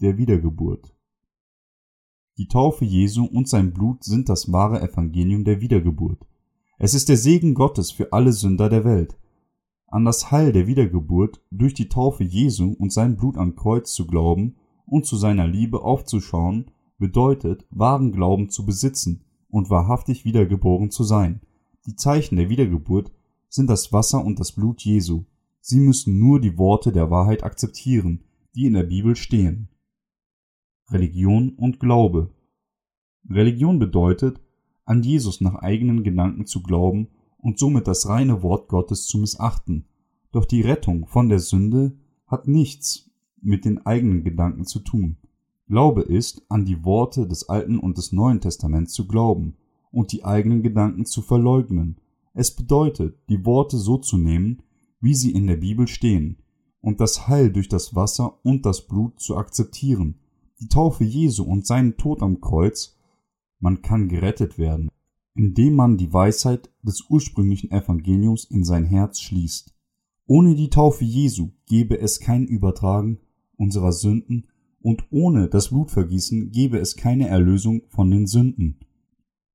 der 0.00 0.18
Wiedergeburt. 0.18 0.94
Die 2.38 2.48
Taufe 2.48 2.84
Jesu 2.84 3.24
und 3.24 3.48
sein 3.48 3.72
Blut 3.72 4.04
sind 4.04 4.28
das 4.28 4.52
wahre 4.52 4.80
Evangelium 4.80 5.44
der 5.44 5.60
Wiedergeburt. 5.60 6.26
Es 6.84 6.94
ist 6.94 7.08
der 7.08 7.16
Segen 7.16 7.54
Gottes 7.54 7.92
für 7.92 8.12
alle 8.12 8.32
Sünder 8.32 8.68
der 8.68 8.84
Welt. 8.84 9.16
An 9.86 10.04
das 10.04 10.32
Heil 10.32 10.50
der 10.50 10.66
Wiedergeburt 10.66 11.40
durch 11.52 11.74
die 11.74 11.88
Taufe 11.88 12.24
Jesu 12.24 12.74
und 12.76 12.92
sein 12.92 13.16
Blut 13.16 13.38
am 13.38 13.54
Kreuz 13.54 13.92
zu 13.92 14.04
glauben 14.04 14.56
und 14.84 15.06
zu 15.06 15.14
seiner 15.14 15.46
Liebe 15.46 15.82
aufzuschauen, 15.82 16.72
bedeutet, 16.98 17.64
wahren 17.70 18.10
Glauben 18.10 18.48
zu 18.48 18.66
besitzen 18.66 19.22
und 19.48 19.70
wahrhaftig 19.70 20.24
wiedergeboren 20.24 20.90
zu 20.90 21.04
sein. 21.04 21.40
Die 21.86 21.94
Zeichen 21.94 22.34
der 22.34 22.48
Wiedergeburt 22.48 23.12
sind 23.48 23.70
das 23.70 23.92
Wasser 23.92 24.24
und 24.24 24.40
das 24.40 24.50
Blut 24.50 24.82
Jesu. 24.82 25.26
Sie 25.60 25.78
müssen 25.78 26.18
nur 26.18 26.40
die 26.40 26.58
Worte 26.58 26.90
der 26.90 27.12
Wahrheit 27.12 27.44
akzeptieren, 27.44 28.24
die 28.56 28.66
in 28.66 28.72
der 28.72 28.82
Bibel 28.82 29.14
stehen. 29.14 29.68
Religion 30.90 31.50
und 31.50 31.78
Glaube 31.78 32.34
Religion 33.30 33.78
bedeutet, 33.78 34.40
an 34.84 35.02
Jesus 35.02 35.40
nach 35.40 35.56
eigenen 35.56 36.02
Gedanken 36.02 36.46
zu 36.46 36.62
glauben 36.62 37.08
und 37.38 37.58
somit 37.58 37.86
das 37.86 38.08
reine 38.08 38.42
Wort 38.42 38.68
Gottes 38.68 39.06
zu 39.06 39.18
missachten. 39.18 39.84
Doch 40.32 40.44
die 40.44 40.62
Rettung 40.62 41.06
von 41.06 41.28
der 41.28 41.38
Sünde 41.38 41.96
hat 42.26 42.48
nichts 42.48 43.10
mit 43.40 43.64
den 43.64 43.84
eigenen 43.84 44.24
Gedanken 44.24 44.64
zu 44.64 44.80
tun. 44.80 45.16
Glaube 45.68 46.02
ist, 46.02 46.44
an 46.48 46.64
die 46.64 46.84
Worte 46.84 47.26
des 47.26 47.48
Alten 47.48 47.78
und 47.78 47.98
des 47.98 48.12
Neuen 48.12 48.40
Testaments 48.40 48.92
zu 48.92 49.06
glauben 49.06 49.56
und 49.90 50.12
die 50.12 50.24
eigenen 50.24 50.62
Gedanken 50.62 51.04
zu 51.04 51.22
verleugnen. 51.22 51.96
Es 52.34 52.50
bedeutet, 52.50 53.16
die 53.28 53.44
Worte 53.44 53.76
so 53.76 53.98
zu 53.98 54.16
nehmen, 54.16 54.62
wie 55.00 55.14
sie 55.14 55.32
in 55.32 55.46
der 55.46 55.56
Bibel 55.56 55.86
stehen, 55.88 56.38
und 56.80 57.00
das 57.00 57.28
Heil 57.28 57.52
durch 57.52 57.68
das 57.68 57.94
Wasser 57.94 58.38
und 58.42 58.66
das 58.66 58.86
Blut 58.86 59.20
zu 59.20 59.36
akzeptieren, 59.36 60.16
die 60.60 60.68
Taufe 60.68 61.04
Jesu 61.04 61.44
und 61.44 61.66
seinen 61.66 61.96
Tod 61.96 62.22
am 62.22 62.40
Kreuz, 62.40 62.96
man 63.62 63.80
kann 63.80 64.08
gerettet 64.08 64.58
werden, 64.58 64.90
indem 65.34 65.74
man 65.74 65.96
die 65.96 66.12
Weisheit 66.12 66.70
des 66.82 67.06
ursprünglichen 67.08 67.70
Evangeliums 67.70 68.44
in 68.44 68.64
sein 68.64 68.84
Herz 68.84 69.20
schließt. 69.20 69.74
Ohne 70.26 70.54
die 70.54 70.68
Taufe 70.68 71.04
Jesu 71.04 71.50
gäbe 71.66 71.98
es 71.98 72.20
kein 72.20 72.46
Übertragen 72.46 73.20
unserer 73.56 73.92
Sünden 73.92 74.48
und 74.80 75.04
ohne 75.10 75.48
das 75.48 75.68
Blutvergießen 75.70 76.50
gäbe 76.50 76.78
es 76.78 76.96
keine 76.96 77.28
Erlösung 77.28 77.82
von 77.88 78.10
den 78.10 78.26
Sünden. 78.26 78.80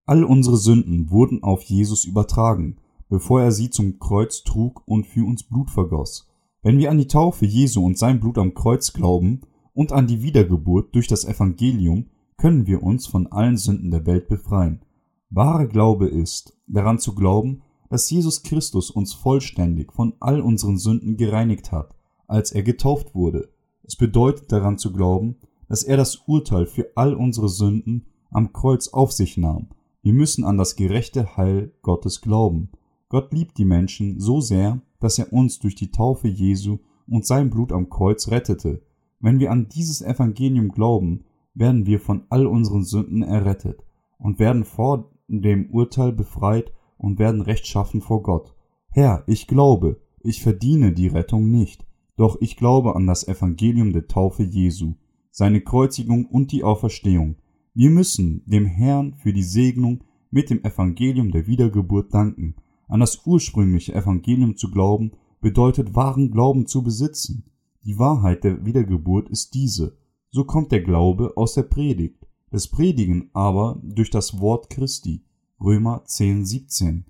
All 0.06 0.24
unsere 0.24 0.58
Sünden 0.58 1.12
wurden 1.12 1.44
auf 1.44 1.64
Jesus 1.64 2.06
übertragen, 2.06 2.78
bevor 3.10 3.42
er 3.42 3.52
sie 3.52 3.70
zum 3.70 4.00
Kreuz 4.00 4.44
trug 4.44 4.84
und 4.88 5.06
für 5.06 5.26
uns 5.26 5.44
Blut 5.44 5.70
vergoss. 5.70 6.30
Wenn 6.62 6.78
wir 6.78 6.92
an 6.92 6.98
die 6.98 7.08
Taufe 7.08 7.46
Jesu 7.46 7.86
und 7.86 7.98
sein 7.98 8.22
Blut 8.22 8.38
am 8.38 8.54
Kreuz 8.54 8.94
glauben 8.94 9.42
und 9.74 9.92
an 9.92 10.08
die 10.08 10.22
Wiedergeburt 10.22 10.96
durch 10.96 11.08
das 11.08 11.26
Evangelium, 11.26 12.06
können 12.38 12.68
wir 12.68 12.84
uns 12.84 13.08
von 13.08 13.28
allen 13.28 13.58
Sünden 13.58 13.92
der 13.92 14.06
Welt 14.06 14.28
befreien. 14.28 14.82
Wahre 15.30 15.68
Glaube 15.68 16.08
ist, 16.08 16.58
daran 16.68 17.00
zu 17.00 17.16
glauben, 17.16 17.64
dass 17.90 18.10
Jesus 18.10 18.44
Christus 18.44 18.92
uns 18.92 19.14
vollständig 19.14 19.92
von 19.94 20.14
all 20.20 20.42
unseren 20.42 20.78
Sünden 20.78 21.18
gereinigt 21.18 21.72
hat, 21.72 21.96
als 22.28 22.52
er 22.52 22.64
getauft 22.64 23.16
wurde. 23.16 23.50
Es 23.84 23.96
bedeutet 23.96 24.52
daran 24.52 24.78
zu 24.78 24.94
glauben, 24.94 25.38
dass 25.68 25.84
er 25.84 25.98
das 25.98 26.18
Urteil 26.28 26.66
für 26.66 26.92
all 26.96 27.14
unsere 27.14 27.50
Sünden 27.50 28.06
am 28.32 28.54
Kreuz 28.54 28.90
auf 28.90 29.12
sich 29.12 29.38
nahm. 29.38 29.70
Wir 30.02 30.14
müssen 30.14 30.46
an 30.46 30.58
das 30.58 30.76
gerechte 30.76 31.38
Heil 31.38 31.74
Gottes 31.82 32.22
glauben. 32.22 32.70
Gott 33.10 33.34
liebt 33.34 33.58
die 33.58 33.66
Menschen 33.66 34.20
so 34.20 34.42
sehr, 34.42 34.82
dass 35.00 35.18
er 35.18 35.32
uns 35.34 35.60
durch 35.60 35.76
die 35.76 35.92
Taufe 35.92 36.28
Jesu 36.28 36.80
und 37.08 37.26
sein 37.26 37.50
Blut 37.50 37.72
am 37.72 37.90
Kreuz 37.90 38.30
rettete. 38.30 38.82
Wenn 39.20 39.40
wir 39.40 39.52
an 39.52 39.70
dieses 39.70 40.02
Evangelium 40.02 40.70
glauben, 40.70 41.26
werden 41.58 41.86
wir 41.86 42.00
von 42.00 42.24
all 42.30 42.46
unseren 42.46 42.84
Sünden 42.84 43.24
errettet 43.24 43.84
und 44.20 44.40
werden 44.40 44.64
vor 44.64 45.12
dem 45.28 45.70
Urteil 45.72 46.12
befreit 46.12 46.72
und 46.98 47.20
werden 47.20 47.42
rechtschaffen 47.42 48.02
vor 48.02 48.24
Gott. 48.24 48.56
Herr, 48.90 49.24
ich 49.28 49.48
glaube, 49.48 50.02
ich 50.22 50.42
verdiene 50.42 50.94
die 50.94 51.08
Rettung 51.08 51.50
nicht, 51.50 51.86
doch 52.16 52.38
ich 52.42 52.58
glaube 52.58 52.96
an 52.96 53.08
das 53.08 53.28
Evangelium 53.28 53.94
der 53.94 54.08
Taufe 54.08 54.44
Jesu, 54.44 54.96
seine 55.32 55.62
Kreuzigung 55.62 56.26
und 56.26 56.52
die 56.52 56.64
Auferstehung. 56.64 57.36
Wir 57.74 57.90
müssen 57.92 58.44
dem 58.46 58.66
Herrn 58.66 59.14
für 59.16 59.34
die 59.34 59.44
Segnung 59.44 60.04
mit 60.32 60.50
dem 60.50 60.64
Evangelium 60.64 61.32
der 61.32 61.48
Wiedergeburt 61.48 62.14
danken. 62.14 62.56
An 62.88 63.00
das 63.00 63.26
ursprüngliche 63.26 63.94
Evangelium 63.94 64.56
zu 64.56 64.72
glauben, 64.72 65.12
bedeutet 65.42 65.96
wahren 65.96 66.32
Glauben 66.32 66.66
zu 66.66 66.84
besitzen. 66.84 67.44
Die 67.84 68.00
Wahrheit 68.00 68.44
der 68.44 68.66
Wiedergeburt 68.66 69.30
ist 69.30 69.54
diese. 69.54 69.98
So 70.30 70.44
kommt 70.44 70.72
der 70.72 70.82
Glaube 70.82 71.34
aus 71.36 71.54
der 71.54 71.64
Predigt, 71.64 72.26
das 72.52 72.68
Predigen 72.68 73.30
aber 73.34 73.80
durch 73.84 74.10
das 74.10 74.40
Wort 74.40 74.70
Christi. 74.70 75.24
Römer 75.60 76.04
10, 76.06 76.46
17. 76.46 77.06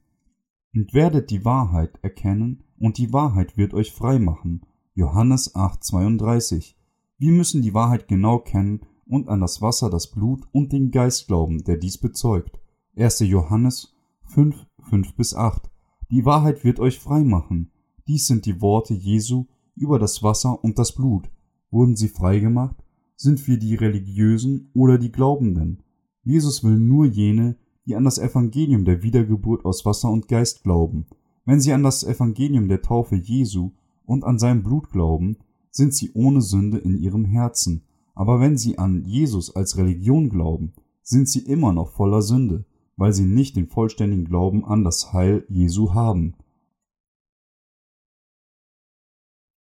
Und 0.73 0.93
werdet 0.93 1.31
die 1.31 1.43
Wahrheit 1.43 1.99
erkennen, 2.01 2.63
und 2.79 2.97
die 2.97 3.11
Wahrheit 3.11 3.57
wird 3.57 3.73
euch 3.73 3.91
frei 3.91 4.19
machen. 4.19 4.61
Johannes 4.93 5.55
8, 5.55 5.83
32. 5.83 6.77
Wir 7.17 7.31
müssen 7.31 7.61
die 7.61 7.73
Wahrheit 7.73 8.07
genau 8.07 8.39
kennen 8.39 8.81
und 9.07 9.29
an 9.29 9.41
das 9.41 9.61
Wasser, 9.61 9.89
das 9.89 10.11
Blut 10.11 10.47
und 10.51 10.71
den 10.71 10.91
Geist 10.91 11.27
glauben, 11.27 11.63
der 11.63 11.77
dies 11.77 11.97
bezeugt. 11.97 12.59
1. 12.95 13.19
Johannes 13.21 13.95
5, 14.25 14.65
5 14.89 15.15
bis 15.15 15.33
8. 15.33 15.69
Die 16.11 16.25
Wahrheit 16.25 16.63
wird 16.63 16.79
euch 16.79 16.99
frei 16.99 17.23
machen. 17.23 17.71
Dies 18.07 18.27
sind 18.27 18.45
die 18.45 18.61
Worte 18.61 18.93
Jesu 18.93 19.45
über 19.75 19.99
das 19.99 20.23
Wasser 20.23 20.63
und 20.63 20.79
das 20.79 20.93
Blut. 20.93 21.29
Wurden 21.69 21.95
sie 21.95 22.07
frei 22.07 22.39
gemacht? 22.39 22.75
Sind 23.19 23.47
wir 23.47 23.57
die 23.57 23.73
Religiösen 23.73 24.69
oder 24.75 24.99
die 24.99 25.11
Glaubenden? 25.11 25.81
Jesus 26.23 26.63
will 26.63 26.77
nur 26.77 27.07
jene, 27.07 27.55
die 27.87 27.95
an 27.95 28.03
das 28.03 28.19
Evangelium 28.19 28.85
der 28.85 29.01
Wiedergeburt 29.01 29.65
aus 29.65 29.87
Wasser 29.87 30.11
und 30.11 30.27
Geist 30.27 30.61
glauben. 30.61 31.07
Wenn 31.43 31.59
sie 31.59 31.73
an 31.73 31.81
das 31.81 32.03
Evangelium 32.03 32.67
der 32.67 32.83
Taufe 32.83 33.15
Jesu 33.15 33.71
und 34.05 34.23
an 34.23 34.37
sein 34.37 34.61
Blut 34.61 34.91
glauben, 34.91 35.37
sind 35.71 35.95
sie 35.95 36.11
ohne 36.13 36.43
Sünde 36.43 36.77
in 36.77 36.95
ihrem 36.95 37.25
Herzen. 37.25 37.81
Aber 38.13 38.39
wenn 38.39 38.55
sie 38.55 38.77
an 38.77 39.03
Jesus 39.07 39.55
als 39.55 39.77
Religion 39.77 40.29
glauben, 40.29 40.73
sind 41.01 41.27
sie 41.27 41.39
immer 41.39 41.73
noch 41.73 41.89
voller 41.89 42.21
Sünde, 42.21 42.65
weil 42.97 43.13
sie 43.13 43.25
nicht 43.25 43.55
den 43.55 43.67
vollständigen 43.67 44.25
Glauben 44.25 44.63
an 44.63 44.83
das 44.83 45.11
Heil 45.11 45.43
Jesu 45.49 45.95
haben. 45.95 46.35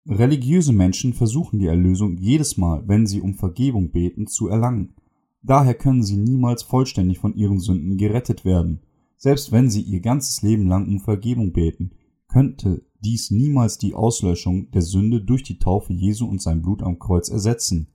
Religiöse 0.07 0.75
Menschen 0.75 1.15
versuchen 1.15 1.59
die 1.59 1.67
Erlösung 1.67 2.19
jedes 2.19 2.59
Mal, 2.59 2.87
wenn 2.87 3.07
sie 3.07 3.23
um 3.23 3.35
Vergebung 3.35 3.91
beten, 3.91 4.27
zu 4.27 4.49
erlangen. 4.49 4.95
Daher 5.43 5.75
können 5.75 6.03
sie 6.03 6.17
niemals 6.17 6.63
vollständig 6.63 7.19
von 7.19 7.35
ihren 7.35 7.59
Sünden 7.59 7.97
gerettet 7.97 8.45
werden. 8.45 8.81
Selbst 9.17 9.51
wenn 9.51 9.71
sie 9.71 9.81
ihr 9.81 10.01
ganzes 10.01 10.43
Leben 10.43 10.67
lang 10.67 10.87
um 10.87 11.01
Vergebung 11.01 11.53
beten, 11.53 11.93
könnte 12.29 12.85
dies 13.03 13.31
niemals 13.31 13.79
die 13.79 13.95
Auslöschung 13.95 14.71
der 14.73 14.83
Sünde 14.83 15.23
durch 15.23 15.43
die 15.43 15.59
Taufe 15.59 15.93
Jesu 15.93 16.27
und 16.27 16.43
sein 16.43 16.63
Blut 16.63 16.83
am 16.83 16.99
Kreuz 16.99 17.29
ersetzen. 17.29 17.89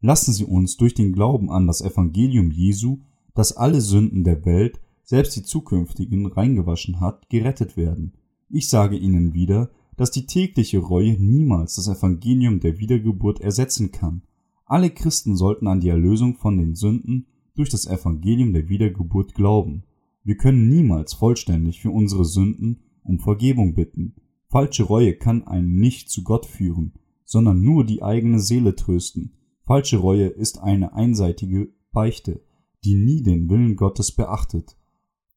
Lassen 0.00 0.32
Sie 0.32 0.44
uns 0.44 0.76
durch 0.76 0.94
den 0.94 1.12
Glauben 1.12 1.50
an 1.50 1.66
das 1.66 1.80
Evangelium 1.80 2.50
Jesu, 2.50 2.98
das 3.34 3.56
alle 3.56 3.80
Sünden 3.80 4.22
der 4.22 4.44
Welt, 4.44 4.80
selbst 5.02 5.36
die 5.36 5.42
zukünftigen, 5.42 6.26
reingewaschen 6.26 7.00
hat, 7.00 7.28
gerettet 7.30 7.76
werden. 7.76 8.12
Ich 8.48 8.68
sage 8.68 8.96
Ihnen 8.96 9.34
wieder, 9.34 9.70
dass 9.96 10.10
die 10.10 10.26
tägliche 10.26 10.78
Reue 10.78 11.16
niemals 11.18 11.76
das 11.76 11.88
Evangelium 11.88 12.60
der 12.60 12.78
Wiedergeburt 12.78 13.40
ersetzen 13.40 13.92
kann. 13.92 14.22
Alle 14.64 14.90
Christen 14.90 15.36
sollten 15.36 15.66
an 15.66 15.80
die 15.80 15.88
Erlösung 15.88 16.34
von 16.34 16.58
den 16.58 16.74
Sünden 16.74 17.26
durch 17.54 17.70
das 17.70 17.86
Evangelium 17.86 18.52
der 18.52 18.68
Wiedergeburt 18.68 19.34
glauben. 19.34 19.84
Wir 20.24 20.36
können 20.36 20.68
niemals 20.68 21.14
vollständig 21.14 21.80
für 21.80 21.90
unsere 21.90 22.24
Sünden 22.24 22.82
um 23.02 23.18
Vergebung 23.18 23.74
bitten. 23.74 24.16
Falsche 24.48 24.82
Reue 24.82 25.14
kann 25.14 25.46
einen 25.46 25.76
nicht 25.76 26.10
zu 26.10 26.24
Gott 26.24 26.46
führen, 26.46 26.94
sondern 27.24 27.60
nur 27.60 27.84
die 27.84 28.02
eigene 28.02 28.40
Seele 28.40 28.74
trösten. 28.74 29.32
Falsche 29.64 29.98
Reue 29.98 30.26
ist 30.26 30.58
eine 30.58 30.92
einseitige 30.92 31.72
Beichte, 31.92 32.42
die 32.84 32.94
nie 32.94 33.22
den 33.22 33.48
Willen 33.48 33.76
Gottes 33.76 34.12
beachtet. 34.12 34.76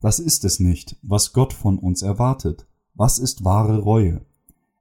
Das 0.02 0.20
ist 0.20 0.46
es 0.46 0.60
nicht, 0.60 0.98
was 1.02 1.34
Gott 1.34 1.54
von 1.54 1.78
uns 1.78 2.02
erwartet. 2.02 2.68
Was 2.94 3.18
ist 3.20 3.44
wahre 3.44 3.80
Reue? 3.80 4.26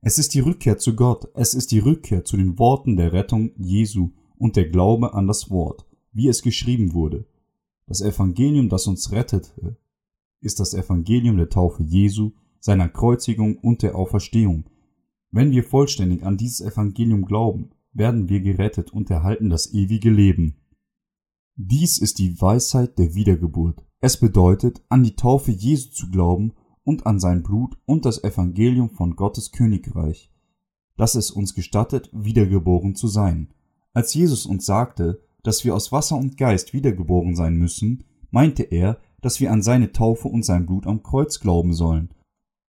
Es 0.01 0.19
ist 0.19 0.35
die 0.35 0.41
Rückkehr 0.41 0.79
zu 0.79 0.95
Gott, 0.95 1.29
es 1.35 1.55
ist 1.55 1.73
die 1.73 1.81
Rückkehr 1.81 2.25
zu 2.25 2.37
den 2.37 2.59
Worten 2.59 2.97
der 2.97 3.13
Rettung 3.13 3.51
Jesu 3.57 4.11
und 4.37 4.55
der 4.55 4.69
Glaube 4.69 5.13
an 5.15 5.27
das 5.27 5.51
Wort, 5.51 5.87
wie 6.13 6.29
es 6.29 6.43
geschrieben 6.43 6.93
wurde. 6.93 7.27
Das 7.87 8.01
Evangelium, 8.01 8.69
das 8.69 8.87
uns 8.87 9.11
rettete, 9.11 9.77
ist 10.41 10.61
das 10.61 10.73
Evangelium 10.73 11.37
der 11.37 11.49
Taufe 11.49 11.83
Jesu, 11.83 12.33
seiner 12.61 12.89
Kreuzigung 12.89 13.59
und 13.59 13.83
der 13.83 13.97
Auferstehung. 13.97 14.71
Wenn 15.33 15.51
wir 15.51 15.65
vollständig 15.65 16.23
an 16.23 16.37
dieses 16.37 16.61
Evangelium 16.61 17.25
glauben, 17.25 17.71
werden 17.93 18.29
wir 18.29 18.41
gerettet 18.41 18.93
und 18.93 19.11
erhalten 19.11 19.51
das 19.51 19.73
ewige 19.73 20.11
Leben. 20.11 20.57
Dies 21.57 21.99
ist 21.99 22.21
die 22.21 22.41
Weisheit 22.41 22.99
der 22.99 23.15
Wiedergeburt. 23.15 23.85
Es 24.01 24.21
bedeutet, 24.21 24.81
an 24.89 25.03
die 25.03 25.17
Taufe 25.17 25.51
Jesu 25.51 25.91
zu 25.91 26.09
glauben 26.09 26.53
und 26.89 27.07
an 27.07 27.21
sein 27.21 27.43
Blut 27.43 27.77
und 27.85 28.07
das 28.07 28.25
Evangelium 28.25 28.89
von 28.89 29.15
Gottes 29.15 29.53
Königreich, 29.53 30.33
das 30.97 31.17
es 31.17 31.31
uns 31.31 31.55
gestattet, 31.55 32.09
wiedergeboren 32.15 32.95
zu 32.95 33.09
sein. 33.09 33.53
Als 33.93 34.15
Jesus 34.15 34.47
uns 34.47 34.65
sagte, 34.65 35.21
dass 35.43 35.67
wir 35.67 35.75
aus 35.75 35.93
Wasser 35.93 36.17
und 36.17 36.39
Geist 36.39 36.73
wiedergeboren 36.73 37.37
sein 37.37 37.57
müssen, 37.57 38.05
meinte 38.31 38.63
er, 38.63 38.99
dass 39.21 39.39
wir 39.39 39.53
an 39.53 39.61
seine 39.61 39.93
Taufe 39.93 40.29
und 40.29 40.47
sein 40.47 40.65
Blut 40.65 40.87
am 40.87 41.03
Kreuz 41.03 41.41
glauben 41.41 41.75
sollen. 41.75 42.09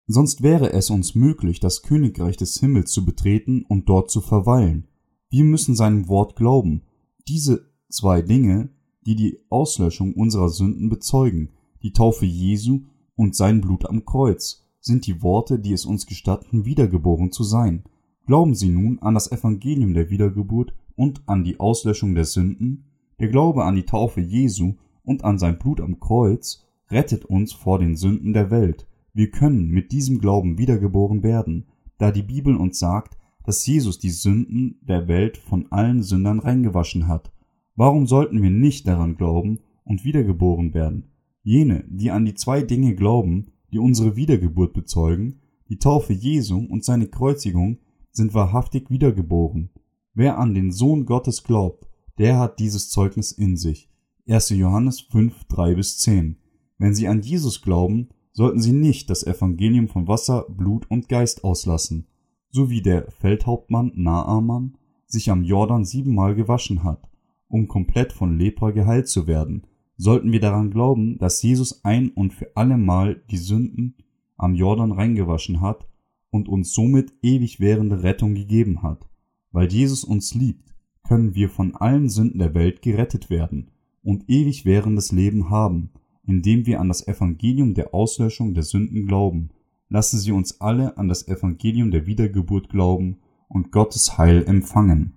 Sonst 0.07 0.41
wäre 0.41 0.73
es 0.73 0.89
uns 0.89 1.13
möglich, 1.13 1.59
das 1.59 1.83
Königreich 1.83 2.37
des 2.37 2.59
Himmels 2.59 2.91
zu 2.91 3.05
betreten 3.05 3.65
und 3.69 3.87
dort 3.87 4.09
zu 4.09 4.21
verweilen. 4.21 4.87
Wir 5.29 5.43
müssen 5.43 5.75
seinem 5.75 6.07
Wort 6.07 6.35
glauben. 6.35 6.81
Diese 7.27 7.69
zwei 7.87 8.23
Dinge, 8.23 8.69
die 9.05 9.15
die 9.15 9.37
Auslöschung 9.49 10.15
unserer 10.15 10.49
Sünden 10.49 10.89
bezeugen, 10.89 11.49
die 11.83 11.93
Taufe 11.93 12.25
Jesu 12.25 12.81
und 13.17 13.35
sein 13.35 13.59
Blut 13.59 13.85
am 13.85 14.05
Kreuz, 14.05 14.63
sind 14.79 15.05
die 15.05 15.21
Worte, 15.21 15.59
die 15.59 15.73
es 15.73 15.85
uns 15.85 16.05
gestatten, 16.05 16.63
wiedergeboren 16.63 17.33
zu 17.33 17.43
sein. 17.43 17.83
Glauben 18.25 18.55
Sie 18.55 18.69
nun 18.69 18.99
an 18.99 19.15
das 19.15 19.29
Evangelium 19.31 19.93
der 19.93 20.09
Wiedergeburt 20.09 20.73
und 20.95 21.21
an 21.25 21.43
die 21.43 21.59
Auslöschung 21.59 22.15
der 22.15 22.23
Sünden, 22.23 22.85
der 23.19 23.27
Glaube 23.27 23.65
an 23.65 23.75
die 23.75 23.85
Taufe 23.85 24.21
Jesu 24.21 24.75
und 25.03 25.23
an 25.25 25.39
sein 25.39 25.57
Blut 25.57 25.81
am 25.81 25.99
Kreuz 25.99 26.65
rettet 26.89 27.25
uns 27.25 27.51
vor 27.51 27.79
den 27.79 27.95
Sünden 27.95 28.33
der 28.33 28.51
Welt. 28.51 28.87
Wir 29.13 29.31
können 29.31 29.69
mit 29.69 29.91
diesem 29.91 30.19
Glauben 30.19 30.57
wiedergeboren 30.57 31.23
werden, 31.23 31.65
da 31.97 32.11
die 32.11 32.21
Bibel 32.21 32.55
uns 32.55 32.79
sagt, 32.79 33.17
dass 33.43 33.65
Jesus 33.65 33.97
die 33.97 34.11
Sünden 34.11 34.77
der 34.81 35.07
Welt 35.07 35.37
von 35.37 35.71
allen 35.71 36.03
Sündern 36.03 36.39
reingewaschen 36.39 37.07
hat. 37.07 37.31
Warum 37.75 38.05
sollten 38.05 38.43
wir 38.43 38.51
nicht 38.51 38.87
daran 38.87 39.15
glauben 39.15 39.59
und 39.83 40.03
wiedergeboren 40.03 40.73
werden? 40.73 41.05
Jene, 41.47 41.85
die 41.87 42.11
an 42.11 42.25
die 42.25 42.33
zwei 42.33 42.61
Dinge 42.61 42.93
glauben, 42.93 43.53
die 43.71 43.79
unsere 43.79 44.17
Wiedergeburt 44.17 44.73
bezeugen, 44.73 45.39
die 45.69 45.79
Taufe 45.79 46.11
Jesu 46.11 46.57
und 46.57 46.83
seine 46.83 47.07
Kreuzigung, 47.07 47.77
sind 48.11 48.33
wahrhaftig 48.33 48.89
wiedergeboren. 48.89 49.69
Wer 50.13 50.39
an 50.39 50.53
den 50.53 50.73
Sohn 50.73 51.05
Gottes 51.05 51.45
glaubt, 51.45 51.87
der 52.17 52.37
hat 52.37 52.59
dieses 52.59 52.89
Zeugnis 52.89 53.31
in 53.31 53.55
sich. 53.55 53.89
1. 54.27 54.49
Johannes 54.49 54.99
5, 54.99 55.45
3 55.45 55.75
bis 55.75 55.99
10. 55.99 56.35
Wenn 56.79 56.93
sie 56.93 57.07
an 57.07 57.21
Jesus 57.21 57.61
glauben, 57.61 58.09
sollten 58.33 58.59
sie 58.59 58.73
nicht 58.73 59.09
das 59.09 59.25
Evangelium 59.25 59.87
von 59.87 60.05
Wasser, 60.05 60.47
Blut 60.49 60.91
und 60.91 61.07
Geist 61.07 61.45
auslassen, 61.45 62.07
so 62.49 62.69
wie 62.69 62.81
der 62.81 63.09
Feldhauptmann 63.09 63.93
Naaman 63.95 64.77
sich 65.05 65.31
am 65.31 65.45
Jordan 65.45 65.85
siebenmal 65.85 66.35
gewaschen 66.35 66.83
hat, 66.83 67.09
um 67.47 67.69
komplett 67.69 68.11
von 68.11 68.37
Lepra 68.37 68.71
geheilt 68.71 69.07
zu 69.07 69.27
werden, 69.27 69.65
sollten 69.97 70.31
wir 70.31 70.39
daran 70.39 70.71
glauben, 70.71 71.17
dass 71.17 71.41
Jesus 71.41 71.83
ein 71.83 72.09
und 72.09 72.33
für 72.33 72.55
allemal 72.55 73.21
die 73.29 73.37
Sünden 73.37 73.95
am 74.37 74.55
Jordan 74.55 74.91
reingewaschen 74.91 75.61
hat 75.61 75.87
und 76.29 76.47
uns 76.47 76.73
somit 76.73 77.13
ewig 77.21 77.59
währende 77.59 78.03
Rettung 78.03 78.35
gegeben 78.35 78.83
hat. 78.83 79.07
Weil 79.51 79.71
Jesus 79.71 80.03
uns 80.03 80.35
liebt, 80.35 80.75
können 81.03 81.35
wir 81.35 81.49
von 81.49 81.75
allen 81.75 82.09
Sünden 82.09 82.39
der 82.39 82.53
Welt 82.53 82.81
gerettet 82.81 83.29
werden 83.29 83.71
und 84.03 84.29
ewig 84.29 84.65
währendes 84.65 85.11
Leben 85.11 85.49
haben, 85.49 85.89
indem 86.25 86.65
wir 86.65 86.79
an 86.79 86.89
das 86.89 87.07
Evangelium 87.07 87.73
der 87.73 87.93
Auslöschung 87.93 88.53
der 88.53 88.63
Sünden 88.63 89.07
glauben. 89.07 89.49
Lassen 89.89 90.19
Sie 90.19 90.31
uns 90.31 90.59
alle 90.59 90.97
an 90.97 91.07
das 91.07 91.27
Evangelium 91.27 91.91
der 91.91 92.05
Wiedergeburt 92.05 92.69
glauben 92.69 93.17
und 93.47 93.71
Gottes 93.71 94.17
Heil 94.17 94.43
empfangen. 94.45 95.16